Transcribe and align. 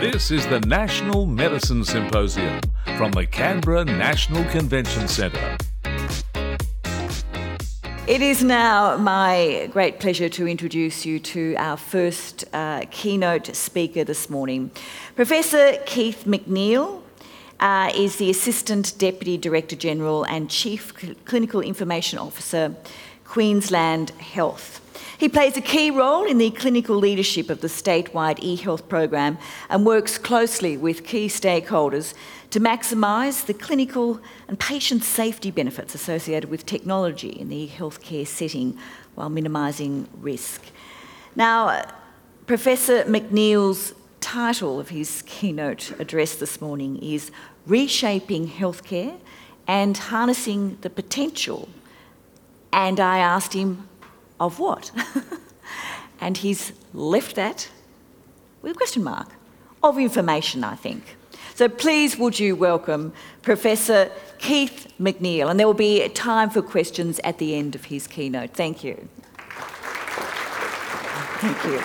This 0.00 0.30
is 0.30 0.46
the 0.48 0.60
National 0.60 1.24
Medicine 1.24 1.82
Symposium 1.82 2.60
from 2.98 3.12
the 3.12 3.24
Canberra 3.24 3.82
National 3.82 4.44
Convention 4.50 5.08
Centre. 5.08 5.56
It 8.06 8.20
is 8.20 8.44
now 8.44 8.98
my 8.98 9.70
great 9.72 9.98
pleasure 9.98 10.28
to 10.28 10.46
introduce 10.46 11.06
you 11.06 11.18
to 11.20 11.54
our 11.56 11.78
first 11.78 12.44
uh, 12.52 12.84
keynote 12.90 13.56
speaker 13.56 14.04
this 14.04 14.28
morning. 14.28 14.70
Professor 15.14 15.78
Keith 15.86 16.24
McNeil 16.26 17.00
uh, 17.58 17.90
is 17.96 18.16
the 18.16 18.28
Assistant 18.28 18.98
Deputy 18.98 19.38
Director 19.38 19.76
General 19.76 20.24
and 20.24 20.50
Chief 20.50 20.92
Clinical 21.24 21.62
Information 21.62 22.18
Officer, 22.18 22.76
Queensland 23.24 24.10
Health. 24.10 24.85
He 25.18 25.28
plays 25.30 25.56
a 25.56 25.62
key 25.62 25.90
role 25.90 26.24
in 26.24 26.36
the 26.36 26.50
clinical 26.50 26.96
leadership 26.96 27.48
of 27.48 27.62
the 27.62 27.68
statewide 27.68 28.38
e-health 28.40 28.88
program 28.88 29.38
and 29.70 29.86
works 29.86 30.18
closely 30.18 30.76
with 30.76 31.04
key 31.04 31.28
stakeholders 31.28 32.12
to 32.50 32.60
maximise 32.60 33.46
the 33.46 33.54
clinical 33.54 34.20
and 34.46 34.58
patient 34.58 35.02
safety 35.04 35.50
benefits 35.50 35.94
associated 35.94 36.50
with 36.50 36.66
technology 36.66 37.30
in 37.30 37.48
the 37.48 37.66
healthcare 37.66 38.26
setting 38.26 38.78
while 39.14 39.30
minimising 39.30 40.06
risk. 40.20 40.62
Now, 41.34 41.82
Professor 42.46 43.02
McNeil's 43.04 43.94
title 44.20 44.78
of 44.78 44.90
his 44.90 45.22
keynote 45.22 45.98
address 45.98 46.34
this 46.34 46.60
morning 46.60 46.98
is 47.02 47.30
Reshaping 47.66 48.48
Healthcare 48.48 49.18
and 49.66 49.96
Harnessing 49.96 50.78
the 50.82 50.90
Potential. 50.90 51.68
And 52.72 53.00
I 53.00 53.18
asked 53.18 53.54
him, 53.54 53.88
of 54.40 54.58
what? 54.58 54.90
and 56.20 56.38
he's 56.38 56.72
left 56.92 57.36
that 57.36 57.68
with 58.62 58.72
a 58.72 58.74
question 58.74 59.04
mark. 59.04 59.28
Of 59.82 59.98
information, 59.98 60.64
I 60.64 60.74
think. 60.74 61.16
So 61.54 61.68
please 61.68 62.18
would 62.18 62.38
you 62.38 62.56
welcome 62.56 63.12
Professor 63.42 64.10
Keith 64.38 64.92
McNeil, 65.00 65.48
and 65.48 65.58
there 65.58 65.66
will 65.66 65.74
be 65.74 66.06
time 66.08 66.50
for 66.50 66.60
questions 66.60 67.20
at 67.24 67.38
the 67.38 67.54
end 67.54 67.74
of 67.74 67.86
his 67.86 68.06
keynote. 68.06 68.50
Thank 68.50 68.82
you. 68.84 69.08
Thank 71.38 71.64
you. 71.64 71.82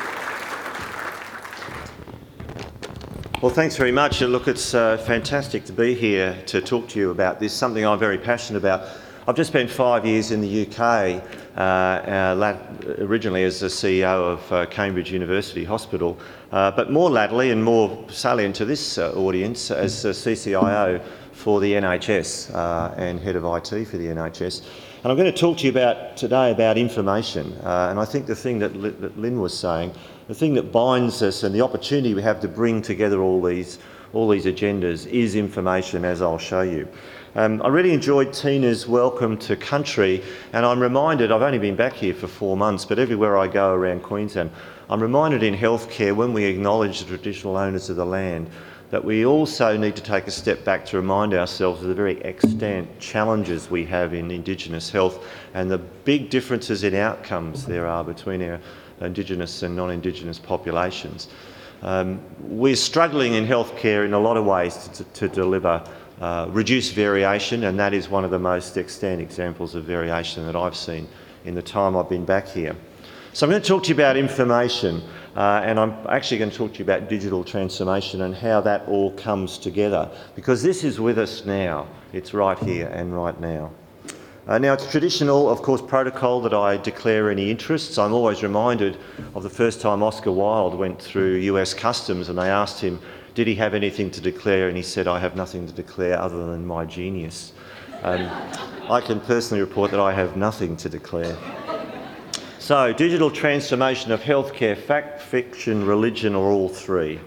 Well, 3.42 3.52
thanks 3.52 3.76
very 3.76 3.92
much. 3.92 4.22
Look, 4.22 4.48
it's 4.48 4.74
uh, 4.74 4.98
fantastic 4.98 5.66
to 5.66 5.74
be 5.74 5.94
here 5.94 6.38
to 6.46 6.62
talk 6.62 6.88
to 6.90 7.00
you 7.00 7.12
about 7.12 7.40
this, 7.40 7.54
something 7.54 7.86
I'm 7.86 7.98
very 7.98 8.18
passionate 8.18 8.60
about. 8.60 8.88
I've 9.28 9.36
just 9.36 9.52
spent 9.52 9.70
five 9.70 10.04
years 10.04 10.32
in 10.32 10.42
the 10.42 10.66
UK, 10.66 11.24
uh, 11.56 11.60
uh, 11.60 12.58
originally 12.98 13.44
as 13.44 13.60
the 13.60 13.68
CEO 13.68 14.34
of 14.34 14.52
uh, 14.52 14.66
Cambridge 14.66 15.12
University 15.12 15.64
Hospital, 15.64 16.18
uh, 16.52 16.72
but 16.72 16.92
more 16.92 17.08
latterly 17.08 17.52
and 17.52 17.64
more 17.64 18.04
salient 18.10 18.56
to 18.56 18.66
this 18.66 18.98
uh, 18.98 19.14
audience 19.14 19.70
as 19.70 19.94
CCIO 19.94 21.04
for 21.34 21.60
the 21.60 21.74
NHS 21.74 22.56
uh, 22.56 22.96
and 22.98 23.20
head 23.20 23.36
of 23.36 23.46
IT 23.46 23.86
for 23.86 23.98
the 23.98 24.08
NHS. 24.08 24.64
And 25.04 25.12
I'm 25.12 25.18
going 25.18 25.32
to 25.32 25.38
talk 25.38 25.60
to 25.60 25.66
you 25.66 25.70
about 25.70 26.18
today 26.18 26.50
about 26.50 26.80
information. 26.80 27.54
and 27.62 28.00
I 28.00 28.06
think 28.06 28.26
the 28.26 28.36
thing 28.36 28.58
that, 28.58 28.74
that 29.02 29.20
Lynn 29.20 29.40
was 29.40 29.56
saying, 29.56 29.94
the 30.30 30.36
thing 30.36 30.56
that 30.56 30.72
binds 30.72 31.22
us 31.22 31.44
and 31.44 31.54
the 31.54 31.62
opportunity 31.62 32.16
we 32.16 32.24
have 32.24 32.40
to 32.40 32.48
bring 32.48 32.82
together 32.82 33.22
all 33.22 33.40
these 33.40 33.78
all 34.14 34.28
these 34.28 34.46
agendas 34.46 35.08
is 35.08 35.36
information, 35.36 36.04
as 36.04 36.22
I'll 36.22 36.38
show 36.38 36.62
you. 36.62 36.88
Um, 37.34 37.62
I 37.62 37.70
really 37.70 37.94
enjoyed 37.94 38.34
Tina's 38.34 38.90
welcome 38.90 39.38
to 39.38 39.56
country, 39.56 40.22
and 40.52 40.66
I'm 40.66 40.82
reminded 40.82 41.32
I've 41.32 41.42
only 41.42 41.60
been 41.60 41.78
back 41.78 41.94
here 41.94 42.14
for 42.14 42.28
four 42.28 42.58
months, 42.58 42.84
but 42.84 43.00
everywhere 43.00 43.38
I 43.38 43.48
go 43.48 43.74
around 43.74 44.04
Queensland, 44.04 44.52
I'm 44.90 45.02
reminded 45.02 45.42
in 45.42 45.56
healthcare 45.56 46.14
when 46.14 46.34
we 46.34 46.44
acknowledge 46.44 47.00
the 47.00 47.06
traditional 47.06 47.56
owners 47.56 47.90
of 47.90 47.96
the 47.96 48.06
land 48.06 48.50
that 48.90 49.06
we 49.06 49.26
also 49.26 49.78
need 49.78 49.96
to 49.96 50.04
take 50.04 50.28
a 50.28 50.32
step 50.32 50.66
back 50.66 50.86
to 50.88 50.98
remind 50.98 51.34
ourselves 51.34 51.82
of 51.82 51.88
the 51.88 51.94
very 51.94 52.22
extant 52.26 53.00
challenges 53.00 53.72
we 53.72 53.86
have 53.86 54.14
in 54.14 54.30
Indigenous 54.30 54.90
health 54.90 55.26
and 55.54 55.72
the 55.72 55.78
big 55.78 56.30
differences 56.30 56.84
in 56.84 56.94
outcomes 56.96 57.66
there 57.66 57.88
are 57.88 58.04
between 58.04 58.44
our 58.44 58.60
Indigenous 59.00 59.64
and 59.64 59.74
non 59.74 59.90
Indigenous 59.90 60.38
populations. 60.38 61.30
Um, 61.82 62.20
we're 62.42 62.76
struggling 62.76 63.36
in 63.36 63.48
healthcare 63.48 64.04
in 64.06 64.14
a 64.14 64.20
lot 64.20 64.36
of 64.36 64.46
ways 64.46 64.90
to, 64.90 65.04
to 65.06 65.30
deliver 65.30 65.82
uh, 66.22 66.48
reduced 66.52 66.94
variation, 66.94 67.64
and 67.64 67.80
that 67.80 67.94
is 67.94 68.08
one 68.08 68.24
of 68.24 68.30
the 68.30 68.40
most 68.40 68.78
extant 68.78 69.20
examples 69.20 69.74
of 69.74 69.84
variation 69.84 70.46
that 70.46 70.56
I've 70.56 70.76
seen 70.76 71.08
in 71.46 71.56
the 71.56 71.64
time 71.64 71.98
I've 71.98 72.10
been 72.10 72.26
back 72.26 72.48
here. 72.48 72.76
So 73.34 73.46
I'm 73.46 73.50
going 73.50 73.62
to 73.62 73.68
talk 73.68 73.82
to 73.84 73.90
you 73.90 73.96
about 73.96 74.18
information, 74.18 75.02
uh, 75.36 75.64
and 75.66 75.80
I'm 75.80 75.96
actually 76.10 76.38
going 76.38 76.52
to 76.52 76.56
talk 76.56 76.74
to 76.74 76.80
you 76.80 76.86
about 76.86 77.10
digital 77.10 77.44
transformation 77.44 78.22
and 78.22 78.36
how 78.36 78.62
that 78.62 78.88
all 78.88 79.14
comes 79.14 79.58
together, 79.58 80.12
because 80.36 80.62
this 80.62 80.84
is 80.84 81.00
with 81.00 81.18
us 81.18 81.44
now. 81.44 81.88
It's 82.14 82.36
right 82.36 82.60
here 82.60 82.90
and 82.90 83.16
right 83.16 83.40
now. 83.42 83.72
Uh, 84.48 84.58
now, 84.58 84.74
it's 84.74 84.90
traditional, 84.92 85.50
of 85.50 85.62
course, 85.62 85.82
protocol 85.82 86.42
that 86.42 86.54
I 86.54 86.78
declare 86.78 87.32
any 87.32 87.50
interests. 87.50 87.98
I'm 87.98 88.12
always 88.12 88.44
reminded 88.44 88.98
of 89.34 89.44
the 89.44 89.50
first 89.50 89.82
time 89.82 90.04
Oscar 90.04 90.32
Wilde 90.32 90.76
went 90.76 91.02
through 91.02 91.36
US 91.36 91.74
Customs 91.74 92.30
and 92.30 92.38
they 92.38 92.50
asked 92.50 92.82
him, 92.82 93.00
did 93.34 93.48
he 93.48 93.56
have 93.56 93.74
anything 93.74 94.12
to 94.12 94.22
declare? 94.22 94.68
And 94.68 94.78
he 94.78 94.84
said, 94.84 95.08
I 95.08 95.20
have 95.20 95.36
nothing 95.36 95.68
to 95.68 95.74
declare 95.74 96.20
other 96.20 96.48
than 96.48 96.66
my 96.66 96.86
genius. 96.86 97.54
Um, 98.04 98.30
I 98.90 99.00
can 99.00 99.20
personally 99.20 99.62
report 99.62 99.92
that 99.92 100.00
I 100.00 100.12
have 100.14 100.36
nothing 100.36 100.76
to 100.78 100.90
declare. 100.90 101.38
So, 102.60 102.94
digital 102.94 103.32
transformation 103.32 104.12
of 104.12 104.22
healthcare, 104.22 104.78
fact, 104.78 105.22
fiction, 105.22 105.86
religion, 105.86 106.36
or 106.36 106.52
all 106.52 106.70
three. 106.70 107.20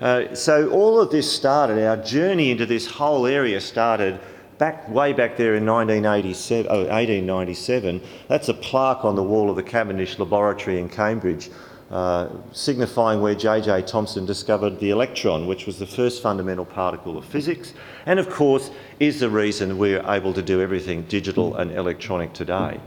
Uh, 0.00 0.34
so, 0.34 0.70
all 0.70 1.00
of 1.00 1.10
this 1.10 1.30
started, 1.30 1.84
our 1.84 1.96
journey 1.96 2.50
into 2.50 2.66
this 2.66 2.86
whole 2.86 3.26
area 3.26 3.60
started 3.60 4.20
back 4.58 4.88
way 4.88 5.12
back 5.12 5.36
there 5.36 5.56
in 5.56 5.66
1987, 5.66 6.66
oh, 6.70 6.78
1897, 6.82 8.00
that's 8.28 8.48
a 8.48 8.54
plaque 8.54 9.04
on 9.04 9.16
the 9.16 9.22
wall 9.22 9.50
of 9.50 9.56
the 9.56 9.62
Cavendish 9.62 10.18
Laboratory 10.18 10.78
in 10.78 10.88
Cambridge, 10.88 11.50
uh, 11.92 12.28
signifying 12.52 13.20
where 13.20 13.34
J.J. 13.34 13.82
Thomson 13.82 14.24
discovered 14.24 14.80
the 14.80 14.90
electron, 14.90 15.46
which 15.46 15.66
was 15.66 15.78
the 15.78 15.86
first 15.86 16.22
fundamental 16.22 16.64
particle 16.64 17.18
of 17.18 17.24
physics, 17.26 17.74
and 18.06 18.18
of 18.18 18.30
course 18.30 18.70
is 18.98 19.20
the 19.20 19.28
reason 19.28 19.76
we're 19.76 20.02
able 20.10 20.32
to 20.32 20.40
do 20.40 20.62
everything 20.62 21.02
digital 21.02 21.56
and 21.56 21.70
electronic 21.72 22.32
today. 22.32 22.80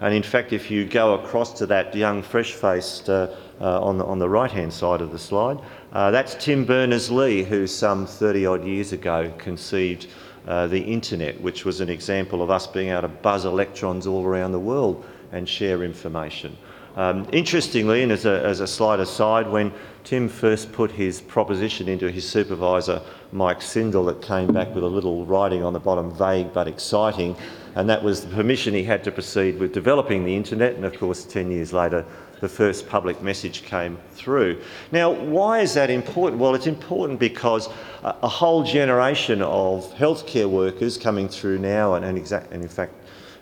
And 0.00 0.14
in 0.14 0.22
fact, 0.22 0.52
if 0.52 0.70
you 0.70 0.84
go 0.84 1.14
across 1.14 1.54
to 1.54 1.66
that 1.66 1.94
young, 1.94 2.22
fresh-faced 2.22 3.08
uh, 3.08 3.28
uh, 3.60 3.82
on 3.82 3.96
the, 3.96 4.04
on 4.04 4.18
the 4.18 4.28
right-hand 4.28 4.72
side 4.72 5.00
of 5.00 5.10
the 5.10 5.18
slide, 5.18 5.58
uh, 5.92 6.10
that's 6.10 6.34
Tim 6.34 6.64
Berners-Lee, 6.66 7.42
who 7.44 7.66
some 7.66 8.06
30 8.06 8.46
odd 8.46 8.64
years 8.64 8.92
ago 8.92 9.32
conceived 9.38 10.06
uh, 10.46 10.66
the 10.66 10.80
internet, 10.80 11.40
which 11.40 11.64
was 11.64 11.80
an 11.80 11.88
example 11.88 12.42
of 12.42 12.50
us 12.50 12.66
being 12.66 12.88
able 12.88 13.02
to 13.02 13.08
buzz 13.08 13.44
electrons 13.44 14.06
all 14.06 14.24
around 14.24 14.52
the 14.52 14.58
world 14.58 15.04
and 15.32 15.48
share 15.48 15.82
information. 15.82 16.56
Um, 16.96 17.26
interestingly, 17.32 18.02
and 18.02 18.10
as 18.10 18.26
a, 18.26 18.44
as 18.44 18.60
a 18.60 18.66
slight 18.66 19.00
aside, 19.00 19.48
when 19.48 19.72
Tim 20.04 20.28
first 20.28 20.72
put 20.72 20.90
his 20.90 21.20
proposition 21.20 21.88
into 21.88 22.10
his 22.10 22.28
supervisor, 22.28 23.00
Mike 23.32 23.60
Sendall, 23.60 24.10
it 24.10 24.20
came 24.22 24.52
back 24.52 24.74
with 24.74 24.82
a 24.82 24.88
little 24.88 25.24
writing 25.24 25.62
on 25.62 25.72
the 25.72 25.80
bottom, 25.80 26.10
vague 26.12 26.52
but 26.52 26.66
exciting, 26.66 27.36
and 27.76 27.88
that 27.88 28.02
was 28.02 28.22
the 28.22 28.34
permission 28.34 28.74
he 28.74 28.82
had 28.82 29.04
to 29.04 29.12
proceed 29.12 29.58
with 29.58 29.72
developing 29.72 30.24
the 30.24 30.34
internet. 30.34 30.74
And 30.74 30.84
of 30.84 30.98
course, 30.98 31.24
10 31.24 31.50
years 31.50 31.72
later, 31.72 32.04
the 32.40 32.48
first 32.48 32.88
public 32.88 33.22
message 33.22 33.62
came 33.62 33.98
through. 34.12 34.60
Now, 34.92 35.10
why 35.10 35.60
is 35.60 35.74
that 35.74 35.90
important? 35.90 36.40
Well, 36.40 36.54
it's 36.54 36.66
important 36.66 37.20
because 37.20 37.68
a, 38.02 38.16
a 38.22 38.28
whole 38.28 38.64
generation 38.64 39.42
of 39.42 39.92
healthcare 39.94 40.48
workers 40.48 40.96
coming 40.96 41.28
through 41.28 41.58
now, 41.58 41.94
and, 41.94 42.04
and, 42.04 42.18
exact, 42.18 42.50
and 42.50 42.62
in 42.62 42.68
fact, 42.68 42.94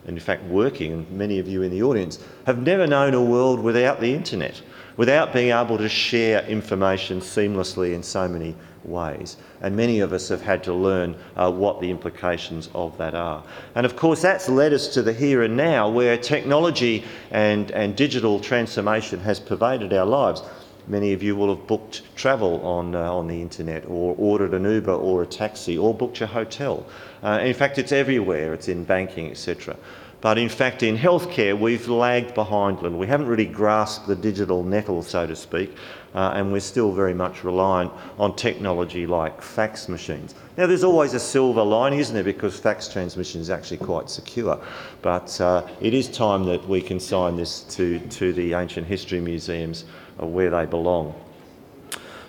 and 0.08 0.16
in 0.16 0.22
fact 0.22 0.42
working, 0.44 0.92
and 0.92 1.10
many 1.10 1.38
of 1.38 1.46
you 1.46 1.62
in 1.62 1.70
the 1.70 1.82
audience, 1.82 2.18
have 2.46 2.62
never 2.62 2.86
known 2.86 3.12
a 3.12 3.22
world 3.22 3.60
without 3.60 4.00
the 4.00 4.12
internet, 4.12 4.60
without 4.96 5.34
being 5.34 5.52
able 5.52 5.76
to 5.76 5.88
share 5.88 6.44
information 6.46 7.20
seamlessly 7.20 7.94
in 7.94 8.02
so 8.02 8.26
many 8.26 8.56
ways. 8.84 9.36
And 9.60 9.76
many 9.76 10.00
of 10.00 10.14
us 10.14 10.28
have 10.30 10.40
had 10.40 10.64
to 10.64 10.72
learn 10.72 11.14
uh, 11.36 11.52
what 11.52 11.80
the 11.80 11.90
implications 11.90 12.70
of 12.74 12.96
that 12.96 13.14
are. 13.14 13.44
And 13.74 13.84
of 13.84 13.96
course, 13.96 14.22
that's 14.22 14.48
led 14.48 14.72
us 14.72 14.88
to 14.94 15.02
the 15.02 15.12
here 15.12 15.42
and 15.42 15.56
now 15.56 15.90
where 15.90 16.16
technology 16.16 17.04
and, 17.30 17.70
and 17.72 17.94
digital 17.94 18.40
transformation 18.40 19.20
has 19.20 19.38
pervaded 19.38 19.92
our 19.92 20.06
lives. 20.06 20.42
Many 20.86 21.12
of 21.12 21.22
you 21.22 21.36
will 21.36 21.54
have 21.54 21.66
booked 21.66 22.02
travel 22.16 22.66
on, 22.66 22.94
uh, 22.94 23.12
on 23.12 23.26
the 23.26 23.42
internet 23.42 23.84
or 23.86 24.14
ordered 24.16 24.54
an 24.54 24.64
Uber 24.64 24.94
or 24.94 25.22
a 25.22 25.26
taxi 25.26 25.76
or 25.76 25.92
booked 25.92 26.20
your 26.20 26.30
hotel. 26.30 26.86
Uh, 27.22 27.40
in 27.42 27.54
fact, 27.54 27.78
it's 27.78 27.92
everywhere, 27.92 28.54
it's 28.54 28.68
in 28.68 28.84
banking, 28.84 29.30
etc. 29.30 29.76
But 30.20 30.36
in 30.36 30.48
fact, 30.48 30.82
in 30.82 30.98
healthcare, 30.98 31.58
we've 31.58 31.86
lagged 31.86 32.34
behind 32.34 32.80
and 32.82 32.98
we 32.98 33.06
haven't 33.06 33.28
really 33.28 33.46
grasped 33.46 34.08
the 34.08 34.16
digital 34.16 34.64
nettle, 34.64 35.02
so 35.04 35.26
to 35.28 35.36
speak, 35.36 35.76
uh, 36.12 36.32
and 36.34 36.52
we're 36.52 36.58
still 36.58 36.90
very 36.90 37.14
much 37.14 37.44
reliant 37.44 37.92
on 38.18 38.34
technology 38.34 39.06
like 39.06 39.40
fax 39.40 39.88
machines. 39.88 40.34
Now, 40.56 40.66
there's 40.66 40.82
always 40.82 41.14
a 41.14 41.20
silver 41.20 41.62
lining, 41.62 42.00
isn't 42.00 42.14
there, 42.14 42.24
because 42.24 42.58
fax 42.58 42.88
transmission 42.88 43.40
is 43.40 43.48
actually 43.48 43.76
quite 43.76 44.10
secure. 44.10 44.60
But 45.02 45.40
uh, 45.40 45.68
it 45.80 45.94
is 45.94 46.08
time 46.08 46.44
that 46.46 46.66
we 46.66 46.80
consign 46.80 47.36
this 47.36 47.60
to, 47.76 48.00
to 48.00 48.32
the 48.32 48.54
ancient 48.54 48.88
history 48.88 49.20
museums 49.20 49.84
where 50.16 50.50
they 50.50 50.66
belong. 50.66 51.14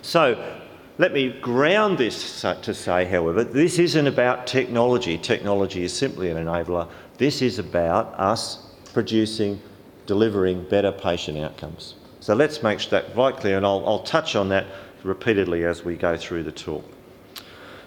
So, 0.02 0.59
Let 0.98 1.12
me 1.12 1.30
ground 1.40 1.96
this 1.96 2.42
to 2.42 2.74
say, 2.74 3.04
however, 3.06 3.42
this 3.42 3.78
isn't 3.78 4.06
about 4.06 4.46
technology. 4.46 5.16
Technology 5.16 5.84
is 5.84 5.92
simply 5.92 6.30
an 6.30 6.36
enabler. 6.36 6.88
This 7.16 7.40
is 7.40 7.58
about 7.58 8.12
us 8.18 8.66
producing, 8.92 9.60
delivering 10.06 10.64
better 10.68 10.92
patient 10.92 11.38
outcomes. 11.38 11.94
So 12.20 12.34
let's 12.34 12.62
make 12.62 12.80
that 12.90 13.14
quite 13.14 13.38
clear, 13.38 13.56
and 13.56 13.64
I'll, 13.64 13.82
I'll 13.86 14.02
touch 14.02 14.36
on 14.36 14.50
that 14.50 14.66
repeatedly 15.02 15.64
as 15.64 15.84
we 15.84 15.96
go 15.96 16.16
through 16.16 16.42
the 16.42 16.52
talk. 16.52 16.84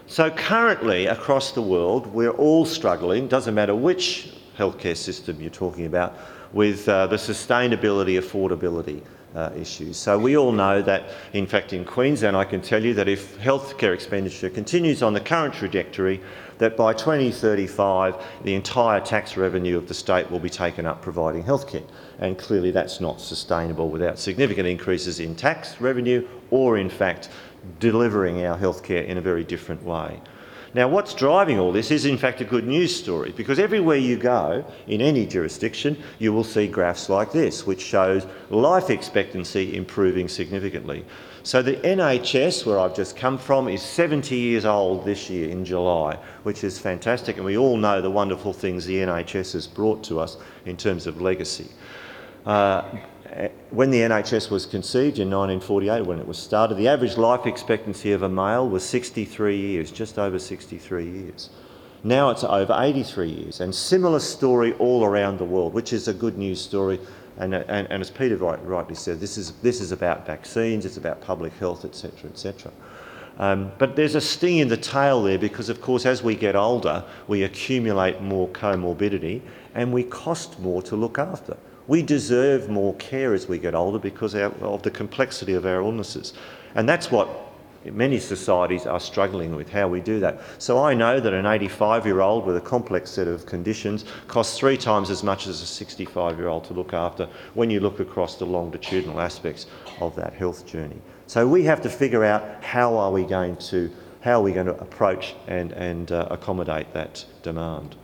So 0.08 0.32
currently 0.32 1.06
across 1.06 1.52
the 1.52 1.62
world, 1.62 2.08
we're 2.08 2.32
all 2.32 2.66
struggling, 2.66 3.28
doesn't 3.28 3.54
matter 3.54 3.76
which 3.76 4.34
healthcare 4.58 4.98
system 4.98 5.40
you're 5.40 5.50
talking 5.50 5.86
about, 5.86 6.18
with 6.52 6.90
uh, 6.90 7.08
the 7.08 7.16
sustainability, 7.16 8.20
affordability 8.20 9.04
uh, 9.36 9.52
issues. 9.56 9.98
So 9.98 10.18
we 10.18 10.38
all 10.38 10.52
know 10.52 10.82
that, 10.82 11.10
in 11.34 11.48
fact, 11.48 11.74
in 11.74 11.86
Queensland, 11.86 12.38
I 12.38 12.46
can 12.46 12.62
tell 12.62 12.84
you 12.84 12.94
that 12.94 13.08
if 13.08 13.38
healthcare 13.40 13.94
expenditure 13.94 14.50
continues 14.50 15.02
on 15.02 15.14
the 15.14 15.20
current 15.20 15.54
trajectory, 15.54 16.22
that 16.60 16.78
by 16.78 16.94
2035, 16.94 18.16
the 18.44 18.54
entire 18.54 19.00
tax 19.00 19.36
revenue 19.36 19.78
of 19.78 19.88
the 19.88 19.94
state 19.94 20.30
will 20.30 20.40
be 20.40 20.50
taken 20.50 20.86
up 20.86 21.02
providing 21.02 21.44
healthcare. 21.44 21.86
And 22.20 22.38
clearly 22.38 22.72
that's 22.72 23.02
not 23.02 23.20
sustainable 23.20 23.90
without 23.90 24.20
significant 24.20 24.68
increases 24.68 25.20
in 25.20 25.36
tax 25.36 25.82
revenue 25.82 26.28
or, 26.52 26.78
in 26.78 26.90
fact, 26.90 27.30
delivering 27.80 28.46
our 28.46 28.58
healthcare 28.58 29.06
in 29.06 29.18
a 29.18 29.22
very 29.22 29.44
different 29.44 29.84
way. 29.84 30.22
Now, 30.76 30.88
what's 30.88 31.14
driving 31.14 31.60
all 31.60 31.72
this 31.72 31.92
is, 31.92 32.06
in 32.06 32.18
fact, 32.18 32.42
a 32.42 32.46
good 32.46 32.66
news 32.66 32.96
story 32.96 33.32
because 33.32 33.60
everywhere 33.60 33.98
you 33.98 34.18
go 34.18 34.66
in 34.88 35.02
any 35.02 35.24
jurisdiction, 35.28 36.02
you 36.18 36.34
will 36.34 36.44
see 36.44 36.68
graphs 36.68 37.10
like 37.10 37.32
this, 37.32 37.68
which 37.68 37.80
shows 37.80 38.26
life 38.50 38.90
expectancy 38.90 39.78
improving 39.78 40.28
significantly. 40.28 41.06
So, 41.44 41.62
the 41.62 41.76
NHS, 41.76 42.66
where 42.66 42.80
I've 42.80 42.96
just 42.96 43.16
come 43.16 43.38
from, 43.38 43.68
is 43.68 43.84
70 43.84 44.36
years 44.36 44.66
old 44.66 45.06
this 45.06 45.30
year 45.30 45.48
in 45.50 45.64
July, 45.64 46.18
which 46.42 46.64
is 46.64 46.80
fantastic, 46.80 47.36
and 47.36 47.46
we 47.46 47.56
all 47.56 47.78
know 47.78 48.02
the 48.02 48.10
wonderful 48.10 48.52
things 48.52 48.84
the 48.84 48.98
NHS 48.98 49.54
has 49.54 49.68
brought 49.68 50.04
to 50.06 50.20
us 50.20 50.38
in 50.66 50.76
terms 50.76 51.06
of 51.06 51.22
legacy. 51.22 51.68
Uh, 52.46 52.84
when 53.72 53.90
the 53.90 54.00
NHS 54.00 54.52
was 54.52 54.66
conceived 54.66 55.18
in 55.18 55.30
1948, 55.30 56.06
when 56.06 56.20
it 56.20 56.28
was 56.28 56.38
started, 56.38 56.76
the 56.76 56.88
average 56.88 57.18
life 57.18 57.46
expectancy 57.46 58.12
of 58.12 58.22
a 58.22 58.30
male 58.30 58.70
was 58.70 58.84
63 58.84 59.58
years, 59.58 59.92
just 59.92 60.20
over 60.20 60.38
63 60.38 61.10
years. 61.10 61.50
Now 62.04 62.30
it's 62.30 62.44
over 62.44 62.76
83 62.78 63.30
years, 63.30 63.62
and 63.62 63.74
similar 63.74 64.20
story 64.20 64.74
all 64.74 65.06
around 65.06 65.40
the 65.40 65.46
world, 65.46 65.74
which 65.74 65.94
is 65.94 66.08
a 66.08 66.14
good 66.14 66.38
news 66.38 66.62
story. 66.62 67.00
And, 67.38 67.56
and, 67.56 67.90
and 67.90 68.02
as 68.02 68.12
Peter 68.12 68.38
right, 68.38 68.64
rightly 68.66 68.94
said, 68.94 69.20
this 69.20 69.38
is, 69.38 69.54
this 69.64 69.82
is 69.82 69.92
about 69.92 70.28
vaccines, 70.28 70.86
it's 70.86 70.98
about 70.98 71.22
public 71.22 71.54
health, 71.54 71.86
etc., 71.86 72.30
etc. 72.30 72.72
Um, 73.40 73.72
but 73.80 73.96
there's 73.96 74.14
a 74.14 74.22
sting 74.22 74.60
in 74.60 74.68
the 74.68 74.78
tail 74.78 75.24
there 75.24 75.40
because, 75.40 75.70
of 75.70 75.82
course, 75.82 76.06
as 76.06 76.22
we 76.22 76.36
get 76.36 76.56
older, 76.56 77.04
we 77.28 77.44
accumulate 77.44 78.22
more 78.22 78.48
comorbidity 78.50 79.42
and 79.74 79.92
we 79.92 80.04
cost 80.04 80.60
more 80.60 80.84
to 80.84 80.96
look 80.96 81.18
after. 81.18 81.58
We 81.88 82.02
deserve 82.02 82.70
more 82.70 82.96
care 82.96 83.34
as 83.34 83.48
we 83.48 83.58
get 83.58 83.76
older 83.76 84.00
because 84.00 84.36
of 84.36 84.84
the 84.84 84.92
complexity 84.92 85.54
of 85.54 85.66
our 85.66 85.82
illnesses. 85.82 86.34
And 86.76 86.88
that's 86.88 87.12
what 87.12 87.30
many 87.92 88.20
societies 88.20 88.86
are 88.86 89.00
struggling 89.00 89.56
with, 89.56 89.70
how 89.70 89.88
we 89.88 90.00
do 90.00 90.20
that. 90.22 90.40
So 90.58 90.84
I 90.84 90.94
know 90.94 91.20
that 91.20 91.34
an 91.34 91.46
85 91.46 92.06
year 92.06 92.22
old 92.22 92.46
with 92.46 92.56
a 92.56 92.62
complex 92.62 93.12
set 93.12 93.28
of 93.28 93.46
conditions 93.46 94.06
costs 94.28 94.58
three 94.58 94.78
times 94.78 95.10
as 95.10 95.24
much 95.24 95.48
as 95.48 95.62
a 95.62 95.66
65 95.66 96.38
year 96.38 96.48
old 96.48 96.64
to 96.66 96.74
look 96.74 96.94
after 96.94 97.28
when 97.54 97.70
you 97.70 97.80
look 97.80 98.00
across 98.00 98.36
the 98.36 98.46
longitudinal 98.46 99.20
aspects 99.20 99.66
of 100.00 100.16
that 100.16 100.34
health 100.34 100.66
journey. 100.66 101.02
So 101.28 101.48
we 101.48 101.64
have 101.66 101.82
to 101.82 101.90
figure 101.90 102.24
out 102.24 102.64
how 102.64 102.96
are 102.98 103.12
we 103.12 103.24
going 103.24 103.58
to, 103.58 103.92
how 104.22 104.40
are 104.40 104.44
we 104.44 104.54
going 104.54 104.68
to 104.68 104.80
approach 104.80 105.36
and, 105.48 105.72
and 105.74 106.12
uh, 106.12 106.28
accommodate 106.32 106.94
that 106.94 107.26
demand. 107.42 107.96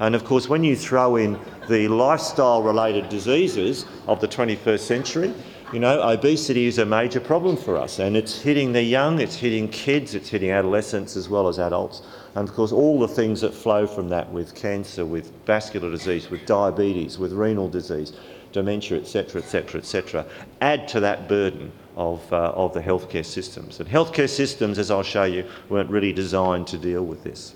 And 0.00 0.14
of 0.14 0.24
course, 0.24 0.48
when 0.48 0.64
you 0.64 0.76
throw 0.76 1.16
in 1.16 1.38
the 1.68 1.88
lifestyle 1.88 2.62
related 2.62 3.08
diseases 3.08 3.86
of 4.06 4.20
the 4.20 4.28
21st 4.28 4.80
century, 4.80 5.34
you 5.72 5.80
know, 5.80 6.00
obesity 6.02 6.66
is 6.66 6.78
a 6.78 6.86
major 6.86 7.20
problem 7.20 7.56
for 7.56 7.76
us 7.76 7.98
and 7.98 8.16
it's 8.16 8.40
hitting 8.40 8.72
the 8.72 8.82
young, 8.82 9.20
it's 9.20 9.34
hitting 9.34 9.68
kids, 9.68 10.14
it's 10.14 10.28
hitting 10.28 10.50
adolescents 10.50 11.16
as 11.16 11.28
well 11.28 11.48
as 11.48 11.58
adults. 11.58 12.02
And 12.34 12.48
of 12.48 12.54
course, 12.54 12.72
all 12.72 13.00
the 13.00 13.08
things 13.08 13.40
that 13.40 13.54
flow 13.54 13.86
from 13.86 14.08
that 14.10 14.30
with 14.32 14.54
cancer, 14.54 15.04
with 15.04 15.32
vascular 15.46 15.90
disease, 15.90 16.30
with 16.30 16.46
diabetes, 16.46 17.18
with 17.18 17.32
renal 17.32 17.68
disease, 17.68 18.12
dementia, 18.52 18.98
etc., 18.98 19.42
etc., 19.42 19.80
etc., 19.80 20.26
add 20.60 20.86
to 20.88 21.00
that 21.00 21.28
burden 21.28 21.72
of, 21.96 22.32
uh, 22.32 22.52
of 22.54 22.72
the 22.72 22.80
healthcare 22.80 23.24
systems. 23.24 23.80
And 23.80 23.88
healthcare 23.88 24.28
systems, 24.28 24.78
as 24.78 24.90
I'll 24.90 25.02
show 25.02 25.24
you, 25.24 25.44
weren't 25.68 25.90
really 25.90 26.12
designed 26.12 26.66
to 26.68 26.78
deal 26.78 27.04
with 27.04 27.24
this. 27.24 27.54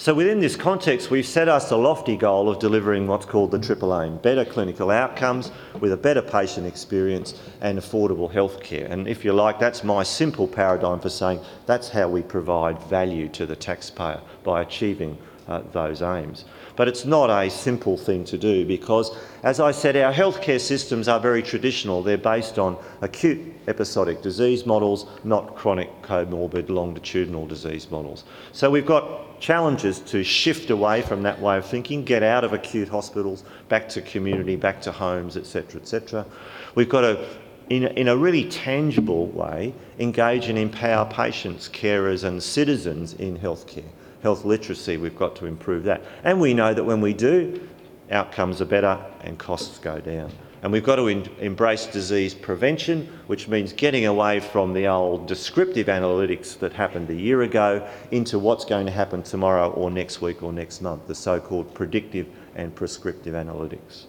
So 0.00 0.14
within 0.14 0.38
this 0.38 0.54
context, 0.54 1.10
we've 1.10 1.26
set 1.26 1.48
us 1.48 1.72
a 1.72 1.76
lofty 1.76 2.16
goal 2.16 2.48
of 2.48 2.60
delivering 2.60 3.08
what's 3.08 3.26
called 3.26 3.50
the 3.50 3.58
triple 3.58 4.00
aim, 4.00 4.18
better 4.18 4.44
clinical 4.44 4.92
outcomes 4.92 5.50
with 5.80 5.92
a 5.92 5.96
better 5.96 6.22
patient 6.22 6.68
experience 6.68 7.34
and 7.60 7.76
affordable 7.76 8.32
healthcare. 8.32 8.88
And 8.88 9.08
if 9.08 9.24
you 9.24 9.32
like, 9.32 9.58
that's 9.58 9.82
my 9.82 10.04
simple 10.04 10.46
paradigm 10.46 11.00
for 11.00 11.08
saying 11.08 11.40
that's 11.66 11.88
how 11.88 12.08
we 12.08 12.22
provide 12.22 12.80
value 12.84 13.28
to 13.30 13.44
the 13.44 13.56
taxpayer 13.56 14.20
by 14.44 14.62
achieving 14.62 15.18
uh, 15.48 15.62
those 15.72 16.02
aims. 16.02 16.44
But 16.76 16.88
it's 16.88 17.04
not 17.04 17.30
a 17.30 17.50
simple 17.50 17.96
thing 17.96 18.24
to 18.26 18.38
do 18.38 18.64
because, 18.66 19.16
as 19.42 19.60
I 19.60 19.72
said, 19.72 19.96
our 19.96 20.12
healthcare 20.12 20.60
systems 20.60 21.08
are 21.08 21.18
very 21.18 21.42
traditional. 21.42 22.02
They're 22.02 22.18
based 22.18 22.58
on 22.58 22.76
acute 23.00 23.40
episodic 23.66 24.22
disease 24.22 24.66
models, 24.66 25.06
not 25.24 25.56
chronic 25.56 25.90
comorbid 26.02 26.68
longitudinal 26.68 27.46
disease 27.46 27.90
models. 27.90 28.24
So 28.52 28.70
we've 28.70 28.86
got 28.86 29.40
challenges 29.40 30.00
to 30.00 30.22
shift 30.22 30.70
away 30.70 31.02
from 31.02 31.22
that 31.22 31.40
way 31.40 31.56
of 31.56 31.66
thinking, 31.66 32.04
get 32.04 32.22
out 32.22 32.44
of 32.44 32.52
acute 32.52 32.88
hospitals, 32.88 33.44
back 33.68 33.88
to 33.90 34.02
community, 34.02 34.56
back 34.56 34.82
to 34.82 34.92
homes, 34.92 35.36
etc., 35.36 35.80
etc. 35.80 36.26
We've 36.74 36.88
got 36.88 37.02
to 37.02 37.26
in 37.70 37.84
a, 37.84 37.88
in 37.88 38.08
a 38.08 38.16
really 38.16 38.48
tangible 38.48 39.26
way, 39.26 39.74
engage 39.98 40.48
and 40.48 40.58
empower 40.58 41.04
patients, 41.04 41.68
carers, 41.68 42.24
and 42.24 42.42
citizens 42.42 43.12
in 43.12 43.38
healthcare 43.38 43.84
health 44.22 44.44
literacy, 44.44 44.96
we've 44.96 45.16
got 45.16 45.36
to 45.36 45.46
improve 45.46 45.84
that. 45.84 46.02
And 46.24 46.40
we 46.40 46.54
know 46.54 46.74
that 46.74 46.84
when 46.84 47.00
we 47.00 47.14
do, 47.14 47.68
outcomes 48.10 48.60
are 48.60 48.66
better 48.66 48.98
and 49.20 49.38
costs 49.38 49.78
go 49.78 50.00
down. 50.00 50.32
And 50.62 50.72
we've 50.72 50.84
got 50.84 50.96
to 50.96 51.06
embrace 51.06 51.86
disease 51.86 52.34
prevention, 52.34 53.06
which 53.28 53.46
means 53.46 53.72
getting 53.72 54.06
away 54.06 54.40
from 54.40 54.72
the 54.72 54.88
old 54.88 55.28
descriptive 55.28 55.86
analytics 55.86 56.58
that 56.58 56.72
happened 56.72 57.10
a 57.10 57.14
year 57.14 57.42
ago 57.42 57.88
into 58.10 58.40
what's 58.40 58.64
going 58.64 58.86
to 58.86 58.92
happen 58.92 59.22
tomorrow 59.22 59.70
or 59.70 59.88
next 59.88 60.20
week 60.20 60.42
or 60.42 60.52
next 60.52 60.80
month, 60.82 61.06
the 61.06 61.14
so 61.14 61.38
called 61.38 61.72
predictive 61.74 62.26
and 62.56 62.74
prescriptive 62.74 63.34
analytics. 63.34 64.06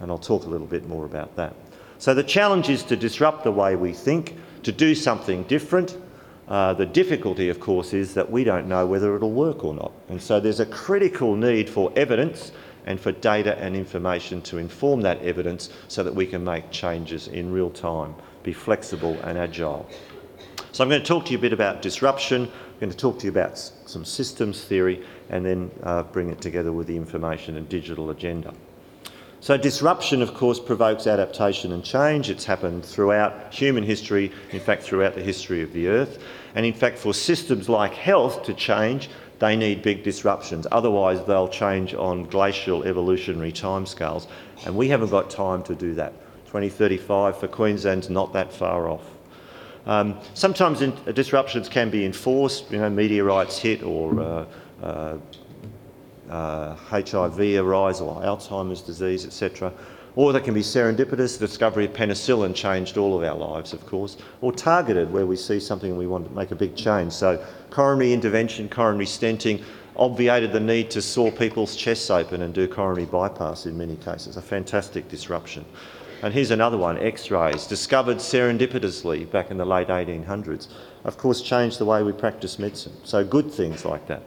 And 0.00 0.10
I'll 0.10 0.18
talk 0.18 0.44
a 0.44 0.48
little 0.48 0.66
bit 0.66 0.88
more 0.88 1.04
about 1.04 1.36
that. 1.36 1.54
So, 1.98 2.14
the 2.14 2.24
challenge 2.24 2.68
is 2.68 2.82
to 2.84 2.96
disrupt 2.96 3.44
the 3.44 3.52
way 3.52 3.76
we 3.76 3.92
think, 3.92 4.36
to 4.64 4.72
do 4.72 4.96
something 4.96 5.44
different, 5.44 5.96
uh, 6.52 6.74
the 6.74 6.84
difficulty, 6.84 7.48
of 7.48 7.58
course, 7.58 7.94
is 7.94 8.12
that 8.12 8.30
we 8.30 8.44
don't 8.44 8.68
know 8.68 8.84
whether 8.84 9.16
it'll 9.16 9.32
work 9.32 9.64
or 9.64 9.72
not. 9.72 9.90
And 10.10 10.20
so 10.20 10.38
there's 10.38 10.60
a 10.60 10.66
critical 10.66 11.34
need 11.34 11.70
for 11.70 11.90
evidence 11.96 12.52
and 12.84 13.00
for 13.00 13.10
data 13.10 13.56
and 13.58 13.74
information 13.74 14.42
to 14.42 14.58
inform 14.58 15.00
that 15.00 15.18
evidence 15.22 15.70
so 15.88 16.02
that 16.02 16.14
we 16.14 16.26
can 16.26 16.44
make 16.44 16.70
changes 16.70 17.28
in 17.28 17.50
real 17.50 17.70
time, 17.70 18.14
be 18.42 18.52
flexible 18.52 19.18
and 19.22 19.38
agile. 19.38 19.88
So 20.72 20.84
I'm 20.84 20.90
going 20.90 21.00
to 21.00 21.08
talk 21.08 21.24
to 21.24 21.32
you 21.32 21.38
a 21.38 21.40
bit 21.40 21.54
about 21.54 21.80
disruption, 21.80 22.42
I'm 22.42 22.78
going 22.78 22.90
to 22.90 22.98
talk 22.98 23.18
to 23.20 23.24
you 23.24 23.30
about 23.30 23.56
some 23.86 24.04
systems 24.04 24.62
theory, 24.62 25.06
and 25.30 25.46
then 25.46 25.70
uh, 25.82 26.02
bring 26.02 26.28
it 26.28 26.42
together 26.42 26.70
with 26.70 26.86
the 26.86 26.96
information 26.98 27.56
and 27.56 27.66
digital 27.66 28.10
agenda. 28.10 28.52
So, 29.42 29.56
disruption, 29.56 30.22
of 30.22 30.34
course, 30.34 30.60
provokes 30.60 31.08
adaptation 31.08 31.72
and 31.72 31.84
change. 31.84 32.30
It's 32.30 32.44
happened 32.44 32.84
throughout 32.84 33.52
human 33.52 33.82
history, 33.82 34.30
in 34.52 34.60
fact, 34.60 34.84
throughout 34.84 35.16
the 35.16 35.20
history 35.20 35.62
of 35.62 35.72
the 35.72 35.88
Earth. 35.88 36.22
And 36.54 36.64
in 36.64 36.72
fact, 36.72 36.96
for 36.96 37.12
systems 37.12 37.68
like 37.68 37.92
health 37.92 38.44
to 38.44 38.54
change, 38.54 39.10
they 39.40 39.56
need 39.56 39.82
big 39.82 40.04
disruptions. 40.04 40.68
Otherwise, 40.70 41.24
they'll 41.24 41.48
change 41.48 41.92
on 41.92 42.26
glacial 42.26 42.84
evolutionary 42.84 43.50
timescales. 43.50 44.28
And 44.64 44.76
we 44.76 44.86
haven't 44.86 45.10
got 45.10 45.28
time 45.28 45.64
to 45.64 45.74
do 45.74 45.92
that. 45.94 46.12
2035 46.46 47.36
for 47.36 47.48
Queensland's 47.48 48.08
not 48.08 48.32
that 48.34 48.52
far 48.52 48.88
off. 48.88 49.02
Um, 49.86 50.20
sometimes 50.34 50.82
in, 50.82 50.92
uh, 51.04 51.10
disruptions 51.10 51.68
can 51.68 51.90
be 51.90 52.04
enforced, 52.04 52.70
you 52.70 52.78
know, 52.78 52.88
meteorites 52.88 53.58
hit 53.58 53.82
or 53.82 54.20
uh, 54.20 54.44
uh, 54.84 55.18
uh, 56.32 56.74
HIV 56.74 57.38
arise 57.62 58.00
or 58.00 58.22
Alzheimer's 58.22 58.80
disease, 58.80 59.26
etc. 59.26 59.72
Or 60.16 60.32
they 60.32 60.40
can 60.40 60.54
be 60.54 60.62
serendipitous, 60.62 61.38
the 61.38 61.46
discovery 61.46 61.84
of 61.84 61.92
penicillin 61.92 62.54
changed 62.54 62.96
all 62.96 63.16
of 63.16 63.22
our 63.22 63.36
lives, 63.36 63.72
of 63.74 63.84
course, 63.86 64.16
or 64.40 64.50
targeted, 64.50 65.12
where 65.12 65.26
we 65.26 65.36
see 65.36 65.60
something 65.60 65.90
and 65.90 65.98
we 65.98 66.06
want 66.06 66.26
to 66.26 66.34
make 66.34 66.50
a 66.50 66.54
big 66.54 66.74
change. 66.74 67.12
So, 67.12 67.44
coronary 67.70 68.12
intervention, 68.14 68.68
coronary 68.68 69.06
stenting 69.06 69.62
obviated 69.96 70.52
the 70.52 70.60
need 70.60 70.90
to 70.92 71.02
saw 71.02 71.30
people's 71.30 71.76
chests 71.76 72.10
open 72.10 72.40
and 72.40 72.54
do 72.54 72.66
coronary 72.66 73.06
bypass 73.06 73.66
in 73.66 73.76
many 73.76 73.96
cases, 73.96 74.38
a 74.38 74.42
fantastic 74.42 75.08
disruption. 75.08 75.66
And 76.22 76.32
here's 76.32 76.50
another 76.50 76.78
one 76.78 76.96
X 76.98 77.30
rays, 77.30 77.66
discovered 77.66 78.18
serendipitously 78.18 79.30
back 79.30 79.50
in 79.50 79.58
the 79.58 79.66
late 79.66 79.88
1800s, 79.88 80.68
of 81.04 81.18
course, 81.18 81.42
changed 81.42 81.78
the 81.78 81.84
way 81.84 82.02
we 82.02 82.12
practice 82.12 82.58
medicine. 82.58 82.92
So, 83.04 83.22
good 83.22 83.50
things 83.50 83.84
like 83.84 84.06
that. 84.06 84.22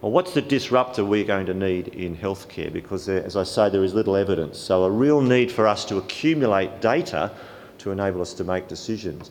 Well, 0.00 0.12
what's 0.12 0.34
the 0.34 0.42
disruptor 0.42 1.04
we're 1.04 1.24
going 1.24 1.46
to 1.46 1.54
need 1.54 1.88
in 1.88 2.16
healthcare? 2.16 2.72
Because, 2.72 3.06
there, 3.06 3.24
as 3.24 3.36
I 3.36 3.44
say, 3.44 3.70
there 3.70 3.82
is 3.82 3.94
little 3.94 4.16
evidence. 4.16 4.58
So, 4.58 4.84
a 4.84 4.90
real 4.90 5.20
need 5.20 5.50
for 5.50 5.66
us 5.66 5.84
to 5.86 5.96
accumulate 5.96 6.80
data 6.80 7.32
to 7.78 7.90
enable 7.90 8.20
us 8.20 8.34
to 8.34 8.44
make 8.44 8.68
decisions 8.68 9.30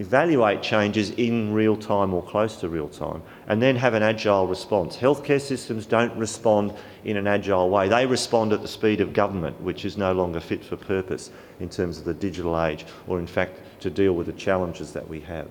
evaluate 0.00 0.62
changes 0.62 1.10
in 1.10 1.52
real 1.52 1.76
time 1.76 2.14
or 2.14 2.22
close 2.22 2.56
to 2.56 2.70
real 2.70 2.88
time, 2.88 3.22
and 3.48 3.60
then 3.60 3.76
have 3.76 3.92
an 3.92 4.02
agile 4.02 4.46
response. 4.46 4.96
Healthcare 4.96 5.40
systems 5.40 5.84
don't 5.84 6.16
respond 6.16 6.72
in 7.04 7.18
an 7.18 7.26
agile 7.26 7.68
way. 7.68 7.86
They 7.86 8.06
respond 8.06 8.54
at 8.54 8.62
the 8.62 8.68
speed 8.68 9.02
of 9.02 9.12
government, 9.12 9.60
which 9.60 9.84
is 9.84 9.98
no 9.98 10.12
longer 10.12 10.40
fit 10.40 10.64
for 10.64 10.76
purpose 10.76 11.30
in 11.60 11.68
terms 11.68 11.98
of 11.98 12.04
the 12.04 12.14
digital 12.14 12.58
age, 12.62 12.86
or 13.06 13.18
in 13.18 13.26
fact 13.26 13.60
to 13.80 13.90
deal 13.90 14.14
with 14.14 14.26
the 14.26 14.32
challenges 14.32 14.90
that 14.94 15.06
we 15.06 15.20
have. 15.20 15.48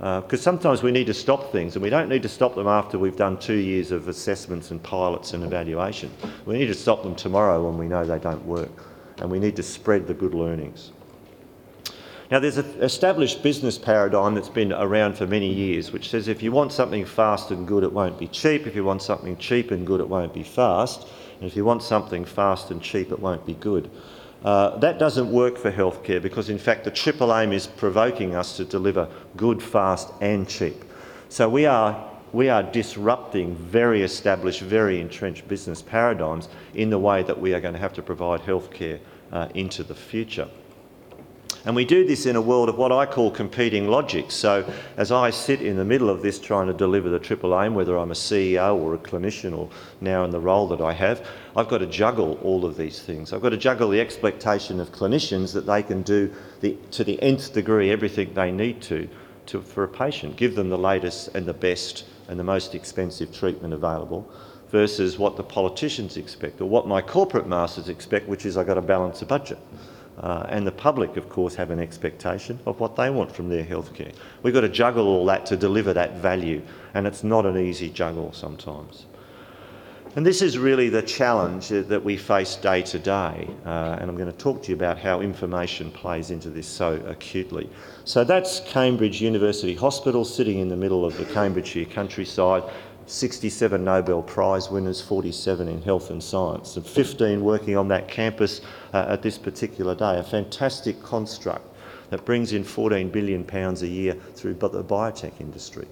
Because 0.00 0.40
uh, 0.40 0.44
sometimes 0.44 0.82
we 0.82 0.92
need 0.92 1.08
to 1.08 1.14
stop 1.14 1.52
things, 1.52 1.76
and 1.76 1.82
we 1.82 1.90
don't 1.90 2.08
need 2.08 2.22
to 2.22 2.28
stop 2.28 2.54
them 2.54 2.66
after 2.66 2.98
we've 2.98 3.16
done 3.16 3.38
two 3.38 3.56
years 3.56 3.90
of 3.90 4.08
assessments 4.08 4.70
and 4.70 4.82
pilots 4.82 5.34
and 5.34 5.44
evaluation. 5.44 6.10
We 6.46 6.56
need 6.56 6.68
to 6.68 6.74
stop 6.74 7.02
them 7.02 7.14
tomorrow 7.14 7.62
when 7.66 7.76
we 7.76 7.86
know 7.86 8.06
they 8.06 8.18
don't 8.18 8.42
work, 8.46 8.70
and 9.18 9.30
we 9.30 9.38
need 9.38 9.56
to 9.56 9.62
spread 9.62 10.06
the 10.06 10.14
good 10.14 10.32
learnings. 10.32 10.92
Now, 12.30 12.38
there's 12.38 12.56
an 12.56 12.64
established 12.80 13.42
business 13.42 13.76
paradigm 13.76 14.34
that's 14.34 14.48
been 14.48 14.72
around 14.72 15.18
for 15.18 15.26
many 15.26 15.52
years, 15.52 15.92
which 15.92 16.08
says 16.08 16.28
if 16.28 16.42
you 16.42 16.50
want 16.50 16.72
something 16.72 17.04
fast 17.04 17.50
and 17.50 17.68
good, 17.68 17.84
it 17.84 17.92
won't 17.92 18.18
be 18.18 18.28
cheap. 18.28 18.66
If 18.66 18.74
you 18.74 18.84
want 18.84 19.02
something 19.02 19.36
cheap 19.36 19.70
and 19.70 19.86
good, 19.86 20.00
it 20.00 20.08
won't 20.08 20.32
be 20.32 20.44
fast. 20.44 21.08
And 21.40 21.50
if 21.50 21.56
you 21.56 21.66
want 21.66 21.82
something 21.82 22.24
fast 22.24 22.70
and 22.70 22.80
cheap, 22.80 23.12
it 23.12 23.18
won't 23.18 23.44
be 23.44 23.54
good. 23.54 23.90
Uh, 24.44 24.78
that 24.78 24.98
doesn't 24.98 25.30
work 25.30 25.58
for 25.58 25.70
healthcare 25.70 26.20
because, 26.20 26.48
in 26.48 26.58
fact, 26.58 26.84
the 26.84 26.90
triple 26.90 27.34
aim 27.34 27.52
is 27.52 27.66
provoking 27.66 28.34
us 28.34 28.56
to 28.56 28.64
deliver 28.64 29.08
good, 29.36 29.62
fast, 29.62 30.10
and 30.20 30.48
cheap. 30.48 30.84
So 31.28 31.48
we 31.48 31.66
are 31.66 32.08
we 32.32 32.48
are 32.48 32.62
disrupting 32.62 33.56
very 33.56 34.02
established, 34.02 34.60
very 34.60 35.00
entrenched 35.00 35.48
business 35.48 35.82
paradigms 35.82 36.48
in 36.74 36.88
the 36.90 36.98
way 36.98 37.24
that 37.24 37.40
we 37.40 37.54
are 37.54 37.60
going 37.60 37.74
to 37.74 37.80
have 37.80 37.92
to 37.94 38.02
provide 38.02 38.40
healthcare 38.40 39.00
uh, 39.32 39.48
into 39.54 39.82
the 39.82 39.94
future. 39.94 40.48
And 41.66 41.76
we 41.76 41.84
do 41.84 42.06
this 42.06 42.24
in 42.24 42.36
a 42.36 42.40
world 42.40 42.70
of 42.70 42.78
what 42.78 42.90
I 42.90 43.04
call 43.04 43.30
competing 43.30 43.86
logics. 43.86 44.34
So, 44.34 44.64
as 44.96 45.12
I 45.12 45.28
sit 45.28 45.60
in 45.60 45.76
the 45.76 45.84
middle 45.84 46.08
of 46.08 46.22
this 46.22 46.38
trying 46.38 46.68
to 46.68 46.72
deliver 46.72 47.10
the 47.10 47.18
triple 47.18 47.60
aim, 47.60 47.74
whether 47.74 47.98
I'm 47.98 48.10
a 48.10 48.14
CEO 48.14 48.74
or 48.76 48.94
a 48.94 48.98
clinician 48.98 49.56
or 49.56 49.68
now 50.00 50.24
in 50.24 50.30
the 50.30 50.40
role 50.40 50.66
that 50.68 50.80
I 50.80 50.94
have, 50.94 51.26
I've 51.54 51.68
got 51.68 51.78
to 51.78 51.86
juggle 51.86 52.38
all 52.42 52.64
of 52.64 52.78
these 52.78 53.02
things. 53.02 53.34
I've 53.34 53.42
got 53.42 53.50
to 53.50 53.58
juggle 53.58 53.90
the 53.90 54.00
expectation 54.00 54.80
of 54.80 54.90
clinicians 54.90 55.52
that 55.52 55.66
they 55.66 55.82
can 55.82 56.00
do 56.00 56.32
the, 56.62 56.78
to 56.92 57.04
the 57.04 57.22
nth 57.22 57.52
degree 57.52 57.90
everything 57.90 58.32
they 58.32 58.50
need 58.50 58.80
to, 58.82 59.06
to 59.46 59.60
for 59.60 59.84
a 59.84 59.88
patient, 59.88 60.36
give 60.36 60.54
them 60.54 60.70
the 60.70 60.78
latest 60.78 61.28
and 61.34 61.44
the 61.44 61.52
best 61.52 62.06
and 62.28 62.40
the 62.40 62.44
most 62.44 62.74
expensive 62.74 63.34
treatment 63.34 63.74
available 63.74 64.30
versus 64.70 65.18
what 65.18 65.36
the 65.36 65.42
politicians 65.42 66.16
expect 66.16 66.60
or 66.60 66.66
what 66.66 66.86
my 66.86 67.02
corporate 67.02 67.46
masters 67.46 67.88
expect, 67.90 68.28
which 68.28 68.46
is 68.46 68.56
I've 68.56 68.66
got 68.66 68.74
to 68.74 68.82
balance 68.82 69.20
a 69.20 69.26
budget. 69.26 69.58
Uh, 70.20 70.44
and 70.50 70.66
the 70.66 70.72
public, 70.72 71.16
of 71.16 71.28
course, 71.30 71.54
have 71.54 71.70
an 71.70 71.78
expectation 71.78 72.58
of 72.66 72.78
what 72.78 72.94
they 72.94 73.08
want 73.08 73.34
from 73.34 73.48
their 73.48 73.64
healthcare. 73.64 74.14
We've 74.42 74.52
got 74.52 74.60
to 74.60 74.68
juggle 74.68 75.06
all 75.06 75.24
that 75.26 75.46
to 75.46 75.56
deliver 75.56 75.94
that 75.94 76.16
value, 76.16 76.62
and 76.92 77.06
it's 77.06 77.24
not 77.24 77.46
an 77.46 77.56
easy 77.56 77.88
juggle 77.88 78.32
sometimes. 78.32 79.06
And 80.16 80.26
this 80.26 80.42
is 80.42 80.58
really 80.58 80.88
the 80.88 81.02
challenge 81.02 81.68
that 81.68 82.04
we 82.04 82.16
face 82.16 82.56
day 82.56 82.82
to 82.82 82.98
day, 82.98 83.48
uh, 83.64 83.96
and 84.00 84.10
I'm 84.10 84.16
going 84.16 84.30
to 84.30 84.36
talk 84.36 84.60
to 84.64 84.68
you 84.70 84.74
about 84.74 84.98
how 84.98 85.20
information 85.20 85.92
plays 85.92 86.32
into 86.32 86.50
this 86.50 86.66
so 86.66 86.94
acutely. 87.06 87.70
So 88.04 88.24
that's 88.24 88.58
Cambridge 88.66 89.22
University 89.22 89.74
Hospital, 89.74 90.24
sitting 90.24 90.58
in 90.58 90.68
the 90.68 90.76
middle 90.76 91.06
of 91.06 91.16
the 91.16 91.26
Cambridgeshire 91.26 91.84
countryside. 91.84 92.64
67 93.06 93.82
Nobel 93.82 94.22
Prize 94.22 94.70
winners, 94.70 95.00
47 95.00 95.68
in 95.68 95.82
health 95.82 96.10
and 96.10 96.22
science, 96.22 96.76
and 96.76 96.86
15 96.86 97.42
working 97.42 97.76
on 97.76 97.88
that 97.88 98.08
campus 98.08 98.60
uh, 98.92 99.06
at 99.08 99.22
this 99.22 99.38
particular 99.38 99.94
day. 99.94 100.18
A 100.18 100.22
fantastic 100.22 101.02
construct 101.02 101.66
that 102.10 102.24
brings 102.24 102.52
in 102.52 102.64
14 102.64 103.10
billion 103.10 103.44
pounds 103.44 103.82
a 103.82 103.88
year 103.88 104.14
through 104.34 104.54
the 104.54 104.84
biotech 104.84 105.40
industry. 105.40 105.86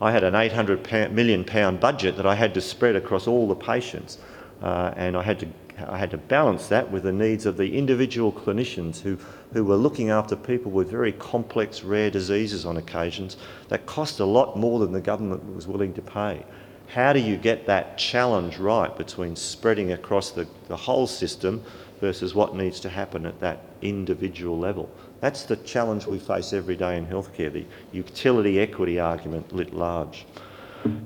I 0.00 0.12
had 0.12 0.24
an 0.24 0.34
800 0.34 1.12
million 1.12 1.44
pound 1.44 1.78
budget 1.78 2.16
that 2.16 2.26
I 2.26 2.34
had 2.34 2.54
to 2.54 2.60
spread 2.60 2.96
across 2.96 3.26
all 3.26 3.46
the 3.46 3.54
patients, 3.54 4.18
uh, 4.62 4.92
and 4.96 5.16
I 5.16 5.22
had 5.22 5.40
to 5.40 5.48
I 5.88 5.98
had 5.98 6.10
to 6.10 6.18
balance 6.18 6.68
that 6.68 6.90
with 6.90 7.04
the 7.04 7.12
needs 7.12 7.46
of 7.46 7.56
the 7.56 7.76
individual 7.76 8.32
clinicians 8.32 9.00
who, 9.00 9.16
who 9.52 9.64
were 9.64 9.76
looking 9.76 10.10
after 10.10 10.36
people 10.36 10.70
with 10.70 10.90
very 10.90 11.12
complex, 11.12 11.82
rare 11.82 12.10
diseases 12.10 12.66
on 12.66 12.76
occasions 12.76 13.36
that 13.68 13.86
cost 13.86 14.20
a 14.20 14.24
lot 14.24 14.58
more 14.58 14.78
than 14.80 14.92
the 14.92 15.00
government 15.00 15.54
was 15.54 15.66
willing 15.66 15.94
to 15.94 16.02
pay. 16.02 16.44
How 16.88 17.12
do 17.12 17.20
you 17.20 17.36
get 17.36 17.66
that 17.66 17.96
challenge 17.98 18.58
right 18.58 18.94
between 18.96 19.36
spreading 19.36 19.92
across 19.92 20.32
the, 20.32 20.46
the 20.68 20.76
whole 20.76 21.06
system 21.06 21.62
versus 22.00 22.34
what 22.34 22.56
needs 22.56 22.80
to 22.80 22.88
happen 22.88 23.26
at 23.26 23.38
that 23.40 23.60
individual 23.80 24.58
level? 24.58 24.90
That's 25.20 25.44
the 25.44 25.56
challenge 25.56 26.06
we 26.06 26.18
face 26.18 26.52
every 26.52 26.76
day 26.76 26.96
in 26.96 27.06
healthcare, 27.06 27.52
the 27.52 27.66
utility 27.92 28.58
equity 28.58 28.98
argument 28.98 29.52
lit 29.52 29.72
large. 29.72 30.26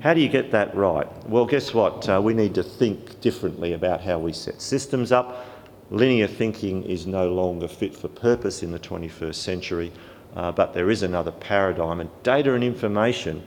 How 0.00 0.14
do 0.14 0.20
you 0.20 0.28
get 0.28 0.52
that 0.52 0.74
right? 0.76 1.08
Well, 1.28 1.46
guess 1.46 1.74
what? 1.74 2.08
Uh, 2.08 2.20
we 2.22 2.32
need 2.32 2.54
to 2.54 2.62
think 2.62 3.20
differently 3.20 3.72
about 3.72 4.00
how 4.00 4.20
we 4.20 4.32
set 4.32 4.62
systems 4.62 5.10
up. 5.10 5.46
Linear 5.90 6.28
thinking 6.28 6.84
is 6.84 7.06
no 7.06 7.32
longer 7.32 7.66
fit 7.66 7.94
for 7.94 8.08
purpose 8.08 8.62
in 8.62 8.70
the 8.70 8.78
21st 8.78 9.34
century, 9.34 9.92
uh, 10.36 10.52
but 10.52 10.74
there 10.74 10.90
is 10.90 11.02
another 11.02 11.32
paradigm, 11.32 12.00
and 12.00 12.10
data 12.22 12.54
and 12.54 12.62
information, 12.62 13.42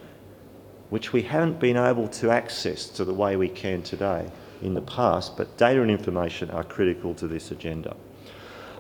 which 0.90 1.14
we 1.14 1.22
haven't 1.22 1.60
been 1.60 1.78
able 1.78 2.10
to 2.10 2.30
access 2.30 2.88
to 2.90 3.06
the 3.06 3.14
way 3.14 3.38
we 3.38 3.48
can 3.48 3.82
today 3.82 4.30
in 4.62 4.74
the 4.74 4.82
past, 4.82 5.38
but 5.38 5.58
data 5.58 5.82
and 5.82 5.90
information 5.90 6.50
are 6.52 6.64
critical 6.64 7.14
to 7.14 7.28
this 7.28 7.52
agenda. 7.52 7.96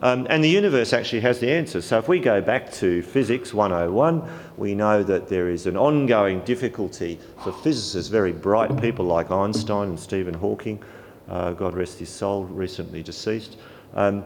Um, 0.01 0.27
and 0.29 0.43
the 0.43 0.49
universe 0.49 0.93
actually 0.93 1.21
has 1.21 1.39
the 1.39 1.51
answer. 1.51 1.81
So 1.81 1.97
if 1.97 2.07
we 2.07 2.19
go 2.19 2.39
back 2.39 2.71
to 2.73 3.01
Physics 3.01 3.53
101, 3.53 4.21
we 4.55 4.75
know 4.75 5.01
that 5.01 5.27
there 5.27 5.49
is 5.49 5.65
an 5.65 5.75
ongoing 5.75 6.41
difficulty 6.41 7.19
for 7.43 7.51
physicists, 7.51 8.09
very 8.09 8.31
bright 8.31 8.79
people 8.79 9.05
like 9.05 9.31
Einstein 9.31 9.89
and 9.89 9.99
Stephen 9.99 10.35
Hawking, 10.35 10.83
uh, 11.29 11.53
God 11.53 11.73
rest 11.73 11.97
his 11.97 12.09
soul, 12.09 12.45
recently 12.45 13.01
deceased. 13.01 13.57
Um, 13.95 14.23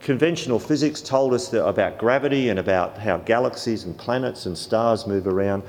conventional 0.00 0.58
physics 0.58 1.02
told 1.02 1.34
us 1.34 1.52
about 1.52 1.98
gravity 1.98 2.48
and 2.48 2.58
about 2.58 2.96
how 2.96 3.18
galaxies 3.18 3.84
and 3.84 3.96
planets 3.96 4.46
and 4.46 4.56
stars 4.56 5.06
move 5.06 5.26
around. 5.26 5.62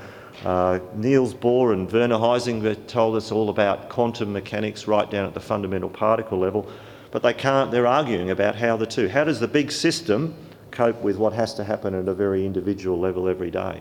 Uh, 0.44 0.80
Niels 0.94 1.34
Bohr 1.34 1.74
and 1.74 1.90
Werner 1.92 2.16
Heisenberg 2.16 2.86
told 2.86 3.16
us 3.16 3.30
all 3.30 3.50
about 3.50 3.90
quantum 3.90 4.32
mechanics 4.32 4.88
right 4.88 5.08
down 5.10 5.26
at 5.26 5.34
the 5.34 5.40
fundamental 5.40 5.90
particle 5.90 6.38
level 6.38 6.68
but 7.14 7.22
they 7.22 7.32
can't, 7.32 7.70
they're 7.70 7.86
arguing 7.86 8.30
about 8.30 8.56
how 8.56 8.76
the 8.76 8.84
two. 8.84 9.08
How 9.08 9.22
does 9.22 9.38
the 9.38 9.46
big 9.46 9.70
system 9.70 10.34
cope 10.72 11.00
with 11.00 11.16
what 11.16 11.32
has 11.32 11.54
to 11.54 11.62
happen 11.62 11.94
at 11.94 12.08
a 12.08 12.12
very 12.12 12.44
individual 12.44 12.98
level 12.98 13.28
every 13.28 13.52
day? 13.52 13.80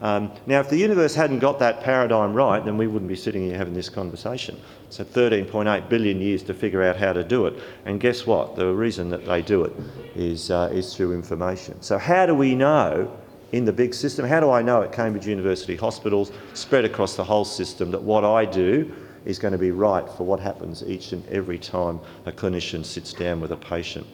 Um, 0.00 0.32
now, 0.46 0.60
if 0.60 0.70
the 0.70 0.78
universe 0.78 1.14
hadn't 1.14 1.40
got 1.40 1.58
that 1.58 1.82
paradigm 1.82 2.32
right, 2.32 2.64
then 2.64 2.78
we 2.78 2.86
wouldn't 2.86 3.10
be 3.10 3.16
sitting 3.16 3.42
here 3.42 3.58
having 3.58 3.74
this 3.74 3.90
conversation. 3.90 4.58
So 4.88 5.04
13.8 5.04 5.90
billion 5.90 6.22
years 6.22 6.42
to 6.44 6.54
figure 6.54 6.82
out 6.82 6.96
how 6.96 7.12
to 7.12 7.22
do 7.22 7.44
it. 7.44 7.62
And 7.84 8.00
guess 8.00 8.26
what? 8.26 8.56
The 8.56 8.72
reason 8.72 9.10
that 9.10 9.26
they 9.26 9.42
do 9.42 9.62
it 9.64 9.74
is, 10.14 10.50
uh, 10.50 10.70
is 10.72 10.96
through 10.96 11.12
information. 11.12 11.82
So, 11.82 11.98
how 11.98 12.24
do 12.24 12.34
we 12.34 12.54
know 12.54 13.14
in 13.52 13.66
the 13.66 13.74
big 13.74 13.92
system? 13.92 14.24
How 14.24 14.40
do 14.40 14.50
I 14.50 14.62
know 14.62 14.80
at 14.82 14.90
Cambridge 14.90 15.26
University 15.26 15.76
hospitals, 15.76 16.32
spread 16.54 16.86
across 16.86 17.14
the 17.14 17.24
whole 17.24 17.44
system, 17.44 17.90
that 17.90 18.02
what 18.02 18.24
I 18.24 18.46
do 18.46 18.90
is 19.24 19.38
going 19.38 19.52
to 19.52 19.58
be 19.58 19.70
right 19.70 20.08
for 20.08 20.24
what 20.24 20.40
happens 20.40 20.82
each 20.82 21.12
and 21.12 21.26
every 21.28 21.58
time 21.58 22.00
a 22.26 22.32
clinician 22.32 22.84
sits 22.84 23.12
down 23.12 23.40
with 23.40 23.52
a 23.52 23.56
patient. 23.56 24.06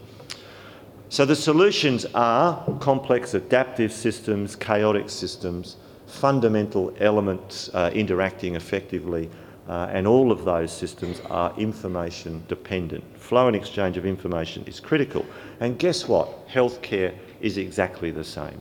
So 1.09 1.25
the 1.25 1.37
solutions 1.37 2.05
are 2.15 2.65
complex 2.81 3.35
adaptive 3.35 3.93
systems, 3.93 4.57
chaotic 4.57 5.09
systems, 5.09 5.77
fundamental 6.07 6.93
elements 6.99 7.71
uh, 7.75 7.91
interacting 7.95 8.57
effectively, 8.57 9.31
uh, 9.69 9.89
and 9.91 10.07
all 10.07 10.31
of 10.31 10.45
those 10.45 10.73
systems 10.73 11.21
are 11.31 11.57
information 11.59 12.43
dependent. 12.49 13.05
Flow 13.19 13.47
and 13.47 13.57
exchange 13.57 13.97
of 13.97 14.07
information 14.07 14.65
is 14.67 14.81
critical. 14.81 15.25
And 15.61 15.79
guess 15.79 16.07
what? 16.07 16.49
Healthcare 16.49 17.15
is 17.41 17.59
exactly 17.59 18.11
the 18.11 18.25
same. 18.25 18.61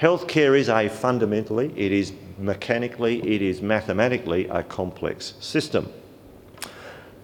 Healthcare 0.00 0.58
is 0.58 0.68
a 0.68 0.88
fundamentally, 0.88 1.72
it 1.76 1.90
is 1.90 2.12
mechanically, 2.38 3.20
it 3.26 3.42
is 3.42 3.62
mathematically 3.62 4.46
a 4.48 4.62
complex 4.62 5.34
system. 5.40 5.92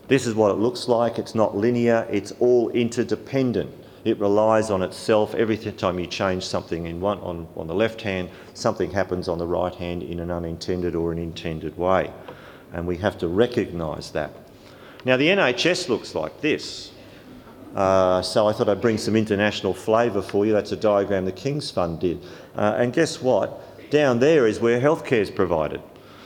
This 0.08 0.26
is 0.26 0.34
what 0.34 0.50
it 0.50 0.58
looks 0.58 0.88
like. 0.88 1.18
It's 1.18 1.34
not 1.34 1.56
linear, 1.56 2.06
it's 2.10 2.32
all 2.38 2.70
interdependent. 2.70 3.72
It 4.04 4.18
relies 4.18 4.70
on 4.70 4.82
itself. 4.82 5.34
Every 5.34 5.56
time 5.56 5.98
you 5.98 6.06
change 6.06 6.44
something 6.44 6.86
in 6.86 7.00
one, 7.00 7.18
on, 7.20 7.46
on 7.56 7.68
the 7.68 7.74
left 7.74 8.02
hand, 8.02 8.30
something 8.52 8.90
happens 8.90 9.28
on 9.28 9.38
the 9.38 9.46
right 9.46 9.74
hand 9.74 10.02
in 10.02 10.18
an 10.18 10.30
unintended 10.30 10.96
or 10.96 11.12
an 11.12 11.18
intended 11.18 11.78
way. 11.78 12.12
And 12.72 12.86
we 12.86 12.96
have 12.96 13.16
to 13.18 13.28
recognise 13.28 14.10
that. 14.10 14.32
Now, 15.04 15.16
the 15.16 15.28
NHS 15.28 15.88
looks 15.88 16.14
like 16.14 16.40
this. 16.40 16.90
Uh, 17.74 18.20
so 18.22 18.46
I 18.46 18.52
thought 18.52 18.68
I'd 18.68 18.80
bring 18.80 18.98
some 18.98 19.16
international 19.16 19.72
flavour 19.72 20.20
for 20.20 20.44
you. 20.44 20.52
That's 20.52 20.72
a 20.72 20.76
diagram 20.76 21.24
the 21.24 21.32
King's 21.32 21.70
Fund 21.70 22.00
did. 22.00 22.22
Uh, 22.54 22.74
and 22.76 22.92
guess 22.92 23.22
what? 23.22 23.71
Down 23.92 24.20
there 24.20 24.46
is 24.46 24.58
where 24.58 24.80
healthcare 24.80 25.20
is 25.20 25.30
provided. 25.30 25.82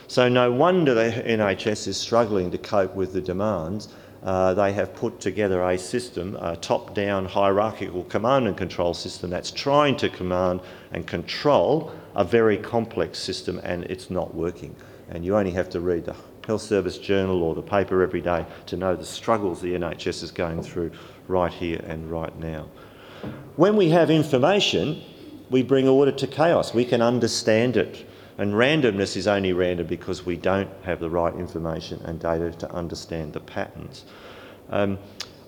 So 0.06 0.28
no 0.28 0.52
wonder 0.52 0.94
the 0.94 1.10
NHS 1.10 1.88
is 1.88 1.96
struggling 1.96 2.48
to 2.52 2.58
cope 2.58 2.94
with 2.94 3.12
the 3.12 3.20
demands. 3.20 3.88
Uh, 4.22 4.54
they 4.54 4.72
have 4.72 4.94
put 4.94 5.18
together 5.18 5.60
a 5.68 5.76
system, 5.76 6.36
a 6.40 6.54
top-down 6.54 7.24
hierarchical 7.24 8.04
command 8.04 8.46
and 8.46 8.56
control 8.56 8.94
system 8.94 9.30
that's 9.30 9.50
trying 9.50 9.96
to 9.96 10.08
command 10.08 10.60
and 10.92 11.08
control 11.08 11.92
a 12.14 12.22
very 12.22 12.56
complex 12.56 13.18
system 13.18 13.60
and 13.64 13.82
it's 13.86 14.10
not 14.10 14.32
working. 14.32 14.76
And 15.10 15.24
you 15.24 15.36
only 15.36 15.50
have 15.50 15.68
to 15.70 15.80
read 15.80 16.04
the 16.04 16.14
Health 16.46 16.62
Service 16.62 16.98
Journal 16.98 17.42
or 17.42 17.56
the 17.56 17.62
paper 17.62 18.00
every 18.00 18.20
day 18.20 18.46
to 18.66 18.76
know 18.76 18.94
the 18.94 19.04
struggles 19.04 19.60
the 19.60 19.74
NHS 19.74 20.22
is 20.22 20.30
going 20.30 20.62
through 20.62 20.92
right 21.26 21.52
here 21.52 21.80
and 21.84 22.08
right 22.12 22.38
now. 22.38 22.68
When 23.56 23.74
we 23.74 23.88
have 23.88 24.08
information, 24.08 25.02
we 25.50 25.62
bring 25.62 25.88
order 25.88 26.12
to 26.12 26.26
chaos. 26.26 26.74
We 26.74 26.84
can 26.84 27.02
understand 27.02 27.76
it. 27.76 28.06
And 28.38 28.52
randomness 28.52 29.16
is 29.16 29.26
only 29.26 29.52
random 29.52 29.86
because 29.86 30.26
we 30.26 30.36
don't 30.36 30.68
have 30.82 31.00
the 31.00 31.08
right 31.08 31.34
information 31.34 32.00
and 32.04 32.20
data 32.20 32.50
to 32.50 32.70
understand 32.70 33.32
the 33.32 33.40
patterns. 33.40 34.04
Um, 34.68 34.98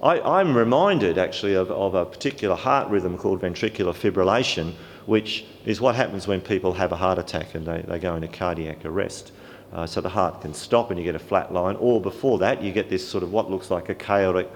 I, 0.02 0.40
am 0.40 0.56
reminded 0.56 1.18
actually 1.18 1.54
of, 1.54 1.70
of, 1.70 1.94
a 1.94 2.06
particular 2.06 2.54
heart 2.54 2.88
rhythm 2.88 3.18
called 3.18 3.42
ventricular 3.42 3.92
fibrillation, 3.92 4.74
which 5.06 5.44
is 5.66 5.80
what 5.80 5.96
happens 5.96 6.28
when 6.28 6.40
people 6.40 6.72
have 6.74 6.92
a 6.92 6.96
heart 6.96 7.18
attack 7.18 7.54
and 7.54 7.66
they, 7.66 7.82
they 7.82 7.98
go 7.98 8.14
into 8.14 8.28
cardiac 8.28 8.84
arrest. 8.84 9.32
Uh, 9.72 9.86
so 9.86 10.00
the 10.00 10.08
heart 10.08 10.40
can 10.40 10.54
stop 10.54 10.90
and 10.90 10.98
you 10.98 11.04
get 11.04 11.14
a 11.14 11.18
flat 11.18 11.52
line, 11.52 11.76
or 11.76 12.00
before 12.00 12.38
that, 12.38 12.62
you 12.62 12.72
get 12.72 12.88
this 12.88 13.06
sort 13.06 13.22
of 13.22 13.32
what 13.32 13.50
looks 13.50 13.70
like 13.70 13.88
a 13.90 13.94
chaotic 13.94 14.48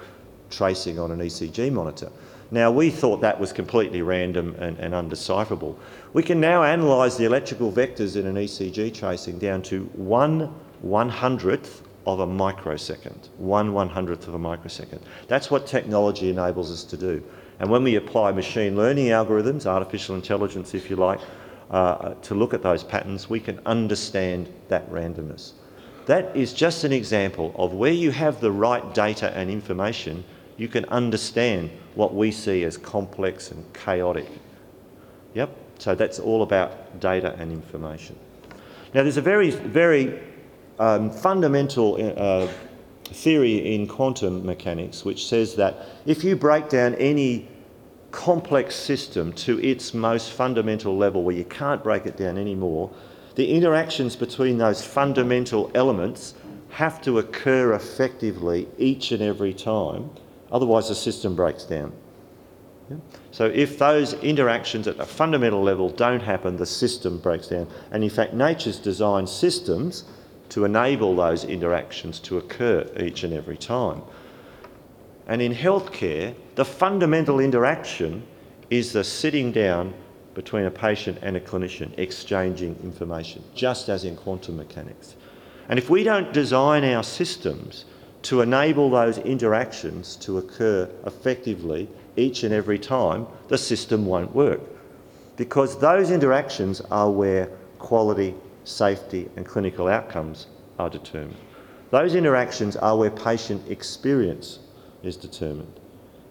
tracing 0.49 0.97
on 0.97 1.11
an 1.11 1.19
ECG 1.19 1.71
monitor. 1.71 2.09
Now, 2.53 2.69
we 2.69 2.91
thought 2.91 3.21
that 3.21 3.39
was 3.39 3.51
completely 3.51 4.03
random 4.03 4.55
and, 4.59 4.77
and 4.77 4.93
undecipherable. 4.93 5.75
We 6.13 6.21
can 6.21 6.39
now 6.39 6.61
analyse 6.61 7.17
the 7.17 7.25
electrical 7.25 7.71
vectors 7.71 8.15
in 8.15 8.27
an 8.27 8.35
ECG 8.35 8.93
tracing 8.93 9.39
down 9.39 9.63
to 9.63 9.85
one 9.95 10.53
one 10.81 11.09
hundredth 11.09 11.81
of 12.05 12.19
a 12.19 12.27
microsecond. 12.27 13.29
One 13.39 13.73
one 13.73 13.89
hundredth 13.89 14.27
of 14.27 14.35
a 14.35 14.37
microsecond. 14.37 15.01
That's 15.27 15.49
what 15.49 15.65
technology 15.65 16.29
enables 16.29 16.71
us 16.71 16.83
to 16.83 16.95
do. 16.95 17.23
And 17.59 17.71
when 17.71 17.83
we 17.83 17.95
apply 17.95 18.31
machine 18.33 18.75
learning 18.75 19.07
algorithms, 19.07 19.65
artificial 19.65 20.13
intelligence, 20.13 20.75
if 20.75 20.91
you 20.91 20.95
like, 20.95 21.21
uh, 21.71 22.13
to 22.13 22.35
look 22.35 22.53
at 22.53 22.61
those 22.61 22.83
patterns, 22.83 23.31
we 23.31 23.39
can 23.39 23.59
understand 23.65 24.47
that 24.67 24.87
randomness. 24.91 25.53
That 26.05 26.37
is 26.37 26.53
just 26.53 26.83
an 26.83 26.93
example 26.93 27.51
of 27.57 27.73
where 27.73 27.91
you 27.93 28.11
have 28.11 28.41
the 28.41 28.51
right 28.51 28.93
data 28.93 29.35
and 29.35 29.49
information, 29.49 30.23
you 30.57 30.67
can 30.67 30.85
understand 30.85 31.69
what 31.95 32.13
we 32.13 32.31
see 32.31 32.63
as 32.63 32.77
complex 32.77 33.51
and 33.51 33.71
chaotic. 33.73 34.27
Yep, 35.33 35.55
so 35.79 35.95
that's 35.95 36.19
all 36.19 36.43
about 36.43 36.99
data 36.99 37.35
and 37.37 37.51
information. 37.51 38.17
Now, 38.93 39.01
there's 39.01 39.17
a 39.17 39.21
very, 39.21 39.49
very 39.49 40.19
um, 40.79 41.09
fundamental 41.09 41.97
uh, 42.17 42.47
theory 43.05 43.75
in 43.75 43.87
quantum 43.87 44.45
mechanics 44.45 45.05
which 45.05 45.27
says 45.27 45.55
that 45.55 45.85
if 46.05 46.23
you 46.23 46.35
break 46.35 46.69
down 46.69 46.95
any 46.95 47.47
complex 48.11 48.75
system 48.75 49.33
to 49.33 49.59
its 49.59 49.93
most 49.93 50.31
fundamental 50.31 50.95
level 50.95 51.23
where 51.23 51.35
you 51.35 51.45
can't 51.45 51.83
break 51.83 52.05
it 52.05 52.15
down 52.15 52.37
anymore, 52.37 52.91
the 53.35 53.51
interactions 53.51 54.15
between 54.15 54.57
those 54.59 54.85
fundamental 54.85 55.71
elements 55.73 56.35
have 56.69 57.01
to 57.01 57.19
occur 57.19 57.73
effectively 57.73 58.67
each 58.77 59.11
and 59.11 59.21
every 59.21 59.53
time 59.53 60.09
Otherwise, 60.53 60.87
the 60.87 60.95
system 60.95 61.35
breaks 61.35 61.63
down. 61.63 61.91
Yeah? 62.89 62.97
So 63.31 63.45
if 63.45 63.79
those 63.79 64.13
interactions 64.15 64.87
at 64.87 64.99
a 64.99 65.05
fundamental 65.05 65.63
level 65.63 65.89
don't 65.89 66.21
happen, 66.21 66.55
the 66.57 66.65
system 66.65 67.17
breaks 67.17 67.47
down. 67.47 67.67
And 67.91 68.03
in 68.03 68.09
fact, 68.09 68.33
nature's 68.33 68.77
designed 68.77 69.27
systems 69.27 70.05
to 70.49 70.65
enable 70.65 71.15
those 71.15 71.43
interactions 71.43 72.19
to 72.19 72.37
occur 72.37 72.87
each 72.99 73.23
and 73.23 73.33
every 73.33 73.57
time. 73.57 74.03
And 75.25 75.41
in 75.41 75.53
healthcare, 75.53 76.35
the 76.55 76.65
fundamental 76.65 77.39
interaction 77.39 78.23
is 78.69 78.93
the 78.93 79.03
sitting 79.03 79.51
down 79.51 79.93
between 80.35 80.65
a 80.65 80.71
patient 80.71 81.17
and 81.21 81.37
a 81.37 81.39
clinician, 81.39 81.97
exchanging 81.97 82.77
information, 82.83 83.43
just 83.55 83.89
as 83.89 84.03
in 84.03 84.15
quantum 84.15 84.57
mechanics. 84.57 85.15
And 85.69 85.79
if 85.79 85.89
we 85.89 86.03
don't 86.03 86.33
design 86.33 86.83
our 86.83 87.03
systems 87.03 87.85
to 88.23 88.41
enable 88.41 88.89
those 88.89 89.17
interactions 89.19 90.15
to 90.17 90.37
occur 90.37 90.89
effectively 91.05 91.87
each 92.15 92.43
and 92.43 92.53
every 92.53 92.79
time, 92.79 93.27
the 93.47 93.57
system 93.57 94.05
won't 94.05 94.33
work. 94.33 94.61
Because 95.35 95.79
those 95.79 96.11
interactions 96.11 96.81
are 96.91 97.09
where 97.09 97.47
quality, 97.79 98.35
safety, 98.63 99.29
and 99.35 99.45
clinical 99.45 99.87
outcomes 99.87 100.47
are 100.79 100.89
determined. 100.89 101.37
Those 101.89 102.15
interactions 102.15 102.75
are 102.75 102.97
where 102.97 103.11
patient 103.11 103.69
experience 103.69 104.59
is 105.03 105.17
determined. 105.17 105.79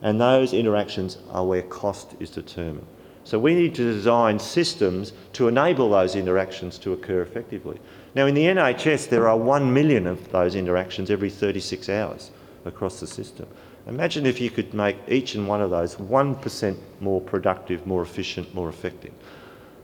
And 0.00 0.20
those 0.20 0.52
interactions 0.52 1.18
are 1.30 1.44
where 1.44 1.62
cost 1.62 2.14
is 2.20 2.30
determined. 2.30 2.86
So 3.24 3.38
we 3.38 3.54
need 3.54 3.74
to 3.76 3.84
design 3.84 4.38
systems 4.38 5.12
to 5.34 5.46
enable 5.46 5.90
those 5.90 6.16
interactions 6.16 6.78
to 6.78 6.92
occur 6.92 7.22
effectively. 7.22 7.78
Now, 8.14 8.26
in 8.26 8.34
the 8.34 8.44
NHS, 8.44 9.08
there 9.08 9.26
are 9.26 9.36
1 9.36 9.72
million 9.72 10.06
of 10.06 10.30
those 10.32 10.54
interactions 10.54 11.10
every 11.10 11.30
36 11.30 11.88
hours 11.88 12.30
across 12.64 13.00
the 13.00 13.06
system. 13.06 13.46
Imagine 13.86 14.26
if 14.26 14.40
you 14.40 14.50
could 14.50 14.74
make 14.74 14.96
each 15.08 15.34
and 15.34 15.48
one 15.48 15.62
of 15.62 15.70
those 15.70 15.96
1% 15.96 16.76
more 17.00 17.20
productive, 17.20 17.86
more 17.86 18.02
efficient, 18.02 18.54
more 18.54 18.68
effective. 18.68 19.12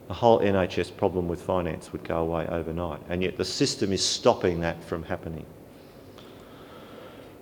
The 0.09 0.15
whole 0.15 0.41
NHS 0.41 0.97
problem 0.97 1.27
with 1.27 1.43
finance 1.43 1.93
would 1.93 2.05
go 2.05 2.19
away 2.19 2.47
overnight, 2.47 3.01
and 3.09 3.23
yet 3.23 3.37
the 3.37 3.45
system 3.45 3.93
is 3.93 4.05
stopping 4.05 4.61
that 4.61 4.83
from 4.85 5.03
happening. 5.03 5.47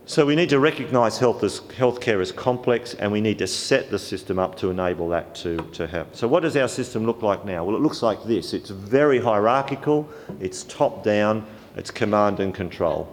So 0.09 0.25
we 0.25 0.37
need 0.37 0.51
to 0.51 0.61
recognise 0.61 1.19
health 1.19 1.43
as, 1.43 1.59
healthcare 1.63 2.21
as 2.21 2.31
complex 2.31 2.95
and 2.95 3.11
we 3.11 3.21
need 3.21 3.39
to 3.39 3.49
set 3.49 3.91
the 3.91 3.99
system 3.99 4.39
up 4.39 4.55
to 4.59 4.71
enable 4.71 5.09
that 5.09 5.35
to, 5.37 5.57
to 5.73 5.89
happen. 5.89 6.15
So 6.15 6.29
what 6.29 6.45
does 6.45 6.57
our 6.57 6.69
system 6.69 7.05
look 7.05 7.23
like 7.23 7.45
now? 7.45 7.65
Well, 7.65 7.75
it 7.75 7.81
looks 7.83 8.05
like 8.05 8.23
this. 8.23 8.55
It's 8.55 8.71
very 8.71 9.21
hierarchical, 9.21 10.09
it's 10.39 10.63
top 10.63 11.03
down, 11.03 11.45
it's 11.75 11.91
command 11.91 12.39
and 12.39 12.55
control. 12.55 13.13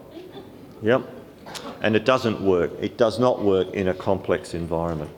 Yep. 0.84 1.02
And 1.82 1.96
it 1.96 2.06
doesn't 2.06 2.40
work. 2.40 2.70
It 2.80 2.96
does 2.96 3.18
not 3.18 3.42
work 3.42 3.74
in 3.74 3.88
a 3.88 3.94
complex 3.96 4.54
environment. 4.54 5.10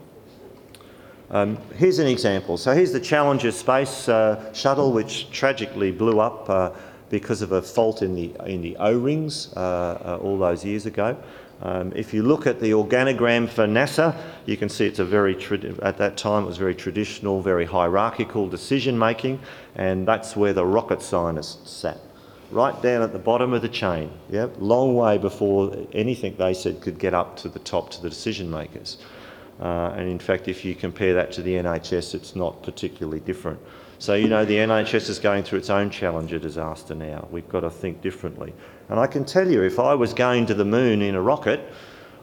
Um, 1.30 1.58
here's 1.74 1.98
an 1.98 2.06
example. 2.06 2.56
So 2.56 2.72
here's 2.72 2.92
the 2.92 3.00
Challenger 3.00 3.52
space 3.52 4.08
uh, 4.08 4.50
shuttle, 4.54 4.92
which 4.92 5.30
tragically 5.30 5.92
blew 5.92 6.20
up 6.20 6.48
uh, 6.48 6.70
because 7.10 7.42
of 7.42 7.52
a 7.52 7.60
fault 7.60 8.00
in 8.00 8.14
the, 8.14 8.34
in 8.46 8.62
the 8.62 8.76
O-rings 8.78 9.52
uh, 9.56 9.60
uh 9.60 10.18
all 10.22 10.38
those 10.38 10.64
years 10.64 10.86
ago. 10.86 11.16
Um, 11.62 11.92
if 11.96 12.12
you 12.12 12.22
look 12.22 12.46
at 12.46 12.60
the 12.60 12.72
organogram 12.72 13.48
for 13.48 13.66
NASA, 13.66 14.14
you 14.44 14.56
can 14.56 14.68
see 14.68 14.86
it's 14.86 14.98
a 14.98 15.04
very, 15.04 15.36
at 15.82 15.96
that 15.98 16.16
time 16.16 16.44
it 16.44 16.46
was 16.46 16.58
very 16.58 16.74
traditional, 16.74 17.40
very 17.40 17.64
hierarchical 17.64 18.48
decision 18.48 18.98
making, 18.98 19.40
and 19.74 20.06
that's 20.06 20.36
where 20.36 20.52
the 20.52 20.66
rocket 20.66 21.00
scientists 21.00 21.70
sat. 21.70 21.98
Right 22.50 22.80
down 22.82 23.02
at 23.02 23.12
the 23.12 23.18
bottom 23.18 23.54
of 23.54 23.62
the 23.62 23.68
chain, 23.68 24.10
yeah, 24.30 24.48
long 24.58 24.94
way 24.94 25.18
before 25.18 25.76
anything 25.92 26.36
they 26.36 26.54
said 26.54 26.80
could 26.80 26.98
get 26.98 27.14
up 27.14 27.36
to 27.38 27.48
the 27.48 27.58
top 27.58 27.90
to 27.90 28.02
the 28.02 28.10
decision 28.10 28.50
makers. 28.50 28.98
Uh, 29.58 29.94
and 29.96 30.08
in 30.08 30.18
fact, 30.18 30.48
if 30.48 30.64
you 30.64 30.74
compare 30.74 31.14
that 31.14 31.32
to 31.32 31.42
the 31.42 31.54
NHS, 31.54 32.14
it's 32.14 32.36
not 32.36 32.62
particularly 32.62 33.20
different. 33.20 33.58
So, 33.98 34.14
you 34.14 34.28
know, 34.28 34.44
the 34.44 34.56
NHS 34.56 35.08
is 35.08 35.18
going 35.18 35.42
through 35.42 35.60
its 35.60 35.70
own 35.70 35.88
Challenger 35.88 36.38
disaster 36.38 36.94
now. 36.94 37.26
We've 37.30 37.48
got 37.48 37.60
to 37.60 37.70
think 37.70 38.02
differently. 38.02 38.52
And 38.90 39.00
I 39.00 39.06
can 39.06 39.24
tell 39.24 39.50
you, 39.50 39.62
if 39.62 39.78
I 39.78 39.94
was 39.94 40.12
going 40.12 40.46
to 40.46 40.54
the 40.54 40.66
moon 40.66 41.00
in 41.00 41.14
a 41.14 41.20
rocket, 41.20 41.60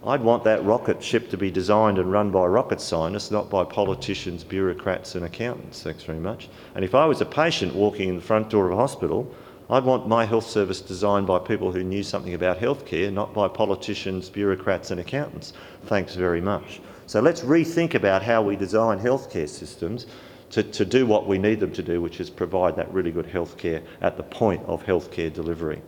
I'd 0.05 0.21
want 0.21 0.43
that 0.43 0.63
rocket 0.63 1.01
ship 1.01 1.29
to 1.31 1.37
be 1.37 1.49
designed 1.49 1.97
and 1.97 2.11
run 2.11 2.29
by 2.29 2.45
rocket 2.45 2.79
scientists, 2.79 3.31
not 3.31 3.49
by 3.49 3.63
politicians, 3.63 4.43
bureaucrats, 4.43 5.15
and 5.15 5.25
accountants. 5.25 5.81
Thanks 5.81 6.03
very 6.03 6.19
much. 6.19 6.49
And 6.75 6.85
if 6.85 6.93
I 6.93 7.05
was 7.05 7.21
a 7.21 7.25
patient 7.25 7.73
walking 7.73 8.09
in 8.09 8.17
the 8.17 8.21
front 8.21 8.49
door 8.49 8.67
of 8.67 8.73
a 8.73 8.75
hospital, 8.75 9.33
I'd 9.69 9.85
want 9.85 10.07
my 10.07 10.25
health 10.25 10.45
service 10.45 10.81
designed 10.81 11.25
by 11.25 11.39
people 11.39 11.71
who 11.71 11.83
knew 11.83 12.03
something 12.03 12.33
about 12.33 12.59
healthcare, 12.59 13.11
not 13.11 13.33
by 13.33 13.47
politicians, 13.47 14.29
bureaucrats, 14.29 14.91
and 14.91 14.99
accountants. 14.99 15.53
Thanks 15.85 16.15
very 16.15 16.41
much. 16.41 16.81
So 17.07 17.21
let's 17.21 17.41
rethink 17.41 17.95
about 17.95 18.21
how 18.21 18.41
we 18.41 18.55
design 18.55 18.99
healthcare 18.99 19.49
systems 19.49 20.05
to, 20.53 20.61
to 20.61 20.85
do 20.85 21.07
what 21.07 21.25
we 21.25 21.39
need 21.39 21.59
them 21.59 21.71
to 21.71 21.81
do, 21.81 21.99
which 21.99 22.19
is 22.19 22.29
provide 22.29 22.75
that 22.75 22.93
really 22.93 23.11
good 23.11 23.25
healthcare 23.25 23.83
at 24.01 24.17
the 24.17 24.23
point 24.23 24.61
of 24.67 24.83
healthcare 24.85 25.33
delivery. 25.33 25.81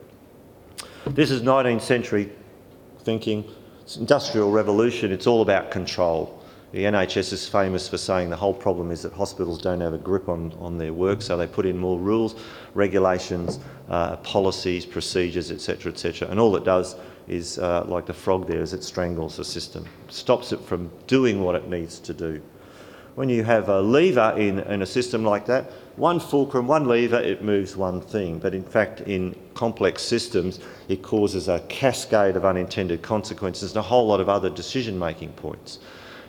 This 1.06 1.30
is 1.30 1.44
19th 1.44 1.82
century 1.82 2.32
thinking. 3.04 3.46
It's 3.84 3.98
industrial 3.98 4.50
revolution. 4.50 5.12
It's 5.12 5.28
all 5.28 5.44
about 5.44 5.70
control. 5.70 6.42
The 6.72 6.84
NHS 6.86 7.32
is 7.32 7.48
famous 7.48 7.88
for 7.88 8.00
saying 8.00 8.32
the 8.32 8.36
whole 8.36 8.56
problem 8.56 8.90
is 8.90 9.04
that 9.04 9.14
hospitals 9.14 9.62
don't 9.62 9.82
have 9.82 9.94
a 9.94 10.00
grip 10.00 10.28
on, 10.28 10.52
on 10.60 10.80
their 10.80 10.94
work, 10.94 11.22
so 11.22 11.38
they 11.38 11.46
put 11.46 11.68
in 11.68 11.78
more 11.78 12.00
rules, 12.00 12.36
regulations, 12.74 13.60
uh, 13.88 14.16
policies, 14.18 14.84
procedures, 14.84 15.52
etc., 15.52 15.92
etc. 15.92 16.28
And 16.28 16.40
all 16.40 16.56
it 16.56 16.66
does 16.66 16.96
is 17.28 17.60
uh, 17.60 17.86
like 17.86 18.08
the 18.08 18.14
frog 18.14 18.48
there 18.48 18.64
as 18.64 18.74
it 18.74 18.84
strangles 18.84 19.38
the 19.38 19.46
system, 19.46 19.86
stops 20.10 20.52
it 20.52 20.60
from 20.60 20.90
doing 21.06 21.44
what 21.44 21.54
it 21.54 21.70
needs 21.70 22.00
to 22.00 22.16
do. 22.16 22.42
When 23.16 23.30
you 23.30 23.46
have 23.46 23.70
a 23.70 23.82
lever 23.82 24.36
in, 24.38 24.60
in 24.60 24.82
a 24.82 24.86
system 24.86 25.24
like 25.24 25.46
that, 25.46 25.72
one 25.96 26.20
fulcrum, 26.20 26.68
one 26.68 26.86
lever, 26.86 27.20
it 27.20 27.42
moves 27.42 27.78
one 27.78 28.02
thing. 28.02 28.40
But 28.40 28.54
in 28.54 28.64
fact, 28.64 29.02
in 29.02 29.34
complex 29.54 30.02
systems, 30.02 30.60
it 30.90 31.02
causes 31.02 31.48
a 31.48 31.62
cascade 31.70 32.36
of 32.36 32.44
unintended 32.44 33.02
consequences 33.02 33.72
and 33.72 33.78
a 33.78 33.82
whole 33.82 34.06
lot 34.06 34.20
of 34.20 34.28
other 34.28 34.50
decision 34.50 35.00
making 35.00 35.32
points. 35.34 35.80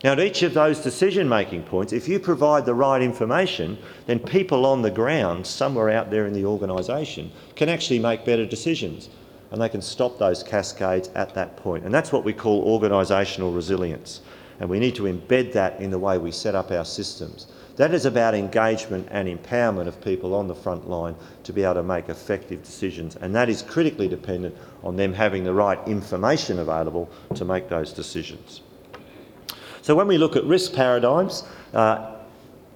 Now, 0.05 0.12
at 0.12 0.20
each 0.20 0.44
of 0.44 0.55
those 0.55 0.79
decision 0.79 1.29
making 1.29 1.64
points, 1.64 1.92
if 1.92 2.07
you 2.07 2.20
provide 2.20 2.64
the 2.64 2.75
right 2.75 3.03
information, 3.03 3.79
then 4.07 4.20
people 4.20 4.64
on 4.64 4.83
the 4.83 4.90
ground, 4.90 5.44
somewhere 5.44 5.90
out 5.90 6.11
there 6.11 6.27
in 6.27 6.35
the 6.35 6.44
organisation, 6.44 7.33
can 7.57 7.68
actually 7.68 7.99
make 7.99 8.25
better 8.25 8.46
decisions 8.46 9.09
and 9.51 9.61
they 9.61 9.68
can 9.68 9.83
stop 9.83 10.18
those 10.18 10.42
cascades 10.42 11.09
at 11.14 11.35
that 11.35 11.57
point. 11.57 11.85
And 11.85 11.92
that's 11.92 12.12
what 12.12 12.25
we 12.25 12.33
call 12.33 12.81
organisational 12.81 13.55
resilience. 13.55 14.20
And 14.61 14.71
we 14.71 14.79
need 14.79 14.95
to 14.97 15.03
embed 15.03 15.53
that 15.53 15.81
in 15.81 15.90
the 15.90 15.99
way 15.99 16.19
we 16.19 16.33
set 16.33 16.55
up 16.55 16.71
our 16.71 16.85
systems. 16.85 17.47
That 17.77 17.92
is 17.92 18.07
about 18.07 18.35
engagement 18.35 19.09
and 19.11 19.29
empowerment 19.29 19.87
of 19.87 20.03
people 20.03 20.35
on 20.35 20.49
the 20.49 20.55
front 20.55 20.88
line 20.88 21.14
to 21.45 21.53
be 21.53 21.62
able 21.62 21.75
to 21.75 21.83
make 21.83 22.09
effective 22.09 22.62
decisions. 22.62 23.16
And 23.16 23.35
that 23.35 23.51
is 23.51 23.61
critically 23.61 24.09
dependent 24.09 24.57
on 24.83 24.97
them 24.97 25.12
having 25.12 25.45
the 25.45 25.53
right 25.53 25.79
information 25.87 26.59
available 26.59 27.11
to 27.35 27.45
make 27.45 27.69
those 27.69 27.92
decisions. 27.92 28.62
So 29.83 29.95
when 29.95 30.09
we 30.09 30.16
look 30.16 30.37
at 30.37 30.45
risk 30.45 30.73
paradigms, 30.73 31.45
uh, 31.75 32.16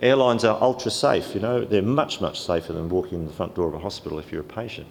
airlines 0.02 0.44
are 0.44 0.60
ultra 0.60 0.90
safe. 0.90 1.34
You 1.34 1.40
know, 1.40 1.64
they're 1.64 1.82
much, 1.82 2.20
much 2.20 2.40
safer 2.40 2.74
than 2.74 2.90
walking 2.90 3.20
in 3.20 3.26
the 3.26 3.32
front 3.32 3.54
door 3.54 3.68
of 3.68 3.74
a 3.74 3.78
hospital 3.78 4.18
if 4.18 4.30
you're 4.30 4.42
a 4.42 4.44
patient. 4.44 4.86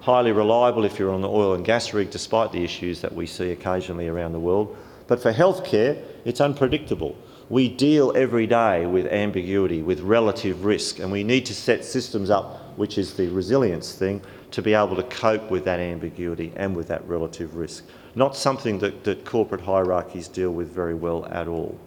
Highly 0.00 0.32
reliable 0.32 0.84
if 0.84 0.98
you're 0.98 1.12
on 1.12 1.22
the 1.22 1.28
oil 1.28 1.54
and 1.54 1.64
gas 1.64 1.94
rig, 1.94 2.10
despite 2.10 2.52
the 2.52 2.62
issues 2.62 3.00
that 3.00 3.12
we 3.12 3.26
see 3.26 3.52
occasionally 3.52 4.06
around 4.06 4.32
the 4.32 4.38
world. 4.38 4.76
But 5.06 5.22
for 5.22 5.32
healthcare, 5.32 6.02
it's 6.24 6.40
unpredictable. 6.40 7.16
We 7.48 7.68
deal 7.68 8.12
every 8.16 8.46
day 8.46 8.86
with 8.86 9.06
ambiguity, 9.06 9.82
with 9.82 10.00
relative 10.00 10.64
risk, 10.64 10.98
and 10.98 11.12
we 11.12 11.22
need 11.22 11.46
to 11.46 11.54
set 11.54 11.84
systems 11.84 12.28
up, 12.28 12.76
which 12.76 12.98
is 12.98 13.14
the 13.14 13.28
resilience 13.28 13.92
thing, 13.92 14.20
to 14.50 14.62
be 14.62 14.74
able 14.74 14.96
to 14.96 15.04
cope 15.04 15.50
with 15.50 15.64
that 15.64 15.78
ambiguity 15.78 16.52
and 16.56 16.74
with 16.74 16.88
that 16.88 17.06
relative 17.06 17.54
risk. 17.54 17.84
Not 18.16 18.34
something 18.34 18.78
that, 18.80 19.04
that 19.04 19.24
corporate 19.24 19.60
hierarchies 19.60 20.26
deal 20.26 20.50
with 20.50 20.72
very 20.72 20.94
well 20.94 21.26
at 21.26 21.46
all. 21.46 21.78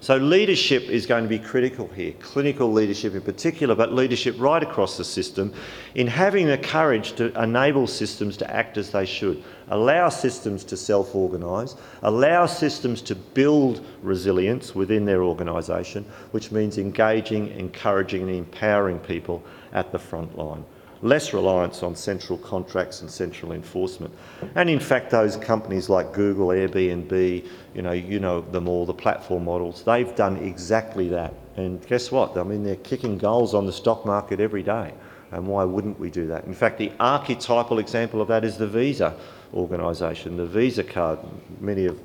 So, 0.00 0.16
leadership 0.16 0.82
is 0.82 1.06
going 1.06 1.22
to 1.22 1.30
be 1.30 1.38
critical 1.38 1.88
here, 1.88 2.12
clinical 2.20 2.70
leadership 2.70 3.14
in 3.14 3.22
particular, 3.22 3.74
but 3.74 3.94
leadership 3.94 4.34
right 4.38 4.62
across 4.62 4.98
the 4.98 5.04
system, 5.04 5.54
in 5.94 6.06
having 6.06 6.46
the 6.46 6.58
courage 6.58 7.14
to 7.14 7.32
enable 7.42 7.86
systems 7.86 8.36
to 8.38 8.54
act 8.54 8.76
as 8.76 8.90
they 8.90 9.06
should, 9.06 9.42
allow 9.68 10.08
systems 10.08 10.64
to 10.64 10.76
self 10.76 11.14
organise, 11.14 11.76
allow 12.02 12.46
systems 12.46 13.02
to 13.02 13.14
build 13.14 13.84
resilience 14.02 14.74
within 14.74 15.04
their 15.04 15.22
organisation, 15.22 16.04
which 16.32 16.52
means 16.52 16.78
engaging, 16.78 17.48
encouraging, 17.58 18.22
and 18.22 18.36
empowering 18.36 18.98
people 18.98 19.42
at 19.72 19.92
the 19.92 19.98
front 19.98 20.36
line 20.36 20.64
less 21.04 21.34
reliance 21.34 21.82
on 21.82 21.94
central 21.94 22.38
contracts 22.38 23.02
and 23.02 23.10
central 23.10 23.52
enforcement. 23.52 24.12
And 24.54 24.70
in 24.70 24.80
fact, 24.80 25.10
those 25.10 25.36
companies 25.36 25.90
like 25.90 26.14
Google, 26.14 26.48
Airbnb, 26.48 27.46
you 27.74 27.82
know, 27.82 27.92
you 27.92 28.18
know 28.18 28.40
them 28.40 28.66
all, 28.66 28.86
the 28.86 28.94
platform 28.94 29.44
models, 29.44 29.82
they've 29.84 30.14
done 30.16 30.38
exactly 30.38 31.10
that. 31.10 31.34
And 31.56 31.86
guess 31.86 32.10
what? 32.10 32.36
I 32.38 32.42
mean, 32.42 32.64
they're 32.64 32.76
kicking 32.76 33.18
goals 33.18 33.52
on 33.52 33.66
the 33.66 33.72
stock 33.72 34.06
market 34.06 34.40
every 34.40 34.62
day. 34.62 34.94
And 35.30 35.46
why 35.46 35.64
wouldn't 35.64 36.00
we 36.00 36.10
do 36.10 36.26
that? 36.28 36.44
In 36.44 36.54
fact, 36.54 36.78
the 36.78 36.90
archetypal 36.98 37.80
example 37.80 38.22
of 38.22 38.28
that 38.28 38.44
is 38.44 38.56
the 38.56 38.66
Visa 38.66 39.14
organisation, 39.54 40.36
the 40.36 40.46
Visa 40.46 40.84
card. 40.84 41.18
Many 41.60 41.86
of, 41.86 41.98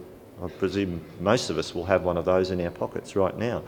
I 0.44 0.48
presume 0.48 1.04
most 1.20 1.50
of 1.50 1.58
us 1.58 1.76
will 1.76 1.86
have 1.86 2.04
one 2.04 2.18
of 2.18 2.26
those 2.26 2.52
in 2.52 2.62
our 2.62 2.72
pockets 2.72 3.16
right 3.16 3.38
now. 3.38 3.64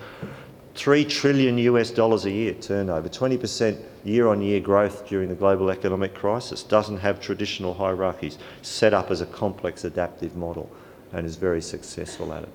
3 0.76 1.04
trillion 1.04 1.58
US 1.58 1.92
dollars 1.92 2.26
a 2.26 2.32
year 2.32 2.54
turnover, 2.54 3.10
20% 3.10 3.78
year 4.06 4.28
on 4.28 4.42
year 4.42 4.60
growth 4.60 5.06
during 5.08 5.28
the 5.28 5.36
global 5.36 5.70
economic 5.70 6.14
crisis, 6.14 6.64
doesn't 6.64 6.98
have 6.98 7.20
traditional 7.20 7.74
hierarchies, 7.74 8.38
set 8.62 8.94
up 8.94 9.12
as 9.12 9.20
a 9.20 9.26
complex 9.26 9.84
adaptive 9.84 10.36
model 10.36 10.72
and 11.12 11.26
is 11.26 11.36
very 11.36 11.62
successful 11.62 12.32
at 12.34 12.44
it. 12.44 12.50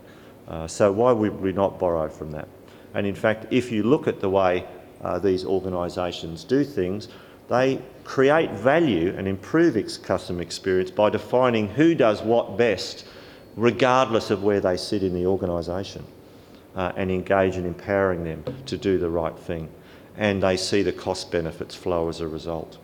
Uh, 0.49 0.67
so 0.67 0.91
why 0.91 1.13
would 1.13 1.41
we 1.41 1.53
not 1.53 1.79
borrow 1.79 2.09
from 2.09 2.31
that? 2.31 2.49
And 2.95 3.07
in 3.07 3.15
fact, 3.15 3.47
if 3.51 3.71
you 3.71 3.83
look 3.83 4.09
at 4.09 4.21
the 4.21 4.31
way 4.31 4.67
uh, 5.03 5.19
these 5.19 5.45
organisations 5.45 6.45
do 6.45 6.65
things, 6.65 7.09
they 7.49 7.81
create 8.05 8.51
value 8.53 9.15
and 9.17 9.29
improve 9.29 9.77
its 9.77 9.97
customer 9.97 10.43
experience 10.43 10.91
by 10.91 11.11
defining 11.11 11.69
who 11.69 11.95
does 11.95 12.23
what 12.23 12.57
best, 12.57 13.07
regardless 13.57 14.31
of 14.31 14.43
where 14.43 14.61
they 14.61 14.77
sit 14.77 15.03
in 15.03 15.15
the 15.15 15.27
organisation 15.27 16.05
uh, 16.75 16.93
and 16.97 17.11
engage 17.11 17.57
in 17.57 17.67
empowering 17.67 18.25
them 18.25 18.45
to 18.67 18.77
do 18.77 18.99
the 18.99 19.11
right 19.11 19.37
thing. 19.39 19.69
And 20.17 20.43
they 20.43 20.57
see 20.57 20.83
the 20.83 20.93
cost 20.93 21.31
benefits 21.31 21.75
flow 21.75 22.09
as 22.09 22.21
a 22.21 22.29
result. 22.29 22.79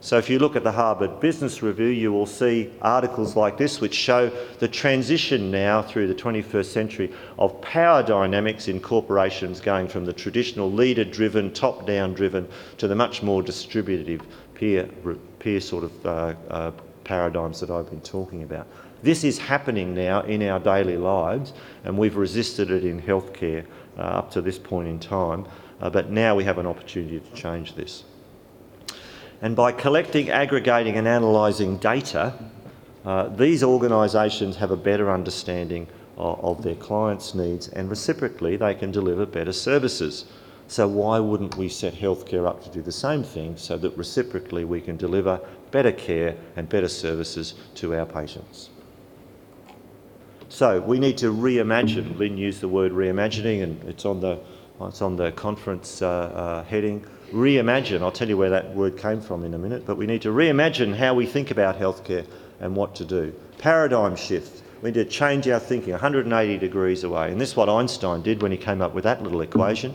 So, 0.00 0.18
if 0.18 0.28
you 0.28 0.38
look 0.38 0.56
at 0.56 0.62
the 0.62 0.72
Harvard 0.72 1.20
Business 1.20 1.62
Review, 1.62 1.86
you 1.86 2.12
will 2.12 2.26
see 2.26 2.70
articles 2.82 3.34
like 3.34 3.56
this 3.56 3.80
which 3.80 3.94
show 3.94 4.30
the 4.58 4.68
transition 4.68 5.50
now 5.50 5.82
through 5.82 6.06
the 6.06 6.14
21st 6.14 6.66
century 6.66 7.12
of 7.38 7.60
power 7.62 8.02
dynamics 8.02 8.68
in 8.68 8.78
corporations 8.78 9.58
going 9.58 9.88
from 9.88 10.04
the 10.04 10.12
traditional 10.12 10.70
leader 10.70 11.04
driven, 11.04 11.52
top 11.52 11.86
down 11.86 12.12
driven 12.14 12.46
to 12.76 12.86
the 12.86 12.94
much 12.94 13.22
more 13.22 13.42
distributive 13.42 14.20
peer, 14.54 14.88
peer 15.38 15.60
sort 15.60 15.84
of 15.84 16.06
uh, 16.06 16.34
uh, 16.50 16.70
paradigms 17.04 17.60
that 17.60 17.70
I've 17.70 17.88
been 17.88 18.00
talking 18.00 18.42
about. 18.42 18.66
This 19.02 19.24
is 19.24 19.38
happening 19.38 19.94
now 19.94 20.22
in 20.22 20.42
our 20.42 20.58
daily 20.58 20.96
lives, 20.96 21.52
and 21.84 21.96
we've 21.96 22.16
resisted 22.16 22.70
it 22.70 22.84
in 22.84 23.00
healthcare 23.00 23.64
uh, 23.96 24.02
up 24.02 24.30
to 24.32 24.42
this 24.42 24.58
point 24.58 24.88
in 24.88 24.98
time, 24.98 25.46
uh, 25.80 25.88
but 25.88 26.10
now 26.10 26.34
we 26.34 26.44
have 26.44 26.58
an 26.58 26.66
opportunity 26.66 27.20
to 27.20 27.34
change 27.34 27.74
this. 27.74 28.04
And 29.42 29.54
by 29.54 29.72
collecting, 29.72 30.30
aggregating, 30.30 30.96
and 30.96 31.06
analysing 31.06 31.76
data, 31.78 32.34
uh, 33.04 33.28
these 33.28 33.62
organisations 33.62 34.56
have 34.56 34.70
a 34.70 34.76
better 34.76 35.10
understanding 35.10 35.86
of, 36.16 36.40
of 36.40 36.62
their 36.62 36.74
clients' 36.74 37.34
needs, 37.34 37.68
and 37.68 37.90
reciprocally, 37.90 38.56
they 38.56 38.74
can 38.74 38.90
deliver 38.90 39.26
better 39.26 39.52
services. 39.52 40.24
So, 40.68 40.88
why 40.88 41.20
wouldn't 41.20 41.56
we 41.56 41.68
set 41.68 41.94
healthcare 41.94 42.46
up 42.46 42.64
to 42.64 42.70
do 42.70 42.82
the 42.82 42.92
same 42.92 43.22
thing 43.22 43.56
so 43.56 43.76
that 43.78 43.96
reciprocally 43.96 44.64
we 44.64 44.80
can 44.80 44.96
deliver 44.96 45.40
better 45.70 45.92
care 45.92 46.36
and 46.56 46.68
better 46.68 46.88
services 46.88 47.54
to 47.76 47.94
our 47.94 48.06
patients? 48.06 48.70
So 50.48 50.80
we 50.80 50.98
need 50.98 51.18
to 51.18 51.32
reimagine. 51.32 52.16
Lynn 52.18 52.38
used 52.38 52.60
the 52.60 52.68
word 52.68 52.92
reimagining, 52.92 53.62
and 53.62 53.82
it's 53.88 54.04
on 54.04 54.20
the 54.20 54.38
it's 54.80 55.02
on 55.02 55.16
the 55.16 55.32
conference 55.32 56.02
uh, 56.02 56.08
uh, 56.08 56.64
heading. 56.64 57.04
Reimagine. 57.32 58.02
I'll 58.02 58.12
tell 58.12 58.28
you 58.28 58.36
where 58.36 58.50
that 58.50 58.74
word 58.74 58.96
came 58.96 59.20
from 59.20 59.44
in 59.44 59.54
a 59.54 59.58
minute. 59.58 59.84
But 59.86 59.96
we 59.96 60.06
need 60.06 60.22
to 60.22 60.30
reimagine 60.30 60.94
how 60.94 61.14
we 61.14 61.26
think 61.26 61.50
about 61.50 61.78
healthcare 61.78 62.26
and 62.60 62.74
what 62.76 62.94
to 62.96 63.04
do. 63.04 63.34
Paradigm 63.58 64.16
shift. 64.16 64.62
We 64.82 64.90
need 64.90 64.94
to 64.94 65.04
change 65.04 65.48
our 65.48 65.58
thinking 65.58 65.92
180 65.92 66.58
degrees 66.58 67.04
away. 67.04 67.32
And 67.32 67.40
this 67.40 67.50
is 67.50 67.56
what 67.56 67.68
Einstein 67.68 68.22
did 68.22 68.42
when 68.42 68.52
he 68.52 68.58
came 68.58 68.80
up 68.80 68.94
with 68.94 69.04
that 69.04 69.22
little 69.22 69.40
equation 69.40 69.94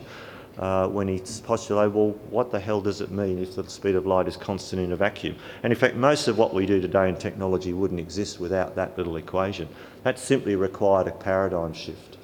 uh, 0.58 0.86
when 0.88 1.08
he 1.08 1.18
postulated, 1.44 1.94
well, 1.94 2.10
what 2.30 2.50
the 2.50 2.60
hell 2.60 2.80
does 2.80 3.00
it 3.00 3.10
mean 3.10 3.38
if 3.38 3.56
the 3.56 3.68
speed 3.68 3.94
of 3.94 4.06
light 4.06 4.28
is 4.28 4.36
constant 4.36 4.82
in 4.82 4.92
a 4.92 4.96
vacuum? 4.96 5.36
And 5.62 5.72
in 5.72 5.78
fact, 5.78 5.96
most 5.96 6.28
of 6.28 6.38
what 6.38 6.52
we 6.52 6.66
do 6.66 6.80
today 6.80 7.08
in 7.08 7.16
technology 7.16 7.72
wouldn't 7.72 8.00
exist 8.00 8.40
without 8.40 8.74
that 8.76 8.96
little 8.98 9.16
equation. 9.16 9.68
That 10.02 10.18
simply 10.18 10.56
required 10.56 11.06
a 11.06 11.12
paradigm 11.12 11.72
shift. 11.72 12.18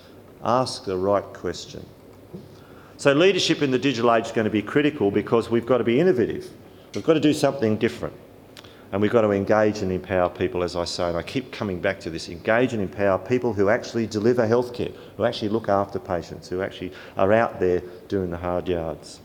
Ask 0.45 0.85
the 0.85 0.97
right 0.97 1.25
question. 1.25 1.85
So, 2.99 3.13
leadership 3.13 3.63
in 3.63 3.71
the 3.71 3.79
digital 3.79 4.13
age 4.13 4.27
is 4.27 4.33
going 4.33 4.47
to 4.47 4.51
be 4.51 4.61
critical 4.61 5.13
because 5.13 5.49
we've 5.49 5.65
got 5.65 5.79
to 5.79 5.85
be 5.85 6.01
innovative. 6.01 6.51
We've 6.97 7.05
got 7.05 7.15
to 7.15 7.21
do 7.21 7.33
something 7.33 7.77
different. 7.77 8.15
And 8.91 9.01
we've 9.01 9.13
got 9.13 9.21
to 9.21 9.31
engage 9.31 9.83
and 9.83 9.93
empower 9.93 10.29
people, 10.29 10.65
as 10.65 10.75
I 10.75 10.85
say, 10.85 11.05
and 11.05 11.17
I 11.17 11.23
keep 11.23 11.53
coming 11.53 11.81
back 11.81 12.01
to 12.01 12.11
this 12.11 12.29
engage 12.29 12.73
and 12.73 12.83
empower 12.83 13.17
people 13.17 13.53
who 13.53 13.69
actually 13.69 14.09
deliver 14.09 14.45
healthcare, 14.49 14.93
who 15.17 15.25
actually 15.25 15.51
look 15.51 15.69
after 15.69 16.01
patients, 16.01 16.49
who 16.49 16.61
actually 16.61 16.93
are 17.17 17.33
out 17.33 17.61
there 17.61 17.83
doing 18.09 18.31
the 18.31 18.37
hard 18.37 18.67
yards. 18.67 19.21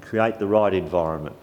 Create 0.00 0.38
the 0.38 0.46
right 0.46 0.72
environment. 0.72 1.34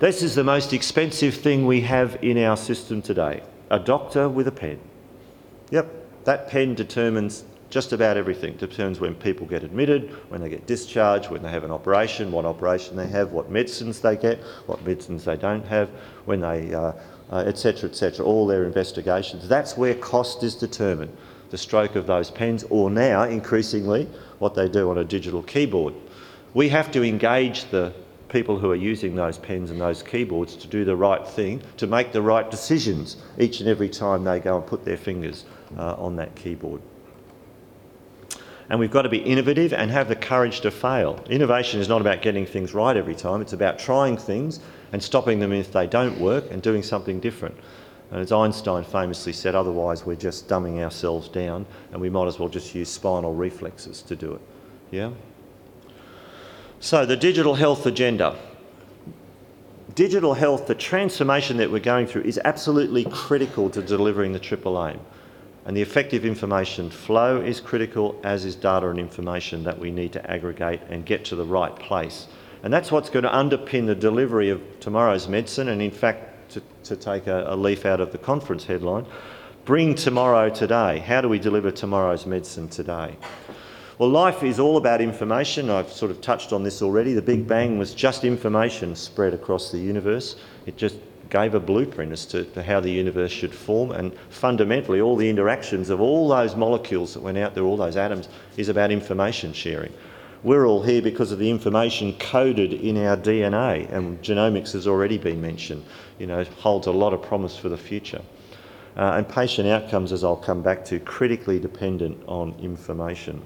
This 0.00 0.20
is 0.20 0.34
the 0.34 0.42
most 0.42 0.72
expensive 0.72 1.34
thing 1.34 1.64
we 1.64 1.82
have 1.82 2.18
in 2.24 2.42
our 2.42 2.56
system 2.56 3.02
today 3.02 3.44
a 3.70 3.78
doctor 3.78 4.28
with 4.28 4.48
a 4.48 4.52
pen. 4.52 4.80
Yep, 5.70 6.24
that 6.24 6.48
pen 6.48 6.74
determines 6.74 7.44
just 7.70 7.92
about 7.92 8.16
everything. 8.16 8.56
Determines 8.56 9.00
when 9.00 9.14
people 9.14 9.46
get 9.46 9.62
admitted, 9.62 10.10
when 10.28 10.40
they 10.40 10.48
get 10.48 10.66
discharged, 10.66 11.30
when 11.30 11.42
they 11.42 11.50
have 11.50 11.64
an 11.64 11.70
operation, 11.70 12.32
what 12.32 12.44
operation 12.44 12.96
they 12.96 13.06
have, 13.06 13.32
what 13.32 13.50
medicines 13.50 14.00
they 14.00 14.16
get, 14.16 14.38
what 14.66 14.84
medicines 14.84 15.24
they 15.24 15.36
don't 15.36 15.64
have, 15.66 15.88
when 16.24 16.40
they, 16.40 16.74
etc., 16.74 16.94
uh, 17.30 17.36
etc., 17.46 17.88
uh, 17.88 18.12
et 18.12 18.20
all 18.20 18.46
their 18.46 18.64
investigations. 18.64 19.48
That's 19.48 19.76
where 19.76 19.94
cost 19.94 20.42
is 20.42 20.56
determined. 20.56 21.16
The 21.50 21.58
stroke 21.58 21.96
of 21.96 22.06
those 22.06 22.30
pens, 22.30 22.64
or 22.70 22.90
now 22.90 23.22
increasingly 23.22 24.08
what 24.38 24.54
they 24.54 24.68
do 24.68 24.90
on 24.90 24.98
a 24.98 25.04
digital 25.04 25.42
keyboard. 25.42 25.94
We 26.54 26.68
have 26.68 26.90
to 26.92 27.04
engage 27.04 27.64
the 27.70 27.92
people 28.28 28.58
who 28.58 28.70
are 28.70 28.76
using 28.76 29.14
those 29.14 29.38
pens 29.38 29.70
and 29.70 29.80
those 29.80 30.02
keyboards 30.02 30.54
to 30.56 30.68
do 30.68 30.84
the 30.84 30.94
right 30.94 31.26
thing, 31.26 31.62
to 31.76 31.86
make 31.86 32.12
the 32.12 32.22
right 32.22 32.48
decisions 32.50 33.16
each 33.38 33.60
and 33.60 33.68
every 33.68 33.88
time 33.88 34.24
they 34.24 34.38
go 34.38 34.56
and 34.56 34.66
put 34.66 34.84
their 34.84 34.96
fingers 34.96 35.44
uh, 35.76 35.94
on 35.94 36.16
that 36.16 36.34
keyboard. 36.36 36.80
And 38.70 38.78
we've 38.78 38.90
got 38.90 39.02
to 39.02 39.08
be 39.08 39.18
innovative 39.18 39.72
and 39.72 39.90
have 39.90 40.08
the 40.08 40.16
courage 40.16 40.60
to 40.60 40.70
fail. 40.70 41.22
Innovation 41.28 41.80
is 41.80 41.88
not 41.88 42.00
about 42.00 42.22
getting 42.22 42.46
things 42.46 42.72
right 42.72 42.96
every 42.96 43.16
time, 43.16 43.42
it's 43.42 43.52
about 43.52 43.78
trying 43.78 44.16
things 44.16 44.60
and 44.92 45.02
stopping 45.02 45.40
them 45.40 45.52
if 45.52 45.72
they 45.72 45.86
don't 45.86 46.18
work 46.20 46.50
and 46.50 46.62
doing 46.62 46.82
something 46.82 47.20
different. 47.20 47.56
And 48.12 48.20
as 48.20 48.32
Einstein 48.32 48.84
famously 48.84 49.32
said, 49.32 49.54
otherwise 49.54 50.06
we're 50.06 50.16
just 50.16 50.48
dumbing 50.48 50.82
ourselves 50.82 51.28
down 51.28 51.66
and 51.92 52.00
we 52.00 52.10
might 52.10 52.26
as 52.26 52.38
well 52.38 52.48
just 52.48 52.74
use 52.74 52.88
spinal 52.88 53.34
reflexes 53.34 54.02
to 54.02 54.16
do 54.16 54.34
it. 54.34 54.40
Yeah? 54.90 55.10
So, 56.80 57.04
the 57.04 57.16
digital 57.16 57.54
health 57.54 57.86
agenda. 57.86 58.36
Digital 59.94 60.34
health, 60.34 60.66
the 60.66 60.74
transformation 60.74 61.56
that 61.58 61.70
we're 61.70 61.80
going 61.80 62.06
through, 62.06 62.22
is 62.22 62.40
absolutely 62.44 63.04
critical 63.04 63.68
to 63.70 63.82
delivering 63.82 64.32
the 64.32 64.38
triple 64.38 64.82
aim. 64.86 65.00
And 65.66 65.76
the 65.76 65.82
effective 65.82 66.24
information 66.24 66.90
flow 66.90 67.40
is 67.40 67.60
critical, 67.60 68.18
as 68.24 68.44
is 68.44 68.54
data 68.54 68.88
and 68.88 68.98
information 68.98 69.62
that 69.64 69.78
we 69.78 69.90
need 69.90 70.12
to 70.14 70.30
aggregate 70.30 70.80
and 70.88 71.04
get 71.04 71.24
to 71.26 71.36
the 71.36 71.44
right 71.44 71.74
place. 71.76 72.26
And 72.62 72.72
that's 72.72 72.90
what's 72.90 73.10
going 73.10 73.24
to 73.24 73.30
underpin 73.30 73.86
the 73.86 73.94
delivery 73.94 74.50
of 74.50 74.62
tomorrow's 74.80 75.28
medicine. 75.28 75.68
And 75.68 75.80
in 75.80 75.90
fact, 75.90 76.50
to, 76.52 76.62
to 76.84 76.96
take 76.96 77.26
a, 77.26 77.44
a 77.48 77.56
leaf 77.56 77.86
out 77.86 78.00
of 78.00 78.12
the 78.12 78.18
conference 78.18 78.64
headline, 78.64 79.06
bring 79.64 79.94
tomorrow 79.94 80.48
today. 80.50 80.98
How 80.98 81.20
do 81.20 81.28
we 81.28 81.38
deliver 81.38 81.70
tomorrow's 81.70 82.26
medicine 82.26 82.68
today? 82.68 83.16
Well, 83.98 84.08
life 84.08 84.42
is 84.42 84.58
all 84.58 84.78
about 84.78 85.02
information. 85.02 85.68
I've 85.68 85.92
sort 85.92 86.10
of 86.10 86.22
touched 86.22 86.54
on 86.54 86.62
this 86.62 86.80
already. 86.80 87.12
The 87.12 87.20
Big 87.20 87.46
Bang 87.46 87.78
was 87.78 87.92
just 87.92 88.24
information 88.24 88.96
spread 88.96 89.34
across 89.34 89.70
the 89.70 89.78
universe. 89.78 90.36
It 90.64 90.78
just 90.78 90.96
gave 91.30 91.54
a 91.54 91.60
blueprint 91.60 92.12
as 92.12 92.26
to, 92.26 92.44
to, 92.44 92.62
how 92.62 92.80
the 92.80 92.90
universe 92.90 93.30
should 93.30 93.54
form, 93.54 93.92
and 93.92 94.12
fundamentally, 94.28 95.00
all 95.00 95.16
the 95.16 95.30
interactions 95.30 95.88
of 95.88 96.00
all 96.00 96.28
those 96.28 96.56
molecules 96.56 97.14
that 97.14 97.20
went 97.20 97.38
out 97.38 97.54
there, 97.54 97.64
all 97.64 97.76
those 97.76 97.96
atoms, 97.96 98.28
is 98.56 98.68
about 98.68 98.90
information 98.90 99.52
sharing. 99.52 99.92
We're 100.42 100.66
all 100.66 100.82
here 100.82 101.02
because 101.02 101.32
of 101.32 101.38
the 101.38 101.50
information 101.50 102.14
coded 102.14 102.72
in 102.72 102.96
our 103.04 103.16
DNA, 103.16 103.90
and 103.92 104.20
genomics 104.22 104.72
has 104.72 104.86
already 104.86 105.18
been 105.18 105.40
mentioned. 105.40 105.84
You 106.18 106.26
know, 106.26 106.44
holds 106.44 106.86
a 106.86 106.92
lot 106.92 107.14
of 107.14 107.22
promise 107.22 107.56
for 107.56 107.68
the 107.68 107.76
future. 107.76 108.22
Uh, 108.96 109.14
and 109.16 109.28
patient 109.28 109.68
outcomes, 109.68 110.12
as 110.12 110.24
I'll 110.24 110.36
come 110.36 110.62
back 110.62 110.84
to, 110.86 110.98
critically 110.98 111.60
dependent 111.60 112.22
on 112.26 112.54
information. 112.60 113.42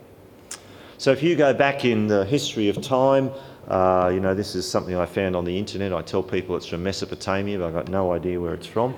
So 0.97 1.11
if 1.11 1.23
you 1.23 1.37
go 1.37 1.53
back 1.53 1.85
in 1.85 2.07
the 2.07 2.25
history 2.25 2.69
of 2.69 2.81
time, 2.81 3.31
uh, 3.69 4.11
you 4.13 4.21
know, 4.21 4.35
this 4.35 4.55
is 4.55 4.69
something 4.69 4.97
I 4.97 5.07
found 5.07 5.35
on 5.37 5.45
the 5.45 5.59
internet. 5.59 5.93
I 5.93 6.03
tell 6.03 6.23
people 6.23 6.57
it's 6.57 6.67
from 6.67 6.83
Mesopotamia, 6.83 7.59
but 7.59 7.67
I've 7.67 7.75
got 7.75 7.89
no 7.89 8.13
idea 8.13 8.41
where 8.41 8.55
it's 8.55 8.67
from. 8.67 8.95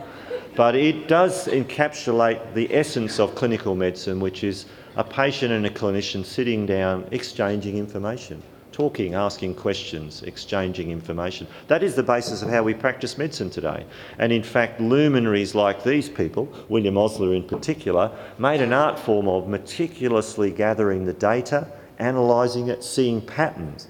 But 0.55 0.75
it 0.75 1.09
does 1.09 1.49
encapsulate 1.49 2.55
the 2.55 2.75
essence 2.75 3.21
of 3.21 3.35
clinical 3.35 3.75
medicine, 3.75 4.21
which 4.21 4.43
is 4.43 4.67
a 4.97 5.05
patient 5.05 5.53
and 5.53 5.67
a 5.67 5.71
clinician 5.71 6.25
sitting 6.25 6.65
down, 6.65 7.07
exchanging 7.11 7.77
information, 7.77 8.43
talking, 8.73 9.15
asking 9.15 9.55
questions, 9.55 10.23
exchanging 10.23 10.91
information. 10.91 11.47
That 11.69 11.83
is 11.83 11.95
the 11.95 12.03
basis 12.03 12.43
of 12.43 12.49
how 12.49 12.63
we 12.63 12.73
practice 12.73 13.19
medicine 13.19 13.51
today. 13.51 13.85
And 14.19 14.33
in 14.33 14.43
fact, 14.43 14.81
luminaries 14.81 15.55
like 15.55 15.85
these 15.85 16.09
people, 16.09 16.49
William 16.69 16.97
Osler 16.97 17.35
in 17.35 17.45
particular, 17.45 18.11
made 18.39 18.63
an 18.63 18.73
art 18.73 18.99
form 18.99 19.29
of 19.29 19.49
meticulously 19.49 20.51
gathering 20.51 21.05
the 21.05 21.13
data 21.13 21.69
analysing 21.99 22.69
it, 22.69 22.85
seeing 22.85 23.21
patterns. 23.21 23.89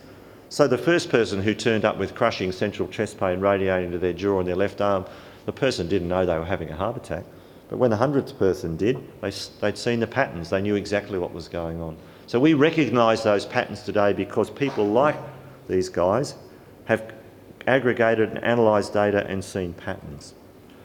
So 0.48 0.68
the 0.68 0.78
first 0.78 1.10
person 1.10 1.42
who 1.42 1.54
turned 1.54 1.84
up 1.84 1.98
with 1.98 2.14
crushing 2.14 2.52
central 2.52 2.88
chest 2.88 3.18
pain 3.18 3.40
radiating 3.40 3.90
to 3.90 3.98
their 3.98 4.12
jaw 4.12 4.38
and 4.38 4.48
their 4.48 4.56
left 4.56 4.80
arm, 4.80 5.04
the 5.44 5.52
person 5.52 5.88
didn't 5.88 6.08
know 6.08 6.24
they 6.24 6.38
were 6.38 6.44
having 6.44 6.70
a 6.70 6.76
heart 6.76 6.96
attack. 6.96 7.24
But 7.68 7.78
when 7.78 7.90
the 7.90 7.96
hundredth 7.96 8.38
person 8.38 8.76
did, 8.76 8.96
they, 9.20 9.32
they'd 9.60 9.76
seen 9.76 9.98
the 9.98 10.06
patterns, 10.06 10.50
they 10.50 10.62
knew 10.62 10.76
exactly 10.76 11.18
what 11.18 11.32
was 11.32 11.48
going 11.48 11.80
on. 11.82 11.96
So 12.28 12.38
we 12.38 12.54
recognise 12.54 13.24
those 13.24 13.44
patterns 13.44 13.82
today 13.82 14.12
because 14.12 14.48
people 14.50 14.86
like 14.86 15.16
these 15.68 15.88
guys 15.88 16.36
have 16.84 17.12
aggregated 17.66 18.28
and 18.28 18.38
analysed 18.38 18.92
data 18.92 19.26
and 19.26 19.44
seen 19.44 19.72
patterns. 19.72 20.34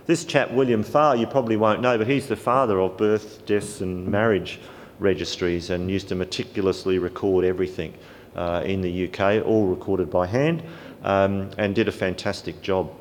This 0.08 0.26
chap, 0.26 0.50
William 0.50 0.82
Farr, 0.82 1.16
you 1.16 1.28
probably 1.28 1.56
won't 1.56 1.82
know, 1.82 2.00
but 2.00 2.08
he's 2.08 2.28
the 2.28 2.36
father 2.36 2.80
of 2.80 2.98
birth, 2.98 3.46
deaths, 3.46 3.82
and 3.82 4.08
marriage 4.08 4.60
registries 5.00 5.70
and 5.70 5.90
used 5.90 6.08
to 6.10 6.16
meticulously 6.16 6.98
record 6.98 7.46
everything 7.46 7.94
uh, 8.36 8.64
in 8.66 8.82
the 8.82 9.08
UK, 9.08 9.46
all 9.46 9.68
recorded 9.68 10.10
by 10.10 10.28
hand, 10.28 10.64
um, 11.04 11.50
and 11.58 11.76
did 11.76 11.88
a 11.88 11.92
fantastic 11.92 12.62
job. 12.62 12.92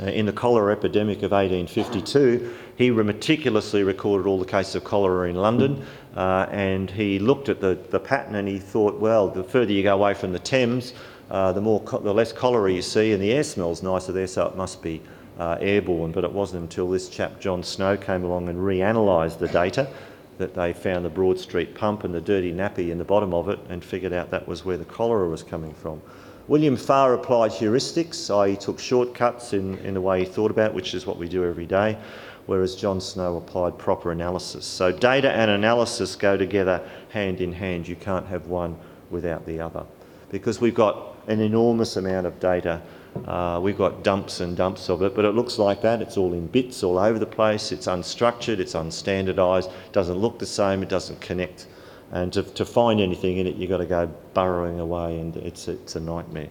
Uh, 0.00 0.04
in 0.04 0.26
the 0.26 0.32
cholera 0.32 0.72
epidemic 0.72 1.18
of 1.18 1.32
1852, 1.32 2.54
he 2.76 2.90
meticulously 2.90 3.82
recorded 3.82 4.28
all 4.28 4.38
the 4.38 4.44
cases 4.44 4.76
of 4.76 4.84
cholera 4.84 5.28
in 5.28 5.34
London, 5.34 5.84
uh, 6.16 6.46
and 6.50 6.90
he 6.90 7.18
looked 7.18 7.48
at 7.48 7.60
the, 7.60 7.76
the 7.90 7.98
pattern 7.98 8.36
and 8.36 8.46
he 8.46 8.58
thought, 8.58 9.00
well, 9.00 9.28
the 9.28 9.42
further 9.42 9.72
you 9.72 9.82
go 9.82 9.94
away 9.94 10.14
from 10.14 10.32
the 10.32 10.38
Thames, 10.38 10.94
uh, 11.30 11.52
the 11.52 11.60
more 11.60 11.80
the 11.80 12.14
less 12.14 12.32
cholera 12.32 12.72
you 12.72 12.82
see, 12.82 13.12
and 13.12 13.22
the 13.22 13.32
air 13.32 13.42
smells 13.42 13.82
nicer 13.82 14.12
there, 14.12 14.26
so 14.26 14.46
it 14.46 14.56
must 14.56 14.82
be 14.82 15.02
uh, 15.38 15.58
airborne. 15.60 16.12
But 16.12 16.24
it 16.24 16.32
wasn't 16.32 16.62
until 16.62 16.88
this 16.88 17.08
chap 17.08 17.40
John 17.40 17.62
Snow 17.62 17.96
came 17.96 18.24
along 18.24 18.48
and 18.48 18.58
reanalysed 18.58 19.38
the 19.38 19.48
data 19.48 19.90
that 20.38 20.54
they 20.54 20.72
found 20.72 21.04
the 21.04 21.10
Broad 21.10 21.38
Street 21.38 21.74
pump 21.74 22.04
and 22.04 22.14
the 22.14 22.20
dirty 22.20 22.52
nappy 22.52 22.90
in 22.90 22.98
the 22.98 23.04
bottom 23.04 23.34
of 23.34 23.48
it 23.48 23.58
and 23.68 23.84
figured 23.84 24.12
out 24.12 24.30
that 24.30 24.48
was 24.48 24.64
where 24.64 24.76
the 24.76 24.84
cholera 24.84 25.28
was 25.28 25.42
coming 25.42 25.74
from. 25.74 26.00
William 26.46 26.76
Farr 26.76 27.12
applied 27.12 27.50
heuristics, 27.50 28.34
i.e., 28.42 28.56
took 28.56 28.78
shortcuts 28.78 29.52
in, 29.52 29.76
in 29.78 29.94
the 29.94 30.00
way 30.00 30.20
he 30.20 30.24
thought 30.24 30.50
about, 30.50 30.72
which 30.72 30.94
is 30.94 31.04
what 31.04 31.18
we 31.18 31.28
do 31.28 31.44
every 31.44 31.66
day, 31.66 31.98
whereas 32.46 32.74
John 32.74 33.00
Snow 33.00 33.36
applied 33.36 33.76
proper 33.76 34.12
analysis. 34.12 34.64
So 34.64 34.90
data 34.90 35.30
and 35.30 35.50
analysis 35.50 36.16
go 36.16 36.38
together 36.38 36.88
hand 37.10 37.42
in 37.42 37.52
hand. 37.52 37.86
You 37.86 37.96
can't 37.96 38.26
have 38.26 38.46
one 38.46 38.78
without 39.10 39.44
the 39.44 39.60
other 39.60 39.84
because 40.30 40.60
we've 40.60 40.74
got 40.74 41.16
an 41.26 41.40
enormous 41.40 41.96
amount 41.96 42.26
of 42.26 42.40
data 42.40 42.80
uh, 43.26 43.58
we've 43.60 43.78
got 43.78 44.02
dumps 44.02 44.40
and 44.40 44.56
dumps 44.56 44.88
of 44.88 45.02
it, 45.02 45.14
but 45.14 45.24
it 45.24 45.34
looks 45.34 45.58
like 45.58 45.82
that. 45.82 46.02
It's 46.02 46.16
all 46.16 46.32
in 46.32 46.46
bits 46.46 46.82
all 46.82 46.98
over 46.98 47.18
the 47.18 47.26
place. 47.26 47.72
It's 47.72 47.86
unstructured, 47.86 48.58
it's 48.58 48.74
unstandardised, 48.74 49.72
doesn't 49.92 50.16
look 50.16 50.38
the 50.38 50.46
same, 50.46 50.82
it 50.82 50.88
doesn't 50.88 51.20
connect. 51.20 51.66
And 52.12 52.32
to, 52.32 52.42
to 52.42 52.64
find 52.64 53.00
anything 53.00 53.38
in 53.38 53.46
it, 53.46 53.56
you've 53.56 53.70
got 53.70 53.78
to 53.78 53.86
go 53.86 54.06
burrowing 54.34 54.80
away, 54.80 55.18
and 55.18 55.36
it's, 55.36 55.68
it's 55.68 55.96
a 55.96 56.00
nightmare. 56.00 56.48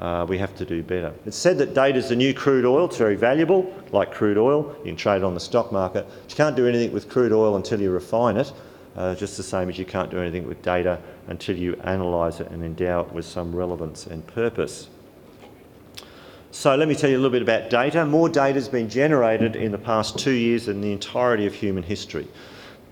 Uh, 0.00 0.26
we 0.28 0.36
have 0.36 0.56
to 0.56 0.64
do 0.64 0.82
better. 0.82 1.14
It's 1.26 1.36
said 1.36 1.58
that 1.58 1.74
data 1.74 1.96
is 1.96 2.08
the 2.08 2.16
new 2.16 2.34
crude 2.34 2.64
oil. 2.64 2.86
It's 2.86 2.96
very 2.96 3.14
valuable, 3.14 3.72
like 3.92 4.10
crude 4.10 4.38
oil. 4.38 4.74
You 4.78 4.86
can 4.86 4.96
trade 4.96 5.18
it 5.18 5.24
on 5.24 5.34
the 5.34 5.40
stock 5.40 5.70
market. 5.70 6.06
You 6.28 6.34
can't 6.34 6.56
do 6.56 6.66
anything 6.66 6.92
with 6.92 7.08
crude 7.08 7.32
oil 7.32 7.54
until 7.54 7.80
you 7.80 7.92
refine 7.92 8.36
it, 8.36 8.52
uh, 8.96 9.14
just 9.14 9.36
the 9.36 9.44
same 9.44 9.68
as 9.68 9.78
you 9.78 9.84
can't 9.84 10.10
do 10.10 10.18
anything 10.18 10.48
with 10.48 10.60
data 10.62 10.98
until 11.28 11.56
you 11.56 11.78
analyse 11.82 12.40
it 12.40 12.50
and 12.50 12.64
endow 12.64 13.02
it 13.02 13.12
with 13.12 13.24
some 13.24 13.54
relevance 13.54 14.08
and 14.08 14.26
purpose. 14.26 14.88
So 16.54 16.76
let 16.76 16.86
me 16.86 16.94
tell 16.94 17.08
you 17.08 17.16
a 17.16 17.18
little 17.18 17.30
bit 17.30 17.40
about 17.40 17.70
data. 17.70 18.04
More 18.04 18.28
data 18.28 18.56
has 18.56 18.68
been 18.68 18.86
generated 18.86 19.56
in 19.56 19.72
the 19.72 19.78
past 19.78 20.18
two 20.18 20.32
years 20.32 20.66
than 20.66 20.82
the 20.82 20.92
entirety 20.92 21.46
of 21.46 21.54
human 21.54 21.82
history. 21.82 22.28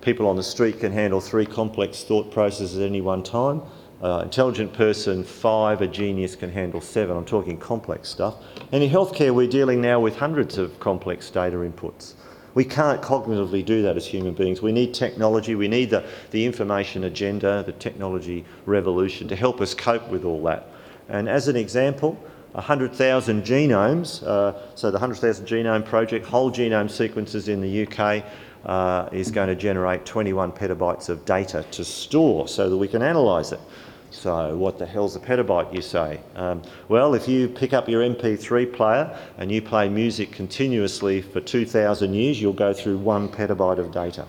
People 0.01 0.27
on 0.29 0.37
the 0.37 0.43
street 0.43 0.81
can 0.81 0.93
handle 0.93 1.21
three 1.21 1.45
complex 1.45 2.03
thought 2.03 2.33
processes 2.33 2.79
at 2.79 2.87
any 2.87 3.03
one 3.03 3.23
time. 3.23 3.61
Uh, 4.03 4.23
intelligent 4.25 4.73
person, 4.73 5.23
five, 5.23 5.83
a 5.83 5.87
genius 5.87 6.35
can 6.35 6.51
handle 6.51 6.81
seven. 6.81 7.15
I'm 7.19 7.27
talking 7.27 7.59
complex 7.59 8.09
stuff. 8.09 8.37
And 8.73 8.83
in 8.83 8.89
healthcare, 8.89 9.35
we're 9.35 9.47
dealing 9.47 9.83
now 9.83 10.01
with 10.01 10.17
hundreds 10.17 10.57
of 10.57 10.81
complex 10.81 11.29
data 11.29 11.59
inputs. 11.59 12.15
We 12.55 12.65
can't 12.65 13.03
cognitively 13.03 13.63
do 13.63 13.83
that 13.83 13.95
as 13.95 14.07
human 14.07 14.33
beings. 14.33 14.63
We 14.63 14.73
need 14.73 14.95
technology, 14.95 15.55
we 15.55 15.69
need 15.69 15.91
the, 15.91 16.07
the 16.31 16.47
information 16.47 17.05
agenda, 17.05 17.63
the 17.63 17.73
technology 17.73 18.47
revolution 18.65 19.29
to 19.29 19.37
help 19.37 19.61
us 19.61 19.75
cope 19.75 20.09
with 20.09 20.25
all 20.25 20.43
that. 20.45 20.69
And 21.11 21.29
as 21.29 21.47
an 21.49 21.57
example, 21.57 22.19
100,000 22.53 23.45
genomes, 23.45 24.23
uh, 24.25 24.53
so 24.75 24.91
the 24.91 24.99
100,000 24.99 25.47
genome 25.47 25.85
project, 25.85 26.27
whole 26.27 26.51
genome 26.51 26.91
sequences 26.91 27.49
in 27.49 27.61
the 27.61 27.87
UK 27.87 28.25
uh, 28.65 29.09
is 29.13 29.31
going 29.31 29.49
to 29.49 29.55
generate 29.55 30.05
21 30.05 30.53
petabytes 30.53 31.09
of 31.09 31.25
data 31.25 31.65
to 31.71 31.85
store 31.85 32.49
so 32.49 32.69
that 32.69 32.77
we 32.77 32.89
can 32.89 33.03
analyse 33.03 33.53
it. 33.53 33.61
So, 34.11 34.57
what 34.57 34.79
the 34.79 34.87
hell's 34.87 35.15
a 35.15 35.21
petabyte, 35.21 35.73
you 35.73 35.81
say? 35.81 36.21
Um, 36.35 36.63
well, 36.89 37.15
if 37.15 37.29
you 37.29 37.49
pick 37.49 37.73
up 37.73 37.89
your 37.89 38.03
MP3 38.03 38.73
player 38.73 39.17
and 39.39 39.53
you 39.53 39.63
play 39.63 39.89
music 39.89 40.33
continuously 40.33 41.23
for 41.23 41.41
2,000 41.41 42.13
years, 42.13 42.43
you'll 42.43 42.53
go 42.53 42.73
through 42.73 42.99
one 42.99 43.29
petabyte 43.29 43.79
of 43.79 43.93
data. 43.93 44.27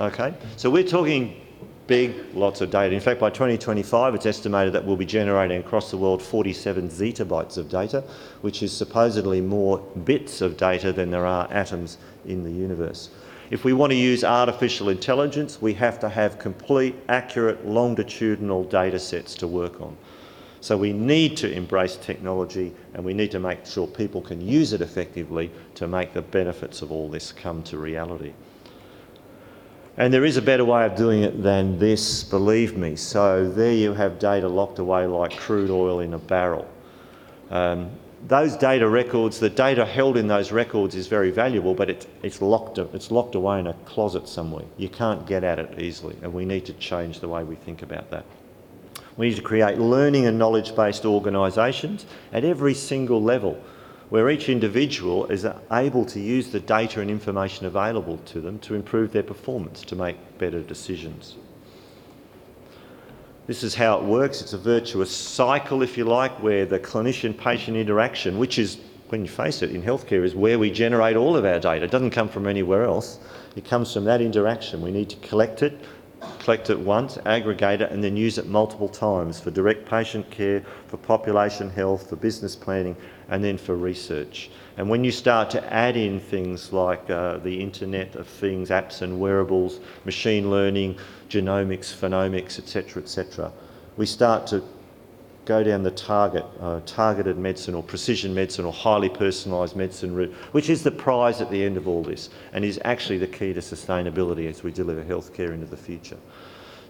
Okay? 0.00 0.34
So, 0.56 0.68
we're 0.68 0.82
talking 0.82 1.45
big, 1.86 2.14
lots 2.34 2.60
of 2.60 2.70
data. 2.70 2.94
In 2.94 3.00
fact, 3.00 3.20
by 3.20 3.30
2025, 3.30 4.14
it's 4.14 4.26
estimated 4.26 4.72
that 4.72 4.84
we'll 4.84 4.96
be 4.96 5.06
generating 5.06 5.60
across 5.60 5.90
the 5.90 5.96
world 5.96 6.22
47 6.22 6.88
zettabytes 6.88 7.56
of 7.56 7.68
data, 7.68 8.02
which 8.40 8.62
is 8.62 8.72
supposedly 8.72 9.40
more 9.40 9.78
bits 10.04 10.40
of 10.40 10.56
data 10.56 10.92
than 10.92 11.10
there 11.10 11.26
are 11.26 11.48
atoms 11.50 11.98
in 12.26 12.44
the 12.44 12.50
universe. 12.50 13.10
If 13.50 13.64
we 13.64 13.72
want 13.72 13.92
to 13.92 13.96
use 13.96 14.24
artificial 14.24 14.88
intelligence, 14.88 15.62
we 15.62 15.74
have 15.74 16.00
to 16.00 16.08
have 16.08 16.38
complete, 16.38 16.96
accurate, 17.08 17.64
longitudinal 17.64 18.64
data 18.64 18.98
sets 18.98 19.34
to 19.36 19.46
work 19.46 19.80
on. 19.80 19.96
So 20.60 20.76
we 20.76 20.92
need 20.92 21.36
to 21.36 21.52
embrace 21.52 21.94
technology 21.94 22.74
and 22.94 23.04
we 23.04 23.14
need 23.14 23.30
to 23.30 23.38
make 23.38 23.64
sure 23.64 23.86
people 23.86 24.20
can 24.20 24.40
use 24.40 24.72
it 24.72 24.80
effectively 24.80 25.52
to 25.76 25.86
make 25.86 26.12
the 26.12 26.22
benefits 26.22 26.82
of 26.82 26.90
all 26.90 27.08
this 27.08 27.30
come 27.30 27.62
to 27.64 27.78
reality. 27.78 28.32
And 29.98 30.12
there 30.12 30.26
is 30.26 30.36
a 30.36 30.42
better 30.42 30.64
way 30.64 30.84
of 30.84 30.94
doing 30.94 31.22
it 31.22 31.42
than 31.42 31.78
this, 31.78 32.22
believe 32.22 32.76
me. 32.76 32.96
So 32.96 33.48
there 33.48 33.72
you 33.72 33.94
have 33.94 34.18
data 34.18 34.46
locked 34.46 34.78
away 34.78 35.06
like 35.06 35.36
crude 35.36 35.70
oil 35.70 36.00
in 36.00 36.12
a 36.12 36.18
barrel. 36.18 36.68
Um, 37.50 37.90
those 38.26 38.56
data 38.56 38.88
records, 38.88 39.38
the 39.38 39.48
data 39.48 39.86
held 39.86 40.16
in 40.16 40.26
those 40.26 40.52
records 40.52 40.94
is 40.94 41.06
very 41.06 41.30
valuable, 41.30 41.74
but 41.74 41.88
it, 41.88 42.06
it's, 42.22 42.42
locked, 42.42 42.78
it's 42.78 43.10
locked 43.10 43.36
away 43.36 43.58
in 43.60 43.68
a 43.68 43.74
closet 43.84 44.28
somewhere. 44.28 44.64
You 44.76 44.88
can't 44.88 45.26
get 45.26 45.44
at 45.44 45.58
it 45.58 45.80
easily, 45.80 46.16
and 46.22 46.32
we 46.32 46.44
need 46.44 46.66
to 46.66 46.72
change 46.74 47.20
the 47.20 47.28
way 47.28 47.44
we 47.44 47.54
think 47.54 47.82
about 47.82 48.10
that. 48.10 48.24
We 49.16 49.28
need 49.28 49.36
to 49.36 49.42
create 49.42 49.78
learning 49.78 50.26
and 50.26 50.38
knowledge 50.38 50.76
based 50.76 51.06
organisations 51.06 52.04
at 52.32 52.44
every 52.44 52.74
single 52.74 53.22
level 53.22 53.62
where 54.08 54.30
each 54.30 54.48
individual 54.48 55.26
is 55.26 55.46
able 55.72 56.04
to 56.06 56.20
use 56.20 56.50
the 56.50 56.60
data 56.60 57.00
and 57.00 57.10
information 57.10 57.66
available 57.66 58.18
to 58.18 58.40
them 58.40 58.58
to 58.60 58.74
improve 58.74 59.12
their 59.12 59.22
performance, 59.22 59.82
to 59.82 59.96
make 59.96 60.16
better 60.38 60.62
decisions. 60.62 61.36
This 63.46 63.62
is 63.62 63.74
how 63.74 63.98
it 63.98 64.04
works. 64.04 64.40
It's 64.42 64.52
a 64.52 64.58
virtuous 64.58 65.10
cycle, 65.10 65.82
if 65.82 65.96
you 65.96 66.04
like, 66.04 66.42
where 66.42 66.66
the 66.66 66.78
clinician 66.80 67.36
patient 67.36 67.76
interaction, 67.76 68.38
which 68.38 68.58
is, 68.58 68.78
when 69.08 69.22
you 69.22 69.30
face 69.30 69.62
it, 69.62 69.70
in 69.70 69.82
healthcare, 69.82 70.24
is 70.24 70.34
where 70.34 70.58
we 70.58 70.70
generate 70.70 71.16
all 71.16 71.36
of 71.36 71.44
our 71.44 71.60
data. 71.60 71.84
It 71.84 71.92
doesn't 71.92 72.10
come 72.10 72.28
from 72.28 72.48
anywhere 72.48 72.84
else. 72.84 73.20
It 73.54 73.64
comes 73.64 73.92
from 73.92 74.04
that 74.04 74.20
interaction. 74.20 74.82
We 74.82 74.90
need 74.90 75.08
to 75.10 75.16
collect 75.16 75.62
it, 75.62 75.80
collect 76.40 76.70
it 76.70 76.78
once, 76.78 77.18
aggregate 77.24 77.82
it, 77.82 77.92
and 77.92 78.02
then 78.02 78.16
use 78.16 78.36
it 78.38 78.46
multiple 78.46 78.88
times 78.88 79.38
for 79.38 79.52
direct 79.52 79.88
patient 79.88 80.28
care, 80.30 80.64
for 80.88 80.96
population 80.96 81.70
health, 81.70 82.08
for 82.08 82.16
business 82.16 82.56
planning, 82.56 82.96
and 83.28 83.42
then 83.42 83.58
for 83.58 83.76
research. 83.76 84.50
And 84.76 84.88
when 84.88 85.04
you 85.04 85.10
start 85.10 85.50
to 85.50 85.72
add 85.72 85.96
in 85.96 86.20
things 86.20 86.72
like 86.72 87.08
uh, 87.10 87.38
the 87.38 87.60
Internet 87.60 88.14
of 88.14 88.26
Things, 88.26 88.70
apps 88.70 89.02
and 89.02 89.18
wearables, 89.18 89.80
machine 90.04 90.50
learning, 90.50 90.98
genomics, 91.28 91.94
phenomics, 91.94 92.58
etc., 92.58 93.02
etc., 93.02 93.52
we 93.96 94.06
start 94.06 94.46
to 94.48 94.62
go 95.46 95.62
down 95.62 95.82
the 95.82 95.90
target, 95.92 96.44
uh, 96.60 96.80
targeted 96.84 97.38
medicine 97.38 97.74
or 97.74 97.82
precision 97.82 98.34
medicine 98.34 98.64
or 98.64 98.72
highly 98.72 99.08
personalised 99.08 99.76
medicine 99.76 100.14
route, 100.14 100.32
which 100.52 100.68
is 100.68 100.82
the 100.82 100.90
prize 100.90 101.40
at 101.40 101.50
the 101.50 101.64
end 101.64 101.76
of 101.76 101.88
all 101.88 102.02
this 102.02 102.30
and 102.52 102.64
is 102.64 102.80
actually 102.84 103.16
the 103.16 103.26
key 103.26 103.54
to 103.54 103.60
sustainability 103.60 104.50
as 104.50 104.62
we 104.62 104.72
deliver 104.72 105.02
healthcare 105.04 105.54
into 105.54 105.66
the 105.66 105.76
future. 105.76 106.18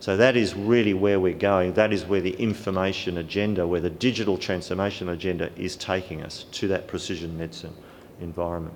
So 0.00 0.16
that 0.16 0.37
is 0.37 0.54
really 0.54 0.94
where 0.94 1.18
we're 1.18 1.35
going. 1.35 1.72
That 1.72 1.92
is 1.92 2.04
where 2.04 2.20
the 2.20 2.35
information 2.35 3.18
agenda, 3.18 3.66
where 3.66 3.80
the 3.80 3.90
digital 3.90 4.37
transformation 4.37 5.09
agenda 5.09 5.50
is 5.56 5.76
taking 5.76 6.22
us 6.22 6.44
to 6.52 6.68
that 6.68 6.87
precision 6.87 7.37
medicine 7.37 7.74
environment. 8.20 8.74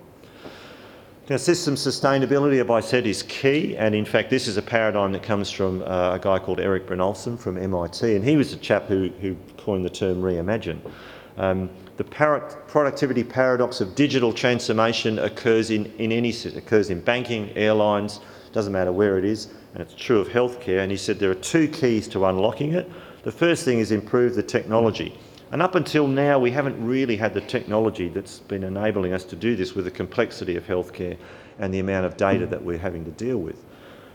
Now, 1.28 1.36
system 1.36 1.76
sustainability, 1.76 2.60
as 2.60 2.68
I 2.68 2.80
said, 2.80 3.06
is 3.06 3.22
key, 3.22 3.76
and 3.76 3.94
in 3.94 4.04
fact, 4.04 4.30
this 4.30 4.48
is 4.48 4.56
a 4.56 4.62
paradigm 4.62 5.12
that 5.12 5.22
comes 5.22 5.48
from 5.48 5.82
uh, 5.82 6.14
a 6.14 6.18
guy 6.18 6.40
called 6.40 6.58
Eric 6.58 6.88
Brynjolfsson 6.88 7.38
from 7.38 7.56
MIT, 7.56 8.16
and 8.16 8.24
he 8.24 8.36
was 8.36 8.50
the 8.50 8.56
chap 8.56 8.86
who, 8.86 9.10
who 9.20 9.36
coined 9.56 9.84
the 9.84 9.90
term 9.90 10.16
reimagine. 10.22 10.80
Um, 11.36 11.70
the 11.98 12.04
productivity 12.04 13.22
paradox 13.22 13.80
of 13.80 13.94
digital 13.94 14.32
transformation 14.32 15.20
occurs 15.20 15.70
in, 15.70 15.86
in 15.98 16.10
any 16.10 16.34
occurs 16.56 16.90
in 16.90 17.00
banking, 17.00 17.50
airlines, 17.56 18.18
doesn't 18.52 18.72
matter 18.72 18.90
where 18.90 19.16
it 19.16 19.24
is, 19.24 19.48
and 19.72 19.82
it's 19.82 19.94
true 19.94 20.20
of 20.20 20.28
healthcare. 20.28 20.80
And 20.80 20.90
he 20.90 20.96
said 20.96 21.18
there 21.18 21.30
are 21.30 21.34
two 21.34 21.68
keys 21.68 22.08
to 22.08 22.24
unlocking 22.26 22.72
it. 22.72 22.90
The 23.22 23.32
first 23.32 23.64
thing 23.64 23.78
is 23.78 23.92
improve 23.92 24.34
the 24.34 24.42
technology. 24.42 25.18
And 25.52 25.60
up 25.60 25.74
until 25.74 26.06
now, 26.06 26.38
we 26.38 26.50
haven't 26.52 26.82
really 26.84 27.16
had 27.16 27.34
the 27.34 27.40
technology 27.40 28.08
that's 28.08 28.38
been 28.38 28.62
enabling 28.62 29.12
us 29.12 29.24
to 29.24 29.36
do 29.36 29.56
this 29.56 29.74
with 29.74 29.84
the 29.84 29.90
complexity 29.90 30.56
of 30.56 30.64
healthcare 30.64 31.16
and 31.58 31.74
the 31.74 31.80
amount 31.80 32.06
of 32.06 32.16
data 32.16 32.46
that 32.46 32.62
we're 32.62 32.78
having 32.78 33.04
to 33.04 33.10
deal 33.10 33.38
with. 33.38 33.56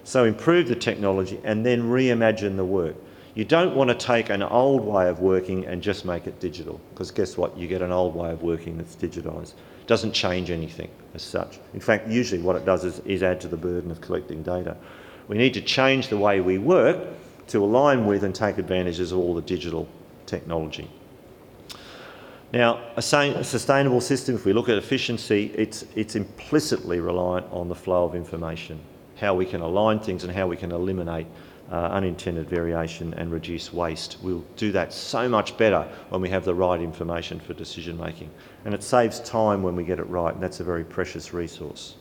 So 0.04 0.24
improve 0.24 0.68
the 0.68 0.76
technology 0.76 1.40
and 1.44 1.66
then 1.66 1.84
reimagine 1.84 2.56
the 2.56 2.66
work. 2.66 2.96
You 3.34 3.44
don't 3.44 3.76
want 3.76 3.90
to 3.90 3.96
take 3.96 4.30
an 4.30 4.42
old 4.44 4.86
way 4.86 5.10
of 5.10 5.20
working 5.20 5.66
and 5.66 5.82
just 5.82 6.06
make 6.06 6.26
it 6.26 6.40
digital, 6.40 6.80
because 6.92 7.12
guess 7.12 7.38
what? 7.38 7.58
You 7.58 7.68
get 7.68 7.82
an 7.82 7.92
old 7.92 8.16
way 8.16 8.32
of 8.32 8.42
working 8.44 8.78
that's 8.78 8.96
digitised. 8.96 9.56
It 9.82 9.88
doesn't 9.88 10.14
change 10.14 10.52
anything 10.52 10.90
as 11.14 11.22
such. 11.22 11.60
In 11.74 11.82
fact, 11.82 12.08
usually 12.08 12.42
what 12.42 12.56
it 12.56 12.66
does 12.66 12.86
is, 12.86 13.00
is 13.00 13.24
add 13.24 13.42
to 13.42 13.50
the 13.50 13.58
burden 13.58 13.92
of 13.92 14.00
collecting 14.00 14.42
data. 14.42 14.78
We 15.28 15.38
need 15.38 15.54
to 15.56 15.62
change 15.62 16.10
the 16.10 16.18
way 16.18 16.42
we 16.42 16.58
work 16.58 16.98
to 17.48 17.64
align 17.64 18.06
with 18.06 18.24
and 18.24 18.34
take 18.34 18.58
advantages 18.58 19.12
of 19.12 19.20
all 19.20 19.34
the 19.34 19.42
digital 19.42 19.88
technology. 20.26 20.90
Now, 22.54 22.82
a, 22.96 23.02
sustainable 23.02 24.02
system, 24.02 24.36
if 24.36 24.46
we 24.46 24.54
look 24.54 24.70
at 24.70 24.78
efficiency, 24.78 25.52
it's, 25.56 25.84
it's 25.96 26.16
implicitly 26.16 27.00
reliant 27.00 27.48
on 27.52 27.68
the 27.68 27.76
flow 27.76 28.06
of 28.06 28.16
information, 28.16 28.80
how 29.18 29.34
we 29.34 29.46
can 29.46 29.62
align 29.62 30.00
things 30.00 30.24
and 30.24 30.32
how 30.32 30.48
we 30.48 30.56
can 30.56 30.72
eliminate 30.72 31.28
uh, 31.72 31.76
unintended 31.76 32.48
variation 32.48 33.14
and 33.16 33.32
reduce 33.32 33.74
waste. 33.74 34.18
We'll 34.22 34.46
do 34.56 34.72
that 34.72 34.94
so 34.94 35.28
much 35.28 35.58
better 35.58 35.88
when 36.10 36.22
we 36.22 36.30
have 36.30 36.46
the 36.46 36.54
right 36.54 36.80
information 36.80 37.40
for 37.40 37.54
decision 37.54 37.98
making. 37.98 38.30
And 38.66 38.74
it 38.74 38.84
saves 38.84 39.20
time 39.22 39.64
when 39.64 39.76
we 39.76 39.84
get 39.84 40.00
it 40.00 40.08
right, 40.08 40.34
and 40.34 40.42
that's 40.42 40.60
a 40.60 40.64
very 40.64 40.84
precious 40.84 41.34
resource. 41.34 41.96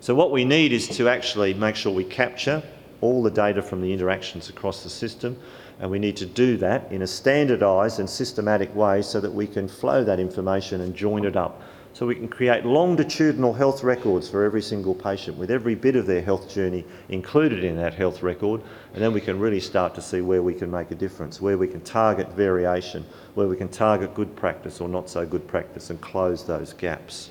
So, 0.00 0.14
what 0.14 0.30
we 0.30 0.44
need 0.44 0.72
is 0.72 0.88
to 0.96 1.08
actually 1.08 1.54
make 1.54 1.76
sure 1.76 1.92
we 1.92 2.04
capture 2.04 2.62
all 3.00 3.22
the 3.22 3.30
data 3.30 3.62
from 3.62 3.80
the 3.80 3.92
interactions 3.92 4.48
across 4.48 4.82
the 4.82 4.90
system 4.90 5.36
and 5.78 5.90
we 5.90 5.98
need 5.98 6.16
to 6.16 6.26
do 6.26 6.56
that 6.58 6.90
in 6.90 7.02
a 7.02 7.06
standardised 7.06 7.98
and 7.98 8.08
systematic 8.08 8.74
way 8.74 9.02
so 9.02 9.20
that 9.20 9.32
we 9.32 9.46
can 9.46 9.68
flow 9.68 10.02
that 10.04 10.18
information 10.18 10.80
and 10.80 10.94
join 10.94 11.24
it 11.24 11.36
up. 11.36 11.60
So 11.92 12.06
we 12.06 12.14
can 12.14 12.28
create 12.28 12.66
longitudinal 12.66 13.54
health 13.54 13.82
records 13.82 14.28
for 14.28 14.44
every 14.44 14.60
single 14.60 14.94
patient 14.94 15.38
with 15.38 15.50
every 15.50 15.74
bit 15.74 15.96
of 15.96 16.06
their 16.06 16.20
health 16.20 16.50
journey 16.50 16.84
included 17.08 17.64
in 17.64 17.76
that 17.76 17.94
health 17.94 18.22
record. 18.22 18.60
And 18.92 19.02
then 19.02 19.14
we 19.14 19.20
can 19.20 19.38
really 19.38 19.60
start 19.60 19.94
to 19.94 20.02
see 20.02 20.20
where 20.20 20.42
we 20.42 20.52
can 20.52 20.70
make 20.70 20.90
a 20.90 20.94
difference, 20.94 21.40
where 21.40 21.56
we 21.56 21.68
can 21.68 21.80
target 21.80 22.30
variation, 22.32 23.04
where 23.34 23.48
we 23.48 23.56
can 23.56 23.68
target 23.68 24.14
good 24.14 24.36
practice 24.36 24.80
or 24.80 24.90
not 24.90 25.08
so 25.08 25.24
good 25.24 25.48
practice 25.48 25.88
and 25.88 25.98
close 26.02 26.44
those 26.44 26.74
gaps. 26.74 27.30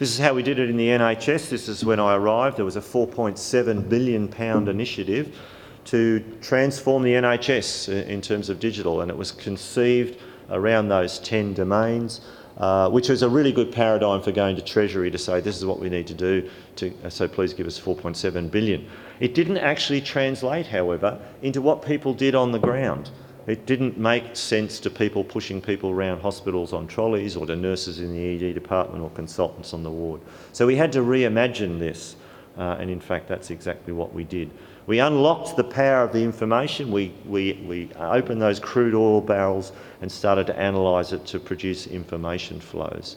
This 0.00 0.12
is 0.12 0.18
how 0.18 0.32
we 0.32 0.42
did 0.42 0.58
it 0.58 0.70
in 0.70 0.78
the 0.78 0.88
NHS. 0.88 1.50
This 1.50 1.68
is 1.68 1.84
when 1.84 2.00
I 2.00 2.14
arrived. 2.14 2.56
There 2.56 2.64
was 2.64 2.76
a 2.76 2.80
£4.7 2.80 3.86
billion 3.86 4.32
initiative 4.66 5.36
to 5.84 6.24
transform 6.40 7.02
the 7.02 7.12
NHS 7.12 8.06
in 8.06 8.22
terms 8.22 8.48
of 8.48 8.58
digital, 8.58 9.02
and 9.02 9.10
it 9.10 9.16
was 9.18 9.30
conceived 9.30 10.18
around 10.48 10.88
those 10.88 11.18
10 11.18 11.52
domains. 11.52 12.22
Uh, 12.56 12.90
which 12.90 13.08
was 13.08 13.22
a 13.22 13.28
really 13.28 13.52
good 13.52 13.72
paradigm 13.72 14.20
for 14.20 14.32
going 14.32 14.54
to 14.54 14.60
Treasury 14.60 15.10
to 15.10 15.16
say 15.16 15.40
this 15.40 15.56
is 15.56 15.64
what 15.64 15.78
we 15.78 15.88
need 15.88 16.06
to 16.06 16.14
do, 16.14 16.50
to, 16.76 16.92
uh, 17.04 17.08
so 17.08 17.26
please 17.26 17.54
give 17.54 17.66
us 17.66 17.80
4.7 17.80 18.50
billion. 18.50 18.86
It 19.18 19.34
didn't 19.34 19.56
actually 19.58 20.02
translate, 20.02 20.66
however, 20.66 21.18
into 21.40 21.62
what 21.62 21.82
people 21.82 22.12
did 22.12 22.34
on 22.34 22.52
the 22.52 22.58
ground. 22.58 23.10
It 23.46 23.66
didn't 23.66 23.98
make 23.98 24.36
sense 24.36 24.80
to 24.80 24.90
people 24.90 25.24
pushing 25.24 25.60
people 25.60 25.90
around 25.90 26.20
hospitals 26.20 26.72
on 26.72 26.86
trolleys 26.86 27.36
or 27.36 27.46
to 27.46 27.56
nurses 27.56 28.00
in 28.00 28.12
the 28.12 28.48
ED 28.48 28.54
department 28.54 29.02
or 29.02 29.10
consultants 29.10 29.72
on 29.72 29.82
the 29.82 29.90
ward. 29.90 30.20
So 30.52 30.66
we 30.66 30.76
had 30.76 30.92
to 30.92 31.00
reimagine 31.00 31.78
this, 31.78 32.16
uh, 32.58 32.76
and 32.78 32.90
in 32.90 33.00
fact, 33.00 33.28
that's 33.28 33.50
exactly 33.50 33.92
what 33.92 34.12
we 34.12 34.24
did. 34.24 34.50
We 34.86 34.98
unlocked 34.98 35.56
the 35.56 35.64
power 35.64 36.02
of 36.02 36.12
the 36.12 36.22
information. 36.22 36.90
We, 36.90 37.14
we, 37.24 37.54
we 37.64 37.90
opened 37.98 38.42
those 38.42 38.58
crude 38.58 38.94
oil 38.94 39.20
barrels 39.20 39.72
and 40.02 40.10
started 40.10 40.46
to 40.48 40.58
analyse 40.58 41.12
it 41.12 41.24
to 41.26 41.38
produce 41.38 41.86
information 41.86 42.60
flows. 42.60 43.16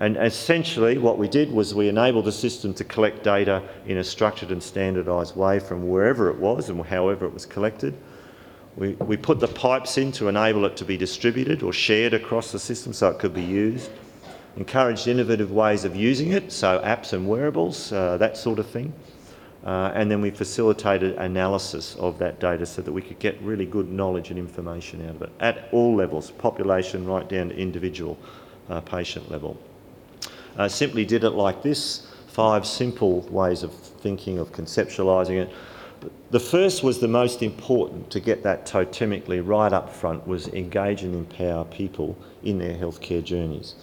And 0.00 0.16
essentially, 0.16 0.98
what 0.98 1.18
we 1.18 1.26
did 1.26 1.50
was 1.50 1.74
we 1.74 1.88
enabled 1.88 2.26
the 2.26 2.32
system 2.32 2.72
to 2.74 2.84
collect 2.84 3.24
data 3.24 3.62
in 3.86 3.98
a 3.98 4.04
structured 4.04 4.52
and 4.52 4.62
standardised 4.62 5.34
way 5.34 5.58
from 5.58 5.88
wherever 5.88 6.30
it 6.30 6.36
was 6.36 6.68
and 6.68 6.80
however 6.84 7.26
it 7.26 7.34
was 7.34 7.46
collected. 7.46 7.96
We, 8.78 9.16
put 9.16 9.40
the 9.40 9.48
pipes 9.48 9.98
in 9.98 10.12
to 10.12 10.28
enable 10.28 10.64
it 10.64 10.76
to 10.76 10.84
be 10.84 10.96
distributed 10.96 11.64
or 11.64 11.72
shared 11.72 12.14
across 12.14 12.52
the 12.52 12.60
system 12.60 12.92
so 12.92 13.08
it 13.08 13.18
could 13.18 13.34
be 13.34 13.42
used. 13.42 13.90
Encouraged 14.56 15.08
innovative 15.08 15.50
ways 15.50 15.84
of 15.84 15.96
using 15.96 16.30
it, 16.30 16.52
so 16.52 16.78
apps 16.78 17.12
and 17.12 17.28
wearables, 17.28 17.92
uh, 17.92 18.16
that 18.18 18.36
sort 18.36 18.60
of 18.60 18.68
thing. 18.68 18.92
Uh, 19.64 19.90
and 19.94 20.08
then 20.08 20.20
we 20.20 20.30
facilitated 20.30 21.16
analysis 21.16 21.96
of 21.96 22.20
that 22.20 22.38
data 22.38 22.64
so 22.64 22.80
that 22.80 22.92
we 22.92 23.02
could 23.02 23.18
get 23.18 23.40
really 23.42 23.66
good 23.66 23.90
knowledge 23.90 24.30
and 24.30 24.38
information 24.38 25.04
out 25.08 25.16
of 25.16 25.22
it 25.22 25.32
at 25.40 25.68
all 25.72 25.96
levels, 25.96 26.30
population 26.30 27.04
right 27.04 27.28
down 27.28 27.48
to 27.48 27.56
individual 27.56 28.16
uh, 28.68 28.80
patient 28.80 29.28
level. 29.28 29.60
Uh, 30.56 30.68
simply 30.68 31.04
did 31.04 31.24
it 31.24 31.30
like 31.30 31.64
this, 31.64 32.06
five 32.28 32.64
simple 32.64 33.22
ways 33.22 33.64
of 33.64 33.74
thinking, 33.74 34.38
of 34.38 34.52
conceptualising 34.52 35.42
it. 35.42 35.50
The 36.30 36.40
first 36.40 36.82
was 36.82 36.98
the 36.98 37.08
most 37.08 37.42
important 37.42 38.10
to 38.10 38.20
get 38.20 38.42
that 38.42 38.66
totemically 38.66 39.40
right 39.44 39.72
up 39.72 39.94
front 39.94 40.26
was 40.26 40.48
engage 40.48 41.02
and 41.02 41.14
empower 41.14 41.64
people 41.64 42.16
in 42.42 42.58
their 42.58 42.74
healthcare 42.74 43.24
journeys. 43.24 43.74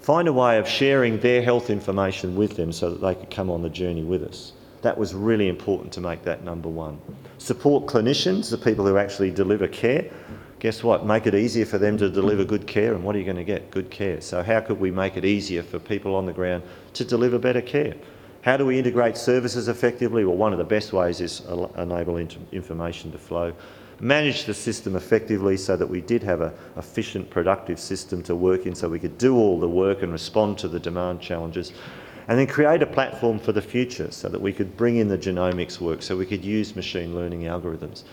Find 0.00 0.26
a 0.26 0.32
way 0.32 0.58
of 0.58 0.66
sharing 0.66 1.20
their 1.20 1.42
health 1.42 1.68
information 1.68 2.34
with 2.34 2.56
them 2.56 2.72
so 2.72 2.90
that 2.90 3.00
they 3.00 3.14
could 3.14 3.30
come 3.30 3.50
on 3.50 3.62
the 3.62 3.68
journey 3.68 4.02
with 4.02 4.22
us. 4.22 4.52
That 4.82 4.96
was 4.96 5.14
really 5.14 5.48
important 5.48 5.92
to 5.92 6.00
make 6.00 6.22
that 6.22 6.42
number 6.42 6.70
one. 6.70 6.98
Support 7.36 7.86
clinicians, 7.86 8.50
the 8.50 8.56
people 8.56 8.86
who 8.86 8.96
actually 8.96 9.30
deliver 9.30 9.68
care, 9.68 10.10
guess 10.60 10.82
what? 10.82 11.04
Make 11.04 11.26
it 11.26 11.34
easier 11.34 11.66
for 11.66 11.78
them 11.78 11.98
to 11.98 12.08
deliver 12.08 12.44
good 12.44 12.66
care, 12.66 12.94
and 12.94 13.04
what 13.04 13.14
are 13.16 13.18
you 13.18 13.24
going 13.24 13.36
to 13.36 13.44
get? 13.44 13.70
Good 13.70 13.90
care. 13.90 14.20
So, 14.20 14.42
how 14.42 14.60
could 14.60 14.80
we 14.80 14.90
make 14.90 15.16
it 15.16 15.24
easier 15.24 15.62
for 15.62 15.78
people 15.78 16.14
on 16.14 16.26
the 16.26 16.32
ground 16.32 16.62
to 16.94 17.04
deliver 17.04 17.38
better 17.38 17.62
care? 17.62 17.94
How 18.42 18.56
do 18.56 18.64
we 18.64 18.78
integrate 18.78 19.18
services 19.18 19.68
effectively? 19.68 20.24
Well, 20.24 20.36
one 20.36 20.52
of 20.52 20.58
the 20.58 20.64
best 20.64 20.94
ways 20.94 21.20
is 21.20 21.42
enable 21.76 22.16
information 22.16 23.12
to 23.12 23.18
flow. 23.18 23.52
Manage 24.00 24.44
the 24.44 24.54
system 24.54 24.96
effectively 24.96 25.58
so 25.58 25.76
that 25.76 25.86
we 25.86 26.00
did 26.00 26.22
have 26.22 26.40
an 26.40 26.52
efficient, 26.78 27.28
productive 27.28 27.78
system 27.78 28.22
to 28.22 28.34
work 28.34 28.64
in 28.64 28.74
so 28.74 28.88
we 28.88 28.98
could 28.98 29.18
do 29.18 29.36
all 29.36 29.60
the 29.60 29.68
work 29.68 30.02
and 30.02 30.10
respond 30.10 30.56
to 30.58 30.68
the 30.68 30.80
demand 30.80 31.20
challenges. 31.20 31.72
And 32.28 32.38
then 32.38 32.46
create 32.46 32.80
a 32.80 32.86
platform 32.86 33.38
for 33.38 33.52
the 33.52 33.60
future 33.60 34.10
so 34.10 34.30
that 34.30 34.40
we 34.40 34.54
could 34.54 34.74
bring 34.74 34.96
in 34.96 35.08
the 35.08 35.18
genomics 35.18 35.78
work, 35.80 36.00
so 36.00 36.16
we 36.16 36.24
could 36.24 36.44
use 36.44 36.74
machine 36.74 37.14
learning 37.14 37.42
algorithms 37.42 38.04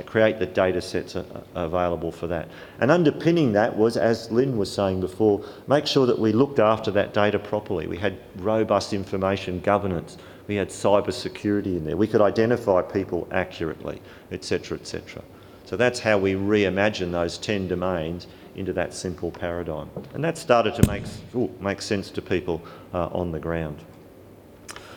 create 0.00 0.38
the 0.38 0.46
data 0.46 0.80
sets 0.80 1.16
available 1.54 2.10
for 2.10 2.26
that. 2.28 2.48
And 2.80 2.90
underpinning 2.90 3.52
that 3.52 3.76
was, 3.76 3.98
as 3.98 4.30
Lynn 4.30 4.56
was 4.56 4.72
saying 4.72 5.00
before, 5.00 5.44
make 5.66 5.86
sure 5.86 6.06
that 6.06 6.18
we 6.18 6.32
looked 6.32 6.58
after 6.58 6.90
that 6.92 7.12
data 7.12 7.38
properly. 7.38 7.86
We 7.86 7.98
had 7.98 8.18
robust 8.36 8.94
information 8.94 9.60
governance. 9.60 10.16
We 10.46 10.54
had 10.54 10.68
cyber 10.68 11.12
security 11.12 11.76
in 11.76 11.84
there. 11.84 11.96
We 11.96 12.06
could 12.06 12.22
identify 12.22 12.80
people 12.80 13.28
accurately, 13.30 14.00
etc., 14.30 14.78
etc. 14.78 15.22
So 15.66 15.76
that's 15.76 16.00
how 16.00 16.18
we 16.18 16.34
reimagine 16.34 17.12
those 17.12 17.36
10 17.38 17.68
domains 17.68 18.26
into 18.56 18.72
that 18.72 18.94
simple 18.94 19.30
paradigm. 19.30 19.90
And 20.14 20.22
that 20.24 20.36
started 20.36 20.74
to 20.76 20.86
make, 20.86 21.04
ooh, 21.34 21.50
make 21.60 21.80
sense 21.82 22.10
to 22.10 22.22
people 22.22 22.62
uh, 22.92 23.06
on 23.08 23.30
the 23.30 23.38
ground. 23.38 23.78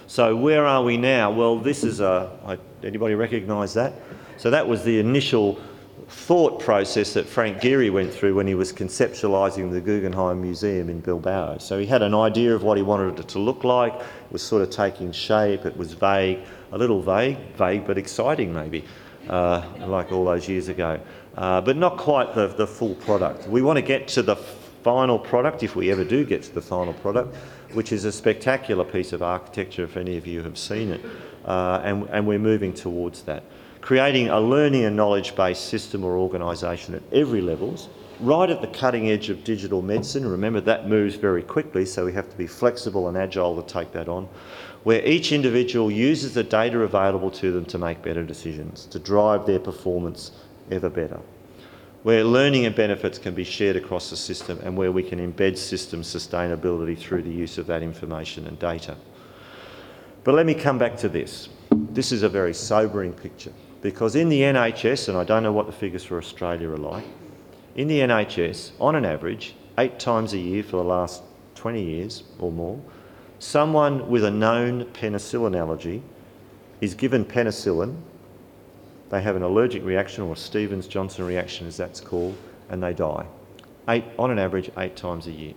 So 0.08 0.36
where 0.36 0.66
are 0.66 0.84
we 0.84 0.98
now? 0.98 1.32
Well, 1.32 1.58
this 1.58 1.84
is 1.84 2.00
a, 2.00 2.60
anybody 2.84 3.16
recognise 3.16 3.74
that? 3.74 3.94
So 4.38 4.50
that 4.50 4.68
was 4.68 4.84
the 4.84 5.00
initial 5.00 5.60
thought 6.08 6.60
process 6.60 7.14
that 7.14 7.26
Frank 7.26 7.60
Gehry 7.60 7.92
went 7.92 8.14
through 8.14 8.36
when 8.36 8.46
he 8.46 8.54
was 8.54 8.72
conceptualising 8.72 9.72
the 9.72 9.82
Guggenheim 9.82 10.42
Museum 10.42 10.90
in 10.90 11.00
Bilbao. 11.00 11.58
So 11.58 11.80
he 11.80 11.86
had 11.86 12.02
an 12.02 12.14
idea 12.14 12.54
of 12.54 12.64
what 12.64 12.78
he 12.78 12.84
wanted 12.84 13.20
it 13.20 13.28
to 13.30 13.40
look 13.40 13.64
like, 13.64 13.94
it 13.94 14.32
was 14.32 14.44
sort 14.44 14.62
of 14.62 14.70
taking 14.70 15.12
shape, 15.12 15.66
it 15.66 15.76
was 15.76 15.94
vague, 15.94 16.40
a 16.72 16.78
little 16.78 17.02
vague, 17.02 17.38
vague 17.56 17.88
but 17.88 17.98
exciting 17.98 18.54
maybe, 18.54 18.84
uh, 19.30 19.66
like 19.80 20.12
all 20.12 20.26
those 20.26 20.48
years 20.48 20.68
ago, 20.68 21.00
uh, 21.38 21.62
but 21.62 21.76
not 21.76 21.98
quite 21.98 22.36
the, 22.36 22.48
the 22.50 22.68
full 22.68 22.96
product. 22.96 23.48
We 23.48 23.62
want 23.62 23.78
to 23.78 23.82
get 23.82 24.08
to 24.10 24.22
the 24.22 24.36
final 24.36 25.18
product, 25.18 25.64
if 25.64 25.76
we 25.76 25.92
ever 25.92 26.04
do 26.04 26.24
get 26.24 26.44
to 26.44 26.54
the 26.54 26.62
final 26.62 26.94
product, 26.94 27.36
which 27.74 27.92
is 27.92 28.06
a 28.06 28.12
spectacular 28.12 28.84
piece 28.84 29.12
of 29.12 29.24
architecture 29.24 29.84
if 29.84 29.98
any 29.98 30.18
of 30.18 30.28
you 30.28 30.44
have 30.44 30.58
seen 30.58 30.92
it, 30.92 31.02
uh, 31.46 31.82
and, 31.84 32.08
and 32.10 32.28
we're 32.28 32.38
moving 32.38 32.74
towards 32.74 33.24
that 33.24 33.44
creating 33.86 34.30
a 34.30 34.40
learning 34.40 34.84
and 34.84 34.96
knowledge-based 34.96 35.66
system 35.66 36.04
or 36.04 36.18
organisation 36.18 36.96
at 36.96 37.04
every 37.14 37.40
levels, 37.40 37.88
right 38.20 38.50
at 38.50 38.60
the 38.60 38.68
cutting 38.68 39.12
edge 39.12 39.30
of 39.30 39.44
digital 39.44 39.80
medicine. 39.84 40.28
Remember, 40.28 40.60
that 40.60 40.90
moves 40.90 41.14
very 41.14 41.44
quickly, 41.44 41.86
so 41.86 42.04
we 42.04 42.12
have 42.12 42.28
to 42.28 42.36
be 42.36 42.48
flexible 42.48 43.08
and 43.10 43.16
agile 43.16 43.62
to 43.62 43.72
take 43.72 43.92
that 43.92 44.10
on, 44.10 44.28
where 44.86 45.06
each 45.06 45.32
individual 45.32 45.92
uses 45.92 46.34
the 46.34 46.44
data 46.44 46.80
available 46.80 47.30
to 47.30 47.52
them 47.52 47.64
to 47.66 47.78
make 47.78 48.02
better 48.02 48.24
decisions, 48.24 48.88
to 48.88 48.98
drive 48.98 49.46
their 49.46 49.60
performance 49.60 50.32
ever 50.72 50.90
better, 50.90 51.20
where 52.02 52.24
learning 52.24 52.66
and 52.66 52.76
benefits 52.76 53.20
can 53.20 53.36
be 53.36 53.44
shared 53.44 53.76
across 53.76 54.10
the 54.10 54.18
system 54.18 54.60
and 54.64 54.76
where 54.76 54.92
we 54.92 55.04
can 55.04 55.20
embed 55.20 55.60
system 55.60 56.02
sustainability 56.02 56.98
through 56.98 57.22
the 57.22 57.30
use 57.30 57.60
of 57.60 57.68
that 57.68 57.84
information 57.84 58.48
and 58.48 58.58
data. 58.58 58.98
But 60.24 60.34
let 60.34 60.48
me 60.48 60.56
come 60.56 60.80
back 60.80 60.98
to 60.98 61.08
this. 61.08 61.50
This 61.70 62.12
is 62.12 62.24
a 62.24 62.30
very 62.30 62.56
sobering 62.56 63.14
picture. 63.14 63.54
Because 63.86 64.16
in 64.16 64.30
the 64.30 64.42
NHS, 64.42 65.10
and 65.10 65.16
I 65.16 65.24
don't 65.24 65.44
know 65.44 65.52
what 65.52 65.68
the 65.68 65.72
figures 65.72 66.04
for 66.04 66.18
Australia 66.18 66.72
are 66.72 66.76
like, 66.76 67.06
in 67.76 67.88
the 67.88 68.00
NHS, 68.00 68.72
on 68.82 68.96
an 68.96 69.06
average, 69.06 69.54
eight 69.78 70.00
times 70.00 70.34
a 70.34 70.40
year 70.40 70.64
for 70.64 70.78
the 70.78 70.84
last 70.84 71.22
20 71.54 71.84
years 71.84 72.24
or 72.40 72.52
more, 72.52 72.82
someone 73.38 74.10
with 74.10 74.24
a 74.24 74.32
known 74.32 74.86
penicillin 74.86 75.56
allergy 75.56 76.02
is 76.82 76.96
given 76.96 77.24
penicillin, 77.24 77.96
they 79.12 79.22
have 79.22 79.36
an 79.36 79.44
allergic 79.44 79.86
reaction 79.86 80.24
or 80.24 80.34
a 80.34 80.36
Stevens-Johnson 80.36 81.24
reaction 81.24 81.68
as 81.68 81.78
that's 81.78 82.02
called, 82.02 82.36
and 82.70 82.82
they 82.82 82.92
die. 82.92 83.28
Eight, 83.88 84.06
on 84.18 84.32
an 84.32 84.40
average, 84.40 84.72
eight 84.80 84.96
times 84.96 85.28
a 85.28 85.32
year. 85.32 85.54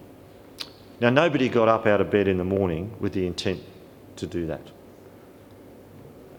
Now, 1.00 1.08
nobody 1.08 1.48
got 1.48 1.68
up 1.68 1.86
out 1.86 2.02
of 2.02 2.10
bed 2.10 2.28
in 2.28 2.36
the 2.36 2.44
morning 2.44 2.94
with 3.00 3.14
the 3.14 3.26
intent 3.26 3.62
to 4.16 4.26
do 4.26 4.46
that 4.48 4.70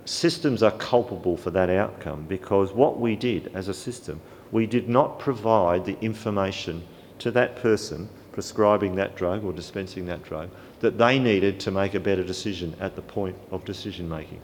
systems 0.06 0.64
are 0.64 0.72
culpable 0.72 1.38
for 1.38 1.52
that 1.52 1.70
outcome 1.70 2.26
because 2.28 2.74
what 2.74 3.00
we 3.00 3.16
did 3.16 3.52
as 3.54 3.68
a 3.68 3.74
system, 3.74 4.20
we 4.52 4.66
did 4.66 4.90
not 4.90 5.20
provide 5.20 5.86
the 5.86 6.00
information 6.02 6.84
to 7.20 7.32
that 7.32 7.56
person 7.58 8.10
prescribing 8.32 8.96
that 8.96 9.16
drug 9.16 9.44
or 9.44 9.52
dispensing 9.52 10.06
that 10.06 10.24
drug 10.24 10.50
that 10.80 10.98
they 10.98 11.20
needed 11.20 11.60
to 11.60 11.72
make 11.72 11.94
a 11.94 12.00
better 12.00 12.24
decision 12.24 12.76
at 12.80 12.96
the 12.96 13.02
point 13.02 13.36
of 13.52 13.66
decision 13.66 14.08
making. 14.08 14.40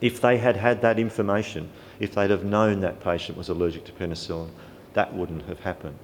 If 0.00 0.20
they 0.20 0.36
had 0.36 0.56
had 0.56 0.82
that 0.82 0.98
information, 0.98 1.70
if 2.00 2.14
they'd 2.14 2.30
have 2.30 2.44
known 2.44 2.80
that 2.80 3.00
patient 3.00 3.38
was 3.38 3.48
allergic 3.48 3.84
to 3.84 3.92
penicillin, 3.92 4.50
that 4.94 5.14
wouldn't 5.14 5.46
have 5.46 5.60
happened. 5.60 5.96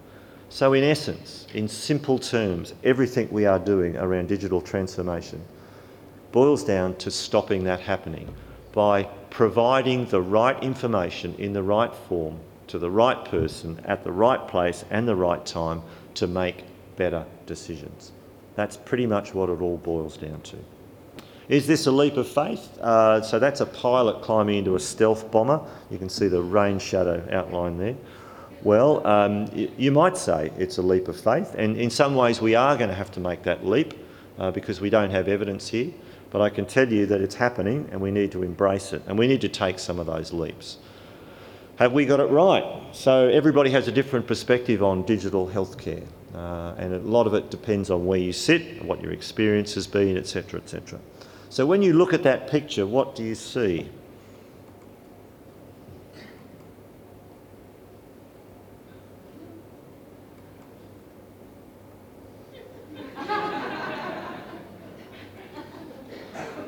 So, 0.49 0.73
in 0.73 0.85
essence, 0.85 1.47
in 1.55 1.69
simple 1.69 2.19
terms, 2.19 2.75
everything 2.83 3.29
we 3.31 3.47
are 3.47 3.59
doing 3.59 3.97
around 3.97 4.29
digital 4.29 4.61
transformation 4.61 5.43
boils 6.33 6.65
down 6.65 6.97
to 6.97 7.11
stopping 7.11 7.65
that 7.65 7.81
happening 7.81 8.33
by 8.73 9.05
providing 9.31 10.07
the 10.07 10.21
right 10.21 10.61
information 10.63 11.35
in 11.39 11.53
the 11.53 11.63
right 11.63 11.95
form 12.09 12.39
to 12.69 12.79
the 12.79 12.91
right 12.91 13.25
person 13.25 13.81
at 13.85 14.05
the 14.05 14.13
right 14.13 14.47
place 14.47 14.85
and 14.91 15.07
the 15.07 15.17
right 15.17 15.45
time 15.45 15.83
to 16.15 16.27
make 16.27 16.65
better 16.97 17.25
decisions. 17.47 18.13
That's 18.55 18.77
pretty 18.77 19.07
much 19.07 19.35
what 19.35 19.49
it 19.49 19.61
all 19.61 19.79
boils 19.79 20.17
down 20.17 20.41
to. 20.43 20.57
Is 21.49 21.67
this 21.67 21.87
a 21.87 21.91
leap 21.91 22.17
of 22.17 22.29
faith? 22.29 22.79
Uh, 22.79 23.21
so 23.23 23.41
that's 23.41 23.61
a 23.61 23.67
pilot 23.67 24.23
climbing 24.23 24.59
into 24.59 24.77
a 24.77 24.81
stealth 24.81 25.33
bomber. 25.33 25.61
You 25.91 25.99
can 25.99 26.09
see 26.09 26.29
the 26.29 26.41
rain 26.41 26.79
shadow 26.79 27.27
outline 27.33 27.77
there. 27.77 27.97
Well, 28.63 29.05
um, 29.07 29.49
you 29.55 29.91
might 29.91 30.17
say 30.17 30.53
it's 30.59 30.79
a 30.79 30.83
leap 30.83 31.09
of 31.09 31.19
faith, 31.19 31.55
and 31.57 31.77
in 31.77 31.91
some 31.91 32.15
ways 32.15 32.41
we 32.41 32.55
are 32.55 32.77
going 32.77 32.91
to 32.91 32.95
have 32.95 33.11
to 33.13 33.21
make 33.21 33.43
that 33.45 33.67
leap 33.67 33.95
uh, 34.39 34.51
because 34.51 34.81
we 34.81 34.91
don't 34.91 35.11
have 35.11 35.27
evidence 35.27 35.69
here. 35.69 35.91
But 36.31 36.41
I 36.41 36.51
can 36.51 36.65
tell 36.65 36.91
you 36.93 37.07
that 37.07 37.21
it's 37.21 37.35
happening 37.35 37.89
and 37.91 38.01
we 38.01 38.11
need 38.11 38.33
to 38.33 38.43
embrace 38.43 38.93
it 38.93 39.03
and 39.07 39.19
we 39.19 39.27
need 39.27 39.41
to 39.41 39.49
take 39.49 39.79
some 39.79 39.99
of 39.99 40.07
those 40.07 40.33
leaps. 40.33 40.79
Have 41.77 41.93
we 41.93 42.05
got 42.05 42.21
it 42.21 42.31
right? 42.31 42.65
So 42.93 43.29
everybody 43.29 43.71
has 43.71 43.89
a 43.89 43.93
different 43.93 44.27
perspective 44.27 44.83
on 44.83 45.03
digital 45.05 45.49
healthcare. 45.49 46.07
Uh, 46.35 46.75
and 46.79 46.95
a 46.95 46.99
lot 46.99 47.27
of 47.27 47.35
it 47.35 47.51
depends 47.51 47.91
on 47.91 48.07
where 48.07 48.19
you 48.19 48.33
sit, 48.33 48.85
what 48.85 49.01
your 49.01 49.13
experience 49.13 49.75
has 49.75 49.87
been, 49.87 50.17
etc., 50.17 50.61
etc. 50.61 51.01
So 51.49 51.67
when 51.67 51.83
you 51.83 51.93
look 51.95 52.15
at 52.15 52.23
that 52.23 52.49
picture, 52.49 52.87
what 52.87 53.17
do 53.17 53.25
you 53.25 53.35
see? 53.35 53.89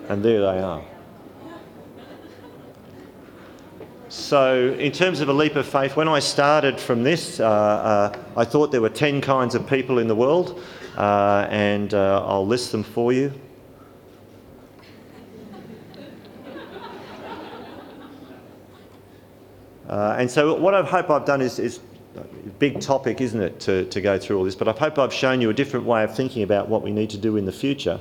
And 0.09 0.23
there 0.23 0.41
they 0.41 0.61
are. 0.61 0.83
So, 4.09 4.75
in 4.79 4.93
terms 4.93 5.21
of 5.21 5.31
a 5.31 5.33
leap 5.33 5.57
of 5.57 5.67
faith, 5.67 5.97
when 5.97 6.07
I 6.07 6.19
started 6.19 6.79
from 6.79 7.03
this, 7.03 7.41
uh, 7.41 7.49
uh, 7.49 8.19
I 8.37 8.45
thought 8.45 8.71
there 8.71 8.83
were 8.83 8.91
10 8.91 9.23
kinds 9.23 9.55
of 9.55 9.67
people 9.67 9.99
in 9.99 10.07
the 10.07 10.15
world, 10.15 10.63
uh, 10.99 11.47
and 11.49 11.95
uh, 11.95 12.23
I'll 12.27 12.47
list 12.47 12.73
them 12.73 12.83
for 12.83 13.15
you. 13.15 13.33
Uh, 19.89 20.17
and 20.19 20.31
so, 20.31 20.55
what 20.55 20.75
I 20.75 20.83
hope 20.83 21.09
I've 21.09 21.25
done 21.25 21.41
is, 21.41 21.59
is 21.59 21.81
big 22.59 22.81
topic, 22.81 23.21
isn't 23.21 23.41
it, 23.41 23.61
to, 23.61 23.87
to 23.87 24.01
go 24.01 24.19
through 24.19 24.37
all 24.39 24.45
this, 24.45 24.55
but 24.55 24.69
I 24.69 24.73
hope 24.73 24.99
I've 24.99 25.13
shown 25.13 25.41
you 25.41 25.51
a 25.51 25.55
different 25.55 25.87
way 25.87 26.05
of 26.05 26.15
thinking 26.15 26.43
about 26.43 26.69
what 26.69 26.83
we 26.83 26.91
need 26.91 27.11
to 27.11 27.19
do 27.19 27.37
in 27.37 27.47
the 27.47 27.53
future. 27.53 27.99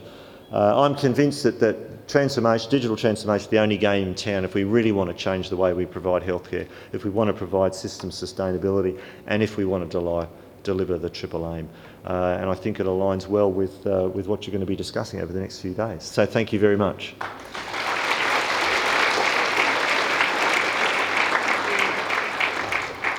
Uh, 0.51 0.81
I'm 0.81 0.95
convinced 0.95 1.43
that, 1.43 1.59
that 1.61 2.09
transformation, 2.09 2.69
digital 2.69 2.97
transformation 2.97 3.45
is 3.45 3.49
the 3.49 3.59
only 3.59 3.77
game 3.77 4.09
in 4.09 4.15
town 4.15 4.43
if 4.43 4.53
we 4.53 4.65
really 4.65 4.91
want 4.91 5.09
to 5.09 5.15
change 5.15 5.49
the 5.49 5.55
way 5.55 5.71
we 5.71 5.85
provide 5.85 6.23
healthcare, 6.23 6.67
if 6.91 7.05
we 7.05 7.09
want 7.09 7.29
to 7.29 7.33
provide 7.33 7.73
system 7.73 8.09
sustainability, 8.09 8.99
and 9.27 9.41
if 9.41 9.55
we 9.55 9.63
want 9.63 9.89
to 9.89 10.27
deliver 10.63 10.97
the 10.97 11.09
triple 11.09 11.55
aim. 11.55 11.69
Uh, 12.05 12.37
and 12.39 12.49
I 12.49 12.55
think 12.55 12.81
it 12.81 12.85
aligns 12.85 13.27
well 13.27 13.49
with, 13.49 13.87
uh, 13.87 14.09
with 14.13 14.27
what 14.27 14.45
you're 14.45 14.51
going 14.51 14.59
to 14.59 14.65
be 14.65 14.75
discussing 14.75 15.21
over 15.21 15.31
the 15.31 15.39
next 15.39 15.59
few 15.59 15.73
days. 15.73 16.03
So 16.03 16.25
thank 16.25 16.51
you 16.51 16.59
very 16.59 16.77
much. 16.77 17.15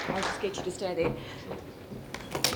I'll 0.09 0.21
just 0.21 0.41
get 0.43 0.57
you 0.59 0.63
to 0.65 0.71
stay 0.71 0.95
there. 0.95 1.15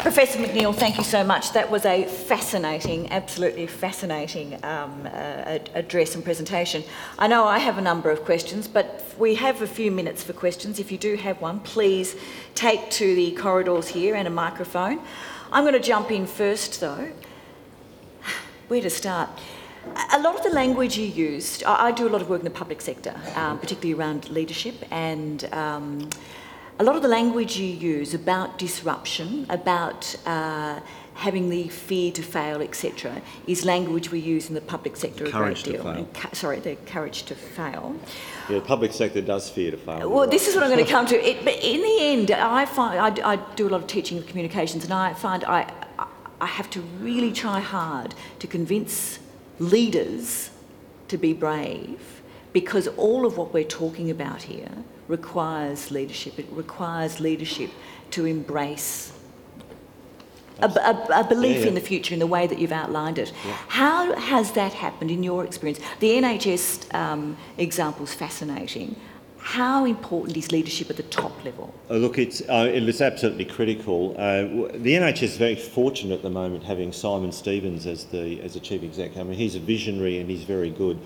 Professor 0.06 0.38
McNeil, 0.38 0.72
thank 0.72 0.98
you 0.98 1.02
so 1.02 1.24
much. 1.24 1.52
That 1.52 1.68
was 1.68 1.84
a 1.84 2.04
fascinating, 2.04 3.10
absolutely 3.10 3.66
fascinating 3.66 4.54
um, 4.64 5.04
uh, 5.04 5.58
address 5.74 6.14
and 6.14 6.22
presentation. 6.22 6.84
I 7.18 7.26
know 7.26 7.44
I 7.44 7.58
have 7.58 7.76
a 7.76 7.80
number 7.80 8.12
of 8.12 8.24
questions, 8.24 8.68
but 8.68 9.04
we 9.18 9.34
have 9.34 9.62
a 9.62 9.66
few 9.66 9.90
minutes 9.90 10.22
for 10.22 10.32
questions. 10.32 10.78
If 10.78 10.92
you 10.92 10.96
do 10.96 11.16
have 11.16 11.40
one, 11.40 11.58
please 11.58 12.14
take 12.54 12.88
to 12.90 13.16
the 13.16 13.32
corridors 13.32 13.88
here 13.88 14.14
and 14.14 14.28
a 14.28 14.30
microphone. 14.30 15.00
I'm 15.50 15.64
going 15.64 15.74
to 15.74 15.80
jump 15.80 16.12
in 16.12 16.28
first, 16.28 16.80
though. 16.80 17.10
Where 18.68 18.82
to 18.82 18.90
start? 18.90 19.28
A 20.12 20.20
lot 20.20 20.36
of 20.36 20.44
the 20.44 20.50
language 20.50 20.96
you 20.96 21.06
used, 21.06 21.64
I, 21.64 21.90
do 21.90 22.06
a 22.06 22.10
lot 22.10 22.22
of 22.22 22.28
work 22.28 22.42
in 22.42 22.44
the 22.44 22.50
public 22.50 22.80
sector, 22.80 23.12
um, 23.34 23.58
particularly 23.58 24.00
around 24.00 24.30
leadership, 24.30 24.84
and 24.92 25.52
um, 25.52 26.10
a 26.78 26.84
lot 26.84 26.96
of 26.96 27.02
the 27.02 27.08
language 27.08 27.56
you 27.56 27.66
use 27.66 28.12
about 28.14 28.58
disruption, 28.58 29.46
about 29.48 30.14
uh, 30.26 30.80
having 31.14 31.48
the 31.48 31.68
fear 31.68 32.12
to 32.12 32.22
fail, 32.22 32.60
etc., 32.60 33.22
is 33.46 33.64
language 33.64 34.10
we 34.10 34.18
use 34.18 34.48
in 34.48 34.54
the 34.54 34.60
public 34.60 34.96
sector 34.96 35.26
courage 35.26 35.66
a 35.66 35.70
great 35.70 35.82
deal. 35.82 36.08
Ca- 36.12 36.34
sorry, 36.34 36.60
the 36.60 36.76
courage 36.86 37.22
to 37.24 37.34
fail. 37.34 37.96
Yeah, 38.48 38.56
the 38.56 38.64
public 38.64 38.92
sector 38.92 39.22
does 39.22 39.48
fear 39.48 39.70
to 39.70 39.78
fail. 39.78 40.10
Well, 40.10 40.28
this 40.28 40.46
is 40.48 40.54
what 40.54 40.64
I'm 40.64 40.70
going 40.70 40.84
to 40.84 40.90
come 40.90 41.06
to. 41.06 41.16
It, 41.26 41.44
but 41.44 41.54
in 41.54 41.80
the 41.80 41.98
end, 42.00 42.30
I 42.30 42.66
find 42.66 43.20
I, 43.20 43.32
I 43.32 43.36
do 43.56 43.66
a 43.66 43.70
lot 43.70 43.80
of 43.80 43.86
teaching 43.86 44.18
of 44.18 44.26
communications, 44.26 44.84
and 44.84 44.92
I 44.92 45.14
find 45.14 45.44
I 45.44 45.72
I 46.40 46.46
have 46.46 46.68
to 46.70 46.80
really 47.00 47.32
try 47.32 47.60
hard 47.60 48.14
to 48.40 48.46
convince 48.46 49.18
leaders 49.58 50.50
to 51.08 51.16
be 51.16 51.32
brave 51.32 52.20
because 52.52 52.86
all 52.88 53.24
of 53.24 53.38
what 53.38 53.54
we're 53.54 53.64
talking 53.64 54.10
about 54.10 54.42
here 54.42 54.84
requires 55.08 55.90
leadership. 55.90 56.38
It 56.38 56.46
requires 56.50 57.20
leadership 57.20 57.70
to 58.10 58.24
embrace 58.24 59.12
a, 60.60 60.68
a, 60.68 61.20
a 61.20 61.24
belief 61.24 61.56
yeah, 61.56 61.62
yeah. 61.62 61.68
in 61.68 61.74
the 61.74 61.80
future 61.80 62.14
in 62.14 62.20
the 62.20 62.26
way 62.26 62.46
that 62.46 62.58
you've 62.58 62.72
outlined 62.72 63.18
it. 63.18 63.32
Yeah. 63.44 63.52
How 63.68 64.14
has 64.14 64.52
that 64.52 64.72
happened 64.72 65.10
in 65.10 65.22
your 65.22 65.44
experience? 65.44 65.80
The 66.00 66.10
NHS 66.10 66.94
um, 66.94 67.36
example 67.58 68.04
is 68.04 68.14
fascinating. 68.14 68.96
How 69.38 69.84
important 69.84 70.36
is 70.36 70.50
leadership 70.50 70.90
at 70.90 70.96
the 70.96 71.04
top 71.04 71.44
level? 71.44 71.72
Uh, 71.88 71.94
look, 71.94 72.18
it's, 72.18 72.40
uh, 72.40 72.68
it's 72.72 73.00
absolutely 73.00 73.44
critical. 73.44 74.12
Uh, 74.18 74.42
the 74.76 74.94
NHS 74.94 75.22
is 75.22 75.36
very 75.36 75.54
fortunate 75.54 76.14
at 76.14 76.22
the 76.22 76.30
moment 76.30 76.64
having 76.64 76.92
Simon 76.92 77.30
Stevens 77.30 77.86
as 77.86 78.06
the 78.06 78.40
as 78.40 78.54
the 78.54 78.60
chief 78.60 78.82
executive. 78.82 79.20
I 79.20 79.24
mean, 79.24 79.38
he's 79.38 79.54
a 79.54 79.60
visionary 79.60 80.18
and 80.18 80.28
he's 80.28 80.42
very 80.42 80.70
good. 80.70 80.98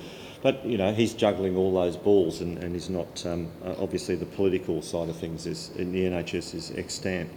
But 0.43 0.65
you 0.65 0.79
know 0.79 0.93
he's 0.93 1.13
juggling 1.13 1.57
all 1.57 1.75
those 1.75 1.97
balls, 1.97 2.41
and, 2.41 2.59
and 2.59 2.75
he's 2.75 2.89
not 2.89 3.25
um, 3.27 3.49
uh, 3.65 3.75
obviously 3.79 4.15
the 4.15 4.27
political 4.27 4.81
side 4.81 5.09
of 5.09 5.17
things 5.17 5.47
is 5.47 5.71
in 5.77 5.93
the 5.93 6.05
NHS 6.05 6.55
is 6.55 6.71
extant. 6.77 7.31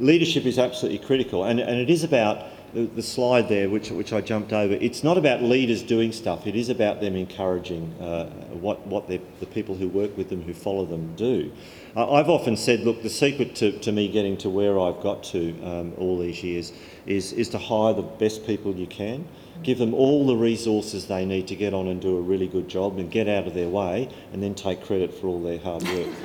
Leadership 0.00 0.46
is 0.46 0.58
absolutely 0.58 1.06
critical, 1.06 1.44
and, 1.44 1.60
and 1.60 1.78
it 1.78 1.90
is 1.90 2.02
about 2.02 2.46
the, 2.72 2.86
the, 2.86 3.02
slide 3.02 3.48
there, 3.48 3.68
which, 3.68 3.90
which 3.90 4.12
I 4.12 4.22
jumped 4.22 4.52
over. 4.52 4.72
It's 4.74 5.04
not 5.04 5.18
about 5.18 5.42
leaders 5.42 5.82
doing 5.82 6.10
stuff. 6.10 6.46
It 6.46 6.56
is 6.56 6.70
about 6.70 7.02
them 7.02 7.14
encouraging 7.14 7.92
uh, 8.00 8.30
what 8.54 8.86
what 8.86 9.06
the 9.08 9.18
people 9.52 9.74
who 9.74 9.88
work 9.88 10.16
with 10.16 10.30
them, 10.30 10.42
who 10.42 10.54
follow 10.54 10.86
them, 10.86 11.14
do. 11.14 11.52
Uh, 11.94 12.10
I've 12.10 12.30
often 12.30 12.56
said, 12.56 12.80
look, 12.80 13.02
the 13.02 13.10
secret 13.10 13.54
to, 13.56 13.78
to 13.80 13.92
me 13.92 14.08
getting 14.08 14.38
to 14.38 14.50
where 14.50 14.80
I've 14.80 15.00
got 15.02 15.22
to 15.24 15.62
um, 15.62 15.92
all 15.98 16.18
these 16.18 16.42
years 16.42 16.72
is 17.06 17.32
is 17.32 17.48
to 17.50 17.58
hire 17.58 17.92
the 17.92 18.02
best 18.02 18.46
people 18.46 18.74
you 18.74 18.86
can 18.86 19.28
give 19.62 19.78
them 19.78 19.94
all 19.94 20.26
the 20.26 20.36
resources 20.36 21.06
they 21.06 21.24
need 21.24 21.46
to 21.48 21.56
get 21.56 21.72
on 21.72 21.88
and 21.88 22.00
do 22.00 22.16
a 22.16 22.20
really 22.20 22.48
good 22.48 22.68
job 22.68 22.98
and 22.98 23.10
get 23.10 23.28
out 23.28 23.46
of 23.46 23.54
their 23.54 23.68
way 23.68 24.08
and 24.32 24.42
then 24.42 24.54
take 24.54 24.84
credit 24.84 25.12
for 25.14 25.28
all 25.28 25.42
their 25.42 25.58
hard 25.58 25.82
work. 25.84 26.08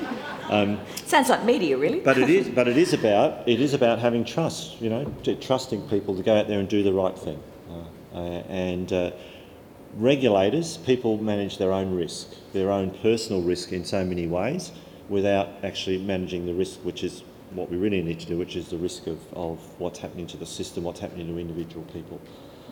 Um, 0.50 0.80
Sounds 1.06 1.28
like 1.28 1.44
media, 1.44 1.78
really. 1.78 2.00
but 2.00 2.18
it 2.18 2.30
is, 2.30 2.48
but 2.56 2.70
it 2.70 2.78
is 2.78 2.94
about 2.94 3.46
it 3.50 3.60
is 3.60 3.74
about 3.74 4.00
having 4.00 4.24
trust. 4.24 4.80
You 4.82 4.90
know, 4.90 5.14
trusting 5.42 5.90
people 5.90 6.16
to 6.16 6.24
go 6.24 6.38
out 6.38 6.48
there 6.48 6.62
and 6.62 6.70
do 6.70 6.84
the 6.84 6.94
right 6.94 7.20
thing. 7.20 7.44
Uh, 7.70 8.18
uh, 8.18 8.20
and 8.48 8.94
uh, 8.94 9.12
regulators, 9.96 10.78
people 10.78 11.18
manage 11.18 11.58
their 11.58 11.74
own 11.74 11.94
risk, 11.94 12.30
their 12.54 12.72
own 12.72 12.92
personal 12.92 13.42
risk 13.42 13.74
in 13.74 13.84
so 13.84 14.06
many 14.06 14.26
ways, 14.26 14.72
without 15.10 15.50
actually 15.64 15.98
managing 15.98 16.46
the 16.46 16.54
risk, 16.54 16.80
which 16.80 17.04
is 17.04 17.24
what 17.52 17.70
we 17.70 17.78
really 17.78 18.02
need 18.02 18.20
to 18.20 18.26
do, 18.26 18.38
which 18.38 18.56
is 18.56 18.70
the 18.70 18.78
risk 18.78 19.08
of, 19.08 19.20
of 19.34 19.60
what's 19.80 20.00
happening 20.00 20.28
to 20.28 20.38
the 20.38 20.46
system, 20.46 20.84
what's 20.84 21.00
happening 21.00 21.28
to 21.28 21.38
individual 21.38 21.84
people. 21.86 22.20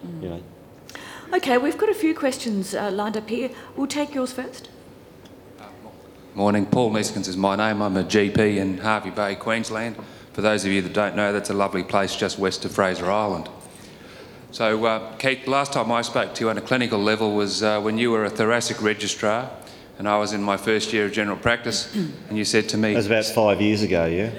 Mm. 0.05 0.23
You 0.23 0.29
know, 0.29 0.43
Okay, 1.33 1.57
we've 1.57 1.77
got 1.77 1.89
a 1.89 1.93
few 1.93 2.13
questions 2.15 2.75
uh, 2.75 2.91
lined 2.91 3.17
up 3.17 3.27
here. 3.27 3.49
We'll 3.75 3.87
take 3.87 4.13
yours 4.13 4.31
first. 4.31 4.69
Morning, 6.35 6.65
Paul 6.65 6.91
Niskins 6.91 7.27
is 7.27 7.35
my 7.35 7.55
name. 7.55 7.81
I'm 7.81 7.97
a 7.97 8.03
GP 8.03 8.57
in 8.57 8.77
Hervey 8.77 9.09
Bay, 9.09 9.35
Queensland. 9.35 9.95
For 10.33 10.41
those 10.41 10.65
of 10.65 10.71
you 10.71 10.81
that 10.81 10.93
don't 10.93 11.15
know, 11.15 11.33
that's 11.33 11.49
a 11.49 11.53
lovely 11.53 11.83
place 11.83 12.15
just 12.15 12.37
west 12.37 12.65
of 12.65 12.73
Fraser 12.73 13.09
Island. 13.09 13.49
So, 14.51 14.85
uh, 14.85 15.15
Keith, 15.15 15.47
last 15.47 15.73
time 15.73 15.91
I 15.91 16.01
spoke 16.01 16.33
to 16.35 16.43
you 16.43 16.49
on 16.49 16.57
a 16.57 16.61
clinical 16.61 16.99
level 16.99 17.35
was 17.35 17.63
uh, 17.63 17.81
when 17.81 17.97
you 17.97 18.11
were 18.11 18.25
a 18.25 18.29
thoracic 18.29 18.81
registrar 18.81 19.49
and 19.97 20.07
I 20.07 20.17
was 20.17 20.33
in 20.33 20.43
my 20.43 20.57
first 20.57 20.93
year 20.93 21.05
of 21.05 21.13
general 21.13 21.37
practice, 21.37 21.93
and 22.29 22.37
you 22.37 22.45
said 22.45 22.69
to 22.69 22.77
me. 22.77 22.93
That 22.93 22.97
was 22.97 23.07
about 23.07 23.25
five 23.25 23.61
years 23.61 23.81
ago, 23.81 24.05
yeah? 24.05 24.31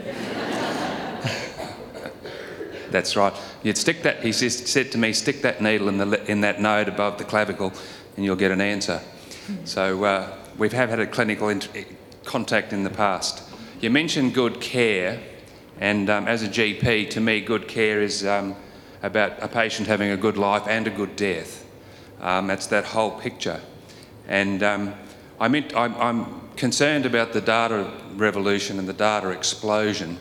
That's 2.91 3.17
right. 3.17 3.35
You'd 3.67 3.77
stick 3.77 4.05
that, 4.05 4.23
he 4.23 4.31
said 4.31 4.93
to 4.93 4.99
me, 4.99 5.13
stick 5.13 5.43
that 5.43 5.61
needle 5.61 5.89
in, 5.89 5.99
the, 5.99 6.31
in 6.31 6.43
that 6.43 6.61
node 6.61 6.87
above 6.87 7.19
the 7.19 7.25
clavicle 7.25 7.73
and 8.15 8.25
you'll 8.25 8.37
get 8.37 8.53
an 8.53 8.61
answer. 8.61 9.01
So 9.65 10.05
uh, 10.05 10.37
we 10.57 10.69
have 10.69 10.89
had 10.89 11.01
a 11.01 11.07
clinical 11.09 11.53
contact 12.25 12.73
in 12.73 12.85
the 12.85 12.91
past. 12.91 13.43
You 13.81 13.91
mentioned 13.91 14.35
good 14.35 14.61
care, 14.61 15.21
and 15.81 16.09
um, 16.09 16.29
as 16.29 16.45
a 16.45 16.49
GP, 16.49 17.11
to 17.11 17.21
me, 17.21 17.41
good 17.41 17.67
care 17.67 18.01
is 18.03 18.25
um, 18.25 18.55
about 19.03 19.43
a 19.43 19.49
patient 19.49 19.89
having 19.89 20.11
a 20.11 20.17
good 20.17 20.37
life 20.37 20.69
and 20.69 20.87
a 20.87 20.91
good 20.91 21.17
death. 21.17 21.67
Um, 22.21 22.47
that's 22.47 22.69
that 22.69 22.85
whole 22.85 23.19
picture. 23.19 23.61
And 24.29 24.63
um, 24.63 24.95
I 25.41 25.49
meant, 25.49 25.75
I'm, 25.75 25.97
I'm 25.97 26.49
concerned 26.55 27.05
about 27.05 27.33
the 27.33 27.41
data 27.41 27.91
revolution 28.15 28.79
and 28.79 28.89
the 28.89 28.93
data 28.93 29.31
explosion 29.31 30.19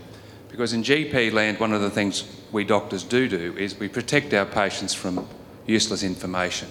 because 0.55 0.71
in 0.71 0.83
GP 0.83 1.33
land, 1.33 1.59
one 1.59 1.73
of 1.73 1.81
the 1.81 1.89
things 1.89 2.23
we 2.53 2.63
doctors 2.63 3.03
do 3.03 3.27
do 3.27 3.57
is 3.57 3.77
we 3.77 3.89
protect 3.89 4.33
our 4.33 4.45
patients 4.45 4.93
from 4.93 5.27
useless 5.65 6.01
information. 6.01 6.69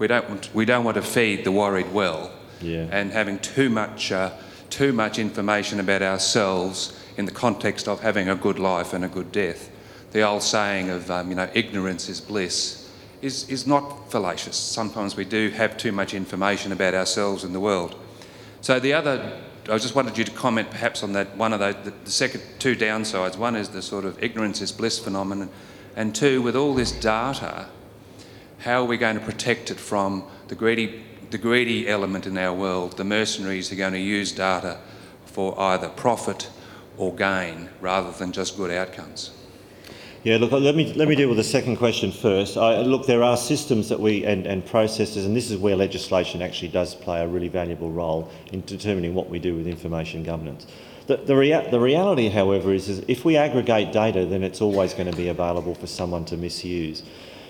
We 0.00 0.08
don't 0.08 0.28
want, 0.28 0.52
we 0.52 0.64
don't 0.64 0.82
want 0.82 0.96
to 0.96 1.02
feed 1.02 1.44
the 1.44 1.52
worried 1.52 1.92
well 1.92 2.32
yeah. 2.60 2.88
and 2.90 3.12
having 3.12 3.38
too 3.38 3.70
much, 3.70 4.10
uh, 4.10 4.32
too 4.70 4.92
much 4.92 5.20
information 5.20 5.78
about 5.78 6.02
ourselves 6.02 7.00
in 7.16 7.24
the 7.24 7.30
context 7.30 7.86
of 7.86 8.00
having 8.00 8.28
a 8.28 8.34
good 8.34 8.58
life 8.58 8.92
and 8.92 9.04
a 9.04 9.08
good 9.08 9.30
death. 9.30 9.70
The 10.10 10.22
old 10.22 10.42
saying 10.42 10.90
of, 10.90 11.08
um, 11.08 11.28
you 11.28 11.36
know, 11.36 11.48
ignorance 11.54 12.08
is 12.08 12.20
bliss 12.20 12.90
is, 13.20 13.48
is 13.48 13.68
not 13.68 14.10
fallacious. 14.10 14.56
Sometimes 14.56 15.14
we 15.14 15.24
do 15.24 15.50
have 15.50 15.76
too 15.76 15.92
much 15.92 16.12
information 16.12 16.72
about 16.72 16.92
ourselves 16.92 17.44
and 17.44 17.54
the 17.54 17.60
world. 17.60 17.94
So 18.62 18.80
the 18.80 18.94
other 18.94 19.40
I 19.68 19.78
just 19.78 19.94
wanted 19.94 20.18
you 20.18 20.24
to 20.24 20.30
comment 20.32 20.70
perhaps 20.70 21.04
on 21.04 21.12
that 21.12 21.36
one 21.36 21.52
of 21.52 21.60
the, 21.60 21.76
the, 21.84 21.96
the, 22.04 22.10
second 22.10 22.42
two 22.58 22.74
downsides. 22.74 23.36
One 23.36 23.54
is 23.54 23.68
the 23.68 23.82
sort 23.82 24.04
of 24.04 24.20
ignorance 24.22 24.60
is 24.60 24.72
bliss 24.72 24.98
phenomenon, 24.98 25.50
and 25.94 26.14
two, 26.14 26.42
with 26.42 26.56
all 26.56 26.74
this 26.74 26.90
data, 26.90 27.66
how 28.58 28.82
are 28.82 28.86
we 28.86 28.96
going 28.96 29.18
to 29.18 29.24
protect 29.24 29.70
it 29.70 29.78
from 29.78 30.24
the 30.48 30.56
greedy, 30.56 31.04
the 31.30 31.38
greedy 31.38 31.88
element 31.88 32.26
in 32.26 32.36
our 32.38 32.52
world? 32.52 32.96
The 32.96 33.04
mercenaries 33.04 33.70
are 33.70 33.76
going 33.76 33.92
to 33.92 34.00
use 34.00 34.32
data 34.32 34.78
for 35.26 35.58
either 35.58 35.88
profit 35.88 36.50
or 36.96 37.14
gain 37.14 37.68
rather 37.80 38.10
than 38.10 38.32
just 38.32 38.56
good 38.56 38.70
outcomes. 38.70 39.30
Yeah, 40.24 40.36
look, 40.36 40.52
let 40.52 40.76
me, 40.76 40.92
let 40.94 41.08
me 41.08 41.16
deal 41.16 41.28
with 41.28 41.38
the 41.38 41.42
second 41.42 41.78
question 41.78 42.12
first. 42.12 42.56
I, 42.56 42.82
look, 42.82 43.06
there 43.06 43.24
are 43.24 43.36
systems 43.36 43.88
that 43.88 43.98
we 43.98 44.24
and, 44.24 44.46
and 44.46 44.64
processes, 44.64 45.26
and 45.26 45.34
this 45.34 45.50
is 45.50 45.58
where 45.58 45.74
legislation 45.74 46.42
actually 46.42 46.68
does 46.68 46.94
play 46.94 47.20
a 47.22 47.26
really 47.26 47.48
valuable 47.48 47.90
role 47.90 48.30
in 48.52 48.60
determining 48.60 49.14
what 49.14 49.28
we 49.28 49.40
do 49.40 49.56
with 49.56 49.66
information 49.66 50.22
governance. 50.22 50.68
The, 51.08 51.16
the, 51.16 51.34
rea- 51.34 51.68
the 51.72 51.80
reality, 51.80 52.28
however, 52.28 52.72
is, 52.72 52.88
is 52.88 53.04
if 53.08 53.24
we 53.24 53.36
aggregate 53.36 53.90
data, 53.92 54.24
then 54.24 54.44
it's 54.44 54.60
always 54.60 54.94
going 54.94 55.10
to 55.10 55.16
be 55.16 55.26
available 55.26 55.74
for 55.74 55.88
someone 55.88 56.24
to 56.26 56.36
misuse. 56.36 57.02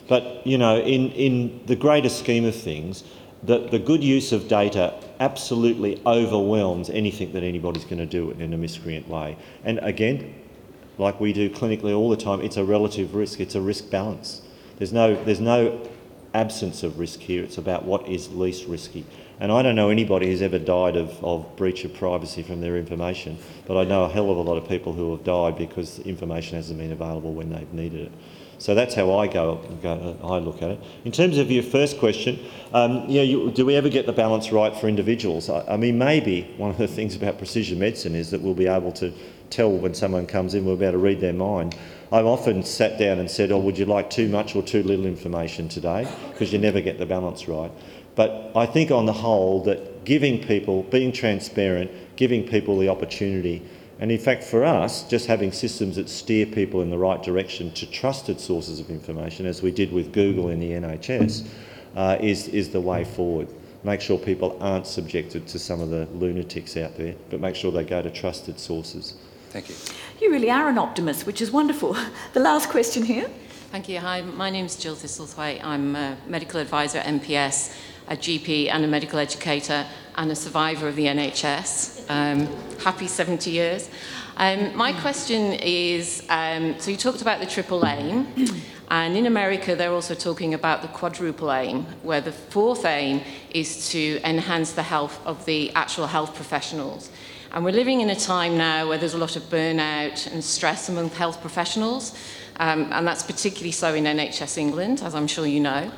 But, 0.09 0.47
you 0.47 0.57
know, 0.57 0.79
in, 0.79 1.11
in 1.11 1.61
the 1.66 1.77
greater 1.77 2.09
scheme 2.09 2.47
of 2.47 2.57
things, 2.57 3.05
the, 3.43 3.68
the 3.68 3.79
good 3.79 4.03
use 4.03 4.33
of 4.33 4.49
data 4.49 4.95
absolutely 5.20 6.01
overwhelms 6.07 6.89
anything 6.89 7.33
that 7.33 7.43
anybody's 7.43 7.85
going 7.85 7.99
to 7.99 8.07
do 8.07 8.31
in 8.31 8.55
a 8.55 8.57
miscreant 8.57 9.09
way. 9.09 9.37
And 9.62 9.79
again, 9.81 10.41
like 10.99 11.20
we 11.20 11.32
do 11.32 11.51
clinically 11.51 11.97
all 11.97 12.11
the 12.11 12.16
time, 12.16 12.40
it's 12.40 12.57
a 12.57 12.64
relative 12.64 13.14
risk, 13.14 13.40
it's 13.40 13.55
a 13.55 13.61
risk 13.61 13.90
balance. 13.90 14.43
There's 14.78 14.93
no, 14.93 15.22
there's 15.24 15.40
no 15.40 15.88
absence 16.34 16.82
of 16.82 16.99
risk 16.99 17.20
here, 17.20 17.43
it's 17.43 17.59
about 17.59 17.84
what 17.84 18.09
is 18.09 18.32
least 18.32 18.66
risky. 18.66 19.05
And 19.40 19.51
I 19.51 19.62
don't 19.62 19.74
know 19.74 19.90
anybody 19.90 20.26
who's 20.26 20.43
ever 20.43 20.59
died 20.59 20.97
of, 20.97 21.22
of 21.24 21.57
breach 21.57 21.84
of 21.84 21.95
privacy 21.95 22.43
from 22.43 22.61
their 22.61 22.76
information, 22.76 23.38
but 23.66 23.76
I 23.76 23.84
know 23.84 24.05
a 24.05 24.09
hell 24.09 24.30
of 24.30 24.36
a 24.36 24.40
lot 24.40 24.57
of 24.57 24.68
people 24.68 24.93
who 24.93 25.11
have 25.12 25.24
died 25.24 25.59
because 25.59 25.99
information 26.01 26.57
hasn't 26.57 26.78
been 26.78 26.93
available 26.93 27.32
when 27.32 27.51
they've 27.51 27.72
needed 27.72 28.07
it. 28.07 28.12
So 28.59 28.76
that's 28.76 28.95
how 28.95 29.18
I 29.18 29.26
go, 29.26 29.57
go 29.82 30.16
I 30.22 30.38
look 30.38 30.62
at 30.62 30.70
it. 30.70 30.80
In 31.05 31.11
terms 31.11 31.38
of 31.38 31.51
your 31.51 31.64
first 31.64 31.99
question, 31.99 32.38
um, 32.72 33.09
you 33.09 33.16
know, 33.16 33.22
you, 33.22 33.51
do 33.51 33.66
we 33.66 33.74
ever 33.74 33.88
get 33.88 34.07
the 34.07 34.12
balance 34.12 34.53
right 34.53 34.74
for 34.76 34.86
individuals? 34.86 35.51
I, 35.51 35.66
I 35.66 35.76
mean, 35.76 35.99
maybe 35.99 36.43
one 36.59 36.70
of 36.70 36.78
the 36.78 36.86
things 36.86 37.16
about 37.16 37.38
precision 37.38 37.80
medicine 37.80 38.14
is 38.14 38.30
that 38.30 38.40
we'll 38.40 38.55
be 38.55 38.68
able 38.68 38.93
to 38.93 39.12
tell 39.53 39.70
when 39.70 39.94
someone 39.94 40.26
comes 40.26 40.55
in, 40.55 40.64
we're 40.64 40.74
about 40.74 40.92
to 40.92 40.98
read 40.98 41.20
their 41.20 41.32
mind. 41.32 41.76
I've 42.11 42.26
often 42.26 42.62
sat 42.62 42.98
down 42.98 43.18
and 43.18 43.30
said, 43.30 43.53
oh, 43.53 43.59
would 43.59 43.78
you 43.78 43.84
like 43.84 44.11
too 44.11 44.28
much 44.28 44.57
or 44.57 44.62
too 44.62 44.82
little 44.82 45.07
information 45.07 45.68
today? 45.68 46.09
Because 46.30 46.53
you 46.53 46.59
never 46.59 46.80
get 46.80 46.98
the 46.98 47.07
balance 47.07 47.48
right. 47.48 47.70
But 48.14 48.53
I 48.55 48.66
think 48.66 48.90
on 48.90 49.07
the 49.07 49.12
whole 49.12 49.62
that 49.64 50.05
giving 50.05 50.42
people, 50.42 50.82
being 50.84 51.12
transparent, 51.12 51.90
giving 52.16 52.46
people 52.46 52.78
the 52.78 52.88
opportunity, 52.88 53.62
and 54.00 54.11
in 54.11 54.18
fact 54.18 54.42
for 54.42 54.64
us, 54.64 55.09
just 55.09 55.26
having 55.26 55.53
systems 55.53 55.96
that 55.96 56.09
steer 56.09 56.44
people 56.44 56.82
in 56.82 56.90
the 56.90 56.98
right 56.98 57.22
direction 57.22 57.70
to 57.72 57.90
trusted 57.90 58.40
sources 58.40 58.80
of 58.80 58.90
information, 58.90 59.46
as 59.46 59.62
we 59.62 59.70
did 59.70 59.92
with 59.92 60.12
Google 60.12 60.48
in 60.48 60.61
the 60.61 60.72
NHS, 60.72 61.46
uh, 61.94 62.18
is, 62.20 62.48
is 62.48 62.70
the 62.70 62.80
way 62.80 63.05
forward. 63.05 63.48
Make 63.84 64.00
sure 64.00 64.18
people 64.18 64.59
aren't 64.61 64.86
subjected 64.86 65.46
to 65.48 65.59
some 65.59 65.80
of 65.80 65.90
the 65.90 66.07
lunatics 66.12 66.76
out 66.76 66.96
there, 66.96 67.14
but 67.30 67.40
make 67.40 67.57
sure 67.57 67.72
they 67.72 67.84
go 67.84 68.03
to 68.03 68.11
trusted 68.11 68.59
sources. 68.61 69.14
Thank 69.53 69.68
you. 69.68 69.74
You 70.18 70.30
really 70.30 70.50
are 70.50 70.70
an 70.70 70.78
optimist, 70.78 71.26
which 71.26 71.42
is 71.42 71.50
wonderful. 71.50 71.94
The 72.32 72.40
last 72.40 72.70
question 72.70 73.03
here. 73.03 73.28
Thank 73.70 73.86
you. 73.86 73.98
Hi, 73.98 74.22
my 74.22 74.48
name 74.48 74.64
is 74.64 74.76
Jill 74.76 74.96
Thistlethwaite. 74.96 75.62
I'm 75.62 75.94
a 75.94 76.16
medical 76.26 76.59
advisor 76.59 77.00
at 77.00 77.07
MPS, 77.07 77.76
a 78.09 78.16
GP 78.16 78.70
and 78.70 78.82
a 78.82 78.88
medical 78.88 79.18
educator, 79.18 79.86
and 80.16 80.30
a 80.30 80.34
survivor 80.34 80.88
of 80.88 80.96
the 80.96 81.05
NHS. 81.05 82.09
Um, 82.09 82.48
happy 82.78 83.07
70 83.07 83.50
years. 83.50 83.90
Um, 84.38 84.74
my 84.74 84.94
question 84.94 85.53
is 85.53 86.24
um, 86.30 86.78
so 86.78 86.90
you 86.90 86.96
talked 86.96 87.20
about 87.20 87.38
the 87.40 87.46
triple 87.46 87.84
aim, 87.84 88.26
and 88.88 89.18
in 89.18 89.26
America 89.26 89.76
they're 89.76 89.92
also 89.92 90.14
talking 90.14 90.55
about 90.55 90.80
the 90.80 90.88
quadruple 90.88 91.53
aim, 91.53 91.84
where 92.03 92.22
the 92.22 92.32
fourth 92.32 92.86
aim 92.86 93.20
is 93.50 93.90
to 93.90 94.18
enhance 94.24 94.72
the 94.72 94.82
health 94.82 95.20
of 95.26 95.44
the 95.44 95.70
actual 95.74 96.07
health 96.07 96.34
professionals. 96.34 97.11
And 97.55 97.66
we're 97.66 97.72
living 97.72 98.00
in 98.00 98.09
a 98.09 98.16
time 98.16 98.57
now 98.57 98.88
where 98.88 98.96
there's 98.96 99.12
a 99.12 99.18
lot 99.18 99.36
of 99.36 99.42
burnout 99.50 100.26
and 100.32 100.42
stress 100.42 100.88
among 100.88 101.11
health 101.11 101.42
professionals, 101.42 102.16
um, 102.57 102.90
and 102.92 103.07
that's 103.07 103.22
particularly 103.22 103.72
so 103.72 103.92
in 103.92 104.05
NHS 104.05 104.57
England, 104.57 105.03
as 105.03 105.14
I'm 105.14 105.26
sure 105.26 105.46
you 105.46 105.61
know. 105.61 105.92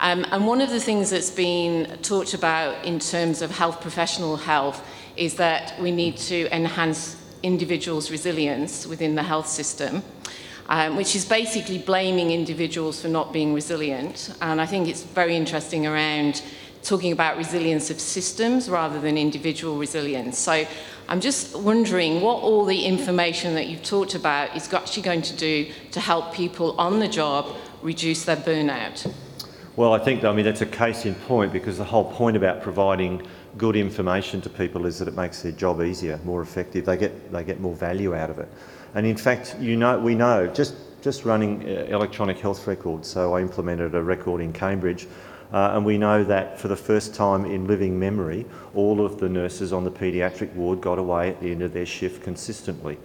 Um, 0.00 0.26
and 0.32 0.48
one 0.48 0.60
of 0.60 0.68
the 0.68 0.80
things 0.80 1.10
that's 1.10 1.30
been 1.30 1.96
talked 2.02 2.34
about 2.34 2.84
in 2.84 2.98
terms 2.98 3.40
of 3.40 3.52
health 3.52 3.80
professional 3.80 4.36
health 4.36 4.84
is 5.16 5.34
that 5.36 5.80
we 5.80 5.92
need 5.92 6.16
to 6.16 6.52
enhance 6.52 7.14
individuals' 7.44 8.10
resilience 8.10 8.84
within 8.84 9.14
the 9.14 9.22
health 9.22 9.46
system. 9.46 10.02
Um, 10.68 10.94
which 10.94 11.16
is 11.16 11.24
basically 11.24 11.78
blaming 11.78 12.30
individuals 12.30 13.02
for 13.02 13.08
not 13.08 13.32
being 13.32 13.54
resilient. 13.54 14.32
And 14.40 14.60
I 14.60 14.66
think 14.66 14.86
it's 14.86 15.02
very 15.02 15.34
interesting 15.34 15.84
around 15.84 16.42
talking 16.82 17.12
about 17.12 17.36
resilience 17.36 17.90
of 17.90 18.00
systems 18.00 18.68
rather 18.68 19.00
than 19.00 19.18
individual 19.18 19.76
resilience. 19.78 20.38
So 20.38 20.66
I'm 21.08 21.20
just 21.20 21.56
wondering 21.56 22.20
what 22.20 22.42
all 22.42 22.64
the 22.64 22.84
information 22.84 23.54
that 23.54 23.66
you've 23.66 23.82
talked 23.82 24.14
about 24.14 24.56
is 24.56 24.72
actually 24.72 25.02
going 25.02 25.22
to 25.22 25.36
do 25.36 25.70
to 25.90 26.00
help 26.00 26.32
people 26.32 26.74
on 26.78 27.00
the 27.00 27.08
job 27.08 27.56
reduce 27.82 28.24
their 28.24 28.36
burnout. 28.36 29.12
Well, 29.76 29.92
I 29.92 29.98
think, 29.98 30.24
I 30.24 30.32
mean, 30.32 30.44
that's 30.44 30.60
a 30.60 30.66
case 30.66 31.06
in 31.06 31.14
point 31.14 31.52
because 31.52 31.78
the 31.78 31.84
whole 31.84 32.04
point 32.12 32.36
about 32.36 32.62
providing 32.62 33.26
good 33.56 33.76
information 33.76 34.40
to 34.42 34.50
people 34.50 34.86
is 34.86 34.98
that 34.98 35.08
it 35.08 35.14
makes 35.14 35.42
their 35.42 35.52
job 35.52 35.80
easier, 35.80 36.18
more 36.24 36.42
effective. 36.42 36.84
They 36.84 36.96
get, 36.96 37.32
they 37.32 37.44
get 37.44 37.60
more 37.60 37.74
value 37.74 38.14
out 38.14 38.30
of 38.30 38.38
it. 38.38 38.48
And 38.94 39.06
in 39.06 39.16
fact, 39.16 39.56
you 39.60 39.76
know, 39.76 39.98
we 39.98 40.14
know, 40.14 40.46
just, 40.48 40.74
just 41.02 41.24
running 41.24 41.62
uh, 41.64 41.86
electronic 41.88 42.38
health 42.38 42.66
records, 42.66 43.08
so 43.08 43.34
I 43.34 43.40
implemented 43.40 43.94
a 43.94 44.02
record 44.02 44.40
in 44.40 44.52
Cambridge 44.52 45.06
uh, 45.52 45.72
and 45.74 45.84
we 45.84 45.98
know 45.98 46.22
that 46.24 46.58
for 46.58 46.68
the 46.68 46.76
first 46.76 47.14
time 47.14 47.44
in 47.44 47.66
living 47.66 47.98
memory, 47.98 48.46
all 48.74 49.04
of 49.04 49.18
the 49.18 49.28
nurses 49.28 49.72
on 49.72 49.84
the 49.84 49.90
paediatric 49.90 50.52
ward 50.54 50.80
got 50.80 50.98
away 50.98 51.30
at 51.30 51.40
the 51.40 51.50
end 51.50 51.62
of 51.62 51.72
their 51.72 51.86
shift 51.86 52.22
consistently. 52.22 52.98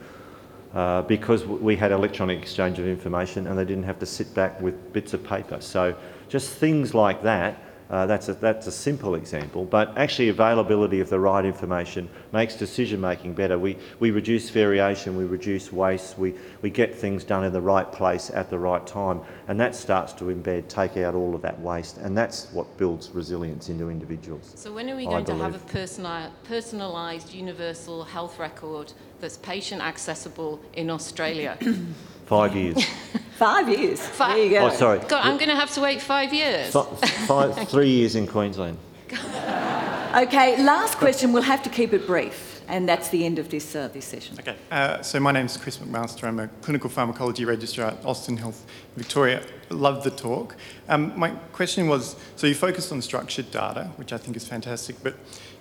Uh, 0.74 1.02
because 1.04 1.46
we 1.46 1.74
had 1.76 1.94
electronic 1.94 2.38
exchange 2.42 2.80
of 2.80 2.86
information 2.86 3.48
and 3.48 3.58
they 3.58 3.64
didn't 3.64 3.84
have 3.84 3.98
to 3.98 4.06
sit 4.06 4.34
back 4.34 4.60
with 4.60 4.92
bits 4.92 5.14
of 5.14 5.24
paper. 5.24 5.62
So 5.62 5.96
just 6.28 6.52
things 6.52 6.94
like 6.94 7.24
that 7.24 7.58
uh, 7.90 8.06
that's, 8.06 8.30
a, 8.30 8.34
that's 8.34 8.68
a 8.68 8.72
simple 8.72 9.16
example, 9.16 9.64
but 9.64 9.96
actually 9.98 10.30
availability 10.30 11.00
of 11.00 11.10
the 11.10 11.20
right 11.20 11.46
information 11.46 12.10
makes 12.34 12.56
decision 12.56 13.00
making 13.00 13.34
better. 13.34 13.60
We, 13.60 13.78
we 14.00 14.12
reduce 14.12 14.50
variation, 14.50 15.16
we 15.16 15.26
reduce 15.26 15.72
waste, 15.72 16.18
we, 16.18 16.34
we 16.62 16.70
get 16.70 16.96
things 16.96 17.24
done 17.24 17.44
in 17.44 17.54
the 17.54 17.62
right 17.62 17.92
place 17.92 18.32
at 18.32 18.50
the 18.50 18.58
right 18.58 18.86
time, 18.88 19.22
and 19.48 19.60
that 19.60 19.76
starts 19.76 20.14
to 20.14 20.26
embed, 20.26 20.68
take 20.68 20.98
out 20.98 21.14
all 21.14 21.36
of 21.36 21.42
that 21.44 21.60
waste, 21.60 21.98
and 21.98 22.18
that's 22.18 22.52
what 22.52 22.76
builds 22.78 23.10
resilience 23.12 23.70
into 23.70 23.90
individuals. 23.90 24.54
So 24.56 24.74
when 24.74 24.90
are 24.90 24.96
we 24.96 25.06
going 25.06 25.26
to 25.26 25.36
have 25.36 25.56
a 25.56 25.60
personali- 25.60 26.32
personalised 26.48 27.34
universal 27.34 28.04
health 28.04 28.40
record 28.40 28.94
that's 29.20 29.38
patient 29.38 29.82
accessible 29.82 30.60
in 30.74 30.90
Australia? 30.90 31.58
Five 32.26 32.56
years. 32.56 32.84
Five 33.38 33.68
years. 33.70 34.00
Five- 34.02 34.36
There 34.36 34.44
you 34.46 34.50
go. 34.52 34.66
oh, 34.68 34.70
sorry. 34.70 35.00
God, 35.00 35.26
I'm 35.26 35.36
going 35.38 35.50
to 35.50 35.56
have 35.56 35.70
to 35.74 35.82
wait 35.82 36.02
five 36.02 36.34
years. 36.34 36.72
Fi- 36.72 36.96
five, 37.28 37.68
three 37.70 37.90
years 37.90 38.16
in 38.16 38.26
Queensland. 38.28 38.78
Okay, 39.12 40.64
last 40.64 40.98
question. 40.98 41.34
We'll 41.34 41.42
have 41.44 41.62
to 41.64 41.70
keep 41.70 41.92
it 41.92 42.08
brief, 42.08 42.62
and 42.70 42.88
that's 42.88 43.10
the 43.10 43.26
end 43.26 43.38
of 43.38 43.50
this, 43.50 43.76
uh, 43.76 43.90
this 43.90 44.06
session. 44.06 44.38
Okay, 44.40 44.56
uh, 44.72 45.02
so 45.02 45.20
my 45.20 45.34
name's 45.34 45.58
Chris 45.58 45.78
McMaster. 45.78 46.24
I'm 46.30 46.40
a 46.40 46.48
clinical 46.62 46.90
pharmacology 46.90 47.44
registrar 47.44 47.90
at 47.90 48.06
Austin 48.06 48.38
Health 48.38 48.66
Victoria. 48.96 49.44
Love 49.70 50.06
the 50.06 50.12
talk. 50.12 50.56
Um, 50.88 51.12
my 51.20 51.32
question 51.52 51.88
was 51.88 52.16
so 52.38 52.48
you 52.48 52.56
focused 52.56 52.94
on 52.94 53.02
structured 53.02 53.52
data, 53.52 53.90
which 53.98 54.14
I 54.14 54.18
think 54.18 54.38
is 54.38 54.48
fantastic, 54.48 54.96
but 55.04 55.16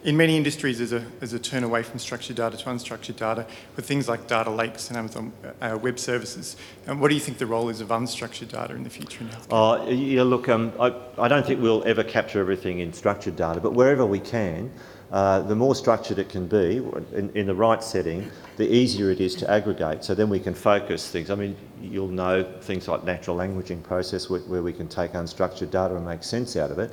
in 0.04 0.18
many 0.18 0.36
industries, 0.36 0.78
there's 0.78 0.92
a, 0.92 1.00
there's 1.18 1.32
a 1.32 1.38
turn 1.38 1.64
away 1.64 1.82
from 1.82 1.98
structured 1.98 2.36
data 2.36 2.58
to 2.58 2.64
unstructured 2.66 3.16
data 3.16 3.46
with 3.74 3.86
things 3.86 4.06
like 4.06 4.28
data 4.28 4.50
lakes 4.50 4.88
and 4.88 4.98
Amazon 4.98 5.32
uh, 5.62 5.78
Web 5.80 5.98
Services. 5.98 6.56
And 6.86 7.00
what 7.00 7.08
do 7.08 7.14
you 7.14 7.20
think 7.20 7.38
the 7.38 7.46
role 7.46 7.70
is 7.70 7.80
of 7.80 7.88
unstructured 7.88 8.48
data 8.48 8.74
in 8.74 8.84
the 8.84 8.90
future 8.90 9.22
in 9.22 9.30
healthcare? 9.30 9.88
Uh, 9.88 9.90
yeah, 9.90 10.22
look, 10.22 10.48
um, 10.50 10.72
I, 10.78 10.94
I 11.18 11.28
don't 11.28 11.46
think 11.46 11.62
we'll 11.62 11.82
ever 11.84 12.04
capture 12.04 12.38
everything 12.38 12.80
in 12.80 12.92
structured 12.92 13.36
data, 13.36 13.60
but 13.60 13.72
wherever 13.72 14.04
we 14.04 14.20
can, 14.20 14.70
uh, 15.10 15.40
the 15.40 15.54
more 15.54 15.74
structured 15.74 16.18
it 16.18 16.28
can 16.28 16.46
be 16.46 16.82
in, 17.12 17.30
in, 17.34 17.46
the 17.46 17.54
right 17.54 17.82
setting, 17.82 18.30
the 18.56 18.70
easier 18.70 19.10
it 19.10 19.20
is 19.20 19.34
to 19.36 19.50
aggregate. 19.50 20.04
So 20.04 20.14
then 20.14 20.28
we 20.28 20.40
can 20.40 20.54
focus 20.54 21.08
things. 21.08 21.30
I 21.30 21.34
mean, 21.34 21.56
you'll 21.80 22.08
know 22.08 22.42
things 22.60 22.88
like 22.88 23.04
natural 23.04 23.36
languaging 23.36 23.82
process 23.82 24.28
where, 24.28 24.40
where 24.40 24.62
we 24.62 24.72
can 24.72 24.88
take 24.88 25.12
unstructured 25.12 25.70
data 25.70 25.94
and 25.96 26.04
make 26.04 26.24
sense 26.24 26.56
out 26.56 26.70
of 26.70 26.78
it. 26.78 26.90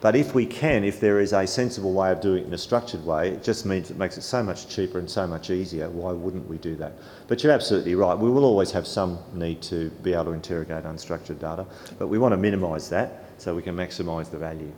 But 0.00 0.14
if 0.14 0.34
we 0.34 0.46
can, 0.46 0.84
if 0.84 1.00
there 1.00 1.20
is 1.20 1.32
a 1.32 1.46
sensible 1.46 1.92
way 1.92 2.12
of 2.12 2.20
doing 2.20 2.44
it 2.44 2.46
in 2.46 2.54
a 2.54 2.58
structured 2.58 3.04
way, 3.04 3.30
it 3.30 3.42
just 3.42 3.64
means 3.64 3.90
it 3.90 3.96
makes 3.96 4.18
it 4.18 4.22
so 4.22 4.42
much 4.42 4.68
cheaper 4.68 4.98
and 4.98 5.10
so 5.10 5.26
much 5.26 5.50
easier. 5.50 5.88
Why 5.88 6.12
wouldn't 6.12 6.48
we 6.48 6.58
do 6.58 6.76
that? 6.76 6.92
But 7.28 7.42
you're 7.42 7.52
absolutely 7.52 7.94
right. 7.94 8.16
We 8.16 8.30
will 8.30 8.44
always 8.44 8.70
have 8.72 8.86
some 8.86 9.18
need 9.32 9.62
to 9.62 9.90
be 10.02 10.12
able 10.12 10.26
to 10.26 10.32
interrogate 10.32 10.84
unstructured 10.84 11.40
data, 11.40 11.66
but 11.98 12.08
we 12.08 12.18
want 12.18 12.32
to 12.32 12.36
minimise 12.36 12.88
that 12.90 13.24
so 13.38 13.54
we 13.54 13.62
can 13.62 13.76
maximise 13.76 14.30
the 14.30 14.38
value. 14.38 14.72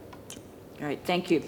Great, 0.79 1.05
thank 1.05 1.31
you. 1.31 1.43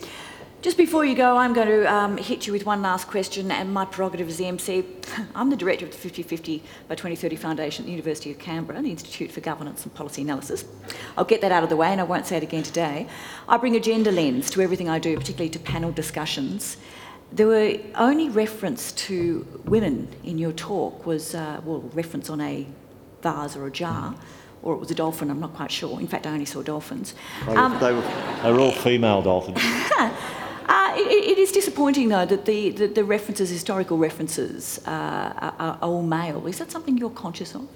Just 0.63 0.77
before 0.77 1.07
you 1.07 1.15
go, 1.15 1.39
I'm 1.39 1.55
going 1.55 1.69
to 1.69 1.91
um, 1.91 2.19
hit 2.19 2.47
you 2.47 2.53
with 2.53 2.67
one 2.67 2.83
last 2.83 3.09
question, 3.09 3.51
and 3.51 3.73
my 3.73 3.87
prerogative 3.87 4.29
as 4.29 4.37
the 4.37 4.45
MC. 4.45 4.85
I'm 5.35 5.49
the 5.49 5.57
director 5.57 5.87
of 5.87 5.91
the 5.91 5.97
5050 5.97 6.63
by 6.87 6.95
2030 6.95 7.37
Foundation 7.37 7.85
at 7.85 7.87
the 7.87 7.93
University 7.93 8.31
of 8.31 8.39
Canberra, 8.39 8.83
the 8.83 8.91
Institute 8.91 9.33
for 9.33 9.41
Governance 9.41 9.85
and 9.85 9.95
Policy 9.95 10.21
Analysis. 10.21 10.67
I'll 11.17 11.25
get 11.25 11.41
that 11.41 11.51
out 11.51 11.63
of 11.63 11.71
the 11.71 11.77
way, 11.77 11.89
and 11.89 11.99
I 11.99 12.05
won't 12.05 12.27
say 12.27 12.37
it 12.37 12.43
again 12.43 12.63
today. 12.63 13.09
I 13.49 13.57
bring 13.57 13.75
a 13.75 13.81
gender 13.81 14.13
lens 14.13 14.51
to 14.51 14.61
everything 14.61 14.87
I 14.87 14.99
do, 14.99 15.17
particularly 15.17 15.49
to 15.49 15.59
panel 15.59 15.93
discussions. 15.93 16.77
There 17.33 17.47
were 17.47 17.79
only 17.95 18.29
reference 18.29 18.93
to 18.93 19.47
women 19.65 20.09
in 20.25 20.37
your 20.37 20.53
talk 20.53 21.07
was, 21.07 21.35
uh, 21.35 21.63
well, 21.65 21.81
reference 21.95 22.29
on 22.29 22.43
a 22.43 22.67
vase 23.23 23.57
or 23.57 23.67
a 23.67 23.71
jar 23.71 24.15
or 24.63 24.75
it 24.75 24.79
was 24.79 24.91
a 24.91 24.95
dolphin, 24.95 25.31
I'm 25.31 25.41
not 25.41 25.55
quite 25.55 25.71
sure. 25.73 25.99
In 26.01 26.07
fact, 26.07 26.27
I 26.27 26.33
only 26.33 26.45
saw 26.45 26.61
dolphins. 26.61 27.15
They 27.47 27.53
were, 27.55 27.59
um, 27.59 27.81
they 27.81 27.95
were, 27.95 28.03
they 28.43 28.53
were 28.53 28.61
all 28.61 28.73
female 28.73 29.23
dolphins. 29.23 29.59
Uh, 30.91 30.97
it, 30.97 31.25
it 31.33 31.39
is 31.39 31.53
disappointing, 31.53 32.09
though, 32.09 32.27
that 32.27 32.45
the, 32.45 32.71
the, 32.71 32.87
the 32.89 33.05
references, 33.05 33.51
historical 33.51 33.99
references, 33.99 34.81
uh, 34.87 34.91
are, 34.91 35.55
are, 35.59 35.79
all 35.83 36.03
male. 36.03 36.47
Is 36.47 36.59
that 36.59 36.71
something 36.71 36.99
you're 36.99 37.11
conscious 37.11 37.55
of? 37.55 37.69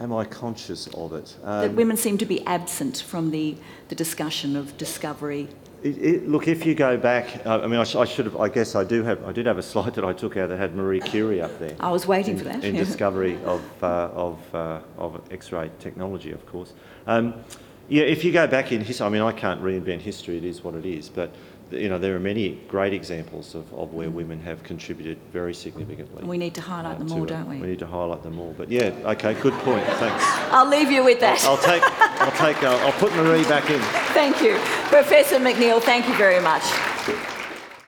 Am 0.00 0.12
I 0.12 0.24
conscious 0.24 0.86
of 0.88 1.12
it? 1.12 1.36
Um, 1.42 1.60
that 1.60 1.72
women 1.74 1.96
seem 1.96 2.18
to 2.18 2.26
be 2.26 2.44
absent 2.46 3.04
from 3.06 3.30
the, 3.30 3.56
the 3.88 3.94
discussion 3.94 4.56
of 4.56 4.76
discovery. 4.76 5.48
It, 5.82 5.98
it, 5.98 6.28
look, 6.28 6.48
if 6.48 6.64
you 6.64 6.74
go 6.74 6.96
back, 6.96 7.44
uh, 7.44 7.60
I 7.62 7.66
mean, 7.66 7.78
I, 7.78 7.84
sh- 7.84 7.96
I, 7.96 8.04
should 8.04 8.24
have. 8.24 8.36
I 8.36 8.48
guess 8.48 8.74
I 8.74 8.84
do 8.84 9.02
have. 9.02 9.22
I 9.24 9.32
did 9.32 9.46
have 9.46 9.58
a 9.58 9.62
slide 9.72 9.94
that 9.94 10.04
I 10.04 10.12
took 10.12 10.36
out 10.36 10.48
that 10.48 10.58
had 10.58 10.74
Marie 10.74 11.00
Curie 11.00 11.40
up 11.40 11.58
there. 11.58 11.76
I 11.78 11.90
was 11.90 12.06
waiting 12.06 12.34
in, 12.34 12.38
for 12.38 12.44
that. 12.44 12.64
In 12.64 12.74
discovery 12.74 13.38
of 13.44 13.62
uh, 13.82 14.08
of 14.14 14.54
uh, 14.54 14.80
of 14.96 15.20
X-ray 15.30 15.70
technology, 15.78 16.32
of 16.32 16.44
course. 16.46 16.72
Um, 17.06 17.34
yeah, 17.88 18.04
if 18.04 18.24
you 18.24 18.32
go 18.32 18.46
back 18.46 18.72
in 18.72 18.80
history, 18.80 19.06
I 19.06 19.10
mean, 19.10 19.20
I 19.20 19.32
can't 19.32 19.62
reinvent 19.62 20.00
history. 20.00 20.38
It 20.38 20.44
is 20.44 20.64
what 20.64 20.74
it 20.74 20.86
is, 20.86 21.10
but 21.10 21.34
you 21.70 21.88
know, 21.88 21.98
there 21.98 22.14
are 22.14 22.20
many 22.20 22.60
great 22.68 22.92
examples 22.92 23.54
of, 23.54 23.72
of 23.74 23.92
where 23.92 24.10
women 24.10 24.40
have 24.40 24.62
contributed 24.62 25.18
very 25.32 25.54
significantly. 25.54 26.24
We 26.24 26.38
need 26.38 26.54
to 26.54 26.60
highlight 26.60 26.96
uh, 26.96 26.98
them 27.00 27.12
all, 27.12 27.24
don't 27.24 27.48
we? 27.48 27.58
We 27.58 27.66
need 27.68 27.78
to 27.80 27.86
highlight 27.86 28.22
them 28.22 28.38
all. 28.38 28.54
But 28.56 28.70
yeah, 28.70 28.94
okay, 29.04 29.34
good 29.34 29.54
point. 29.60 29.84
Thanks. 29.84 30.24
I'll 30.52 30.68
leave 30.68 30.90
you 30.90 31.04
with 31.04 31.20
that. 31.20 31.42
I'll, 31.44 31.52
I'll 31.52 31.62
take, 31.62 31.82
I'll 32.20 32.52
take, 32.52 32.62
uh, 32.62 32.76
I'll 32.86 32.92
put 32.92 33.14
Marie 33.14 33.44
back 33.44 33.70
in. 33.70 33.80
Thank 34.12 34.42
you, 34.42 34.56
Professor 34.88 35.38
McNeil. 35.38 35.82
Thank 35.82 36.08
you 36.08 36.14
very 36.16 36.40
much. 36.40 36.62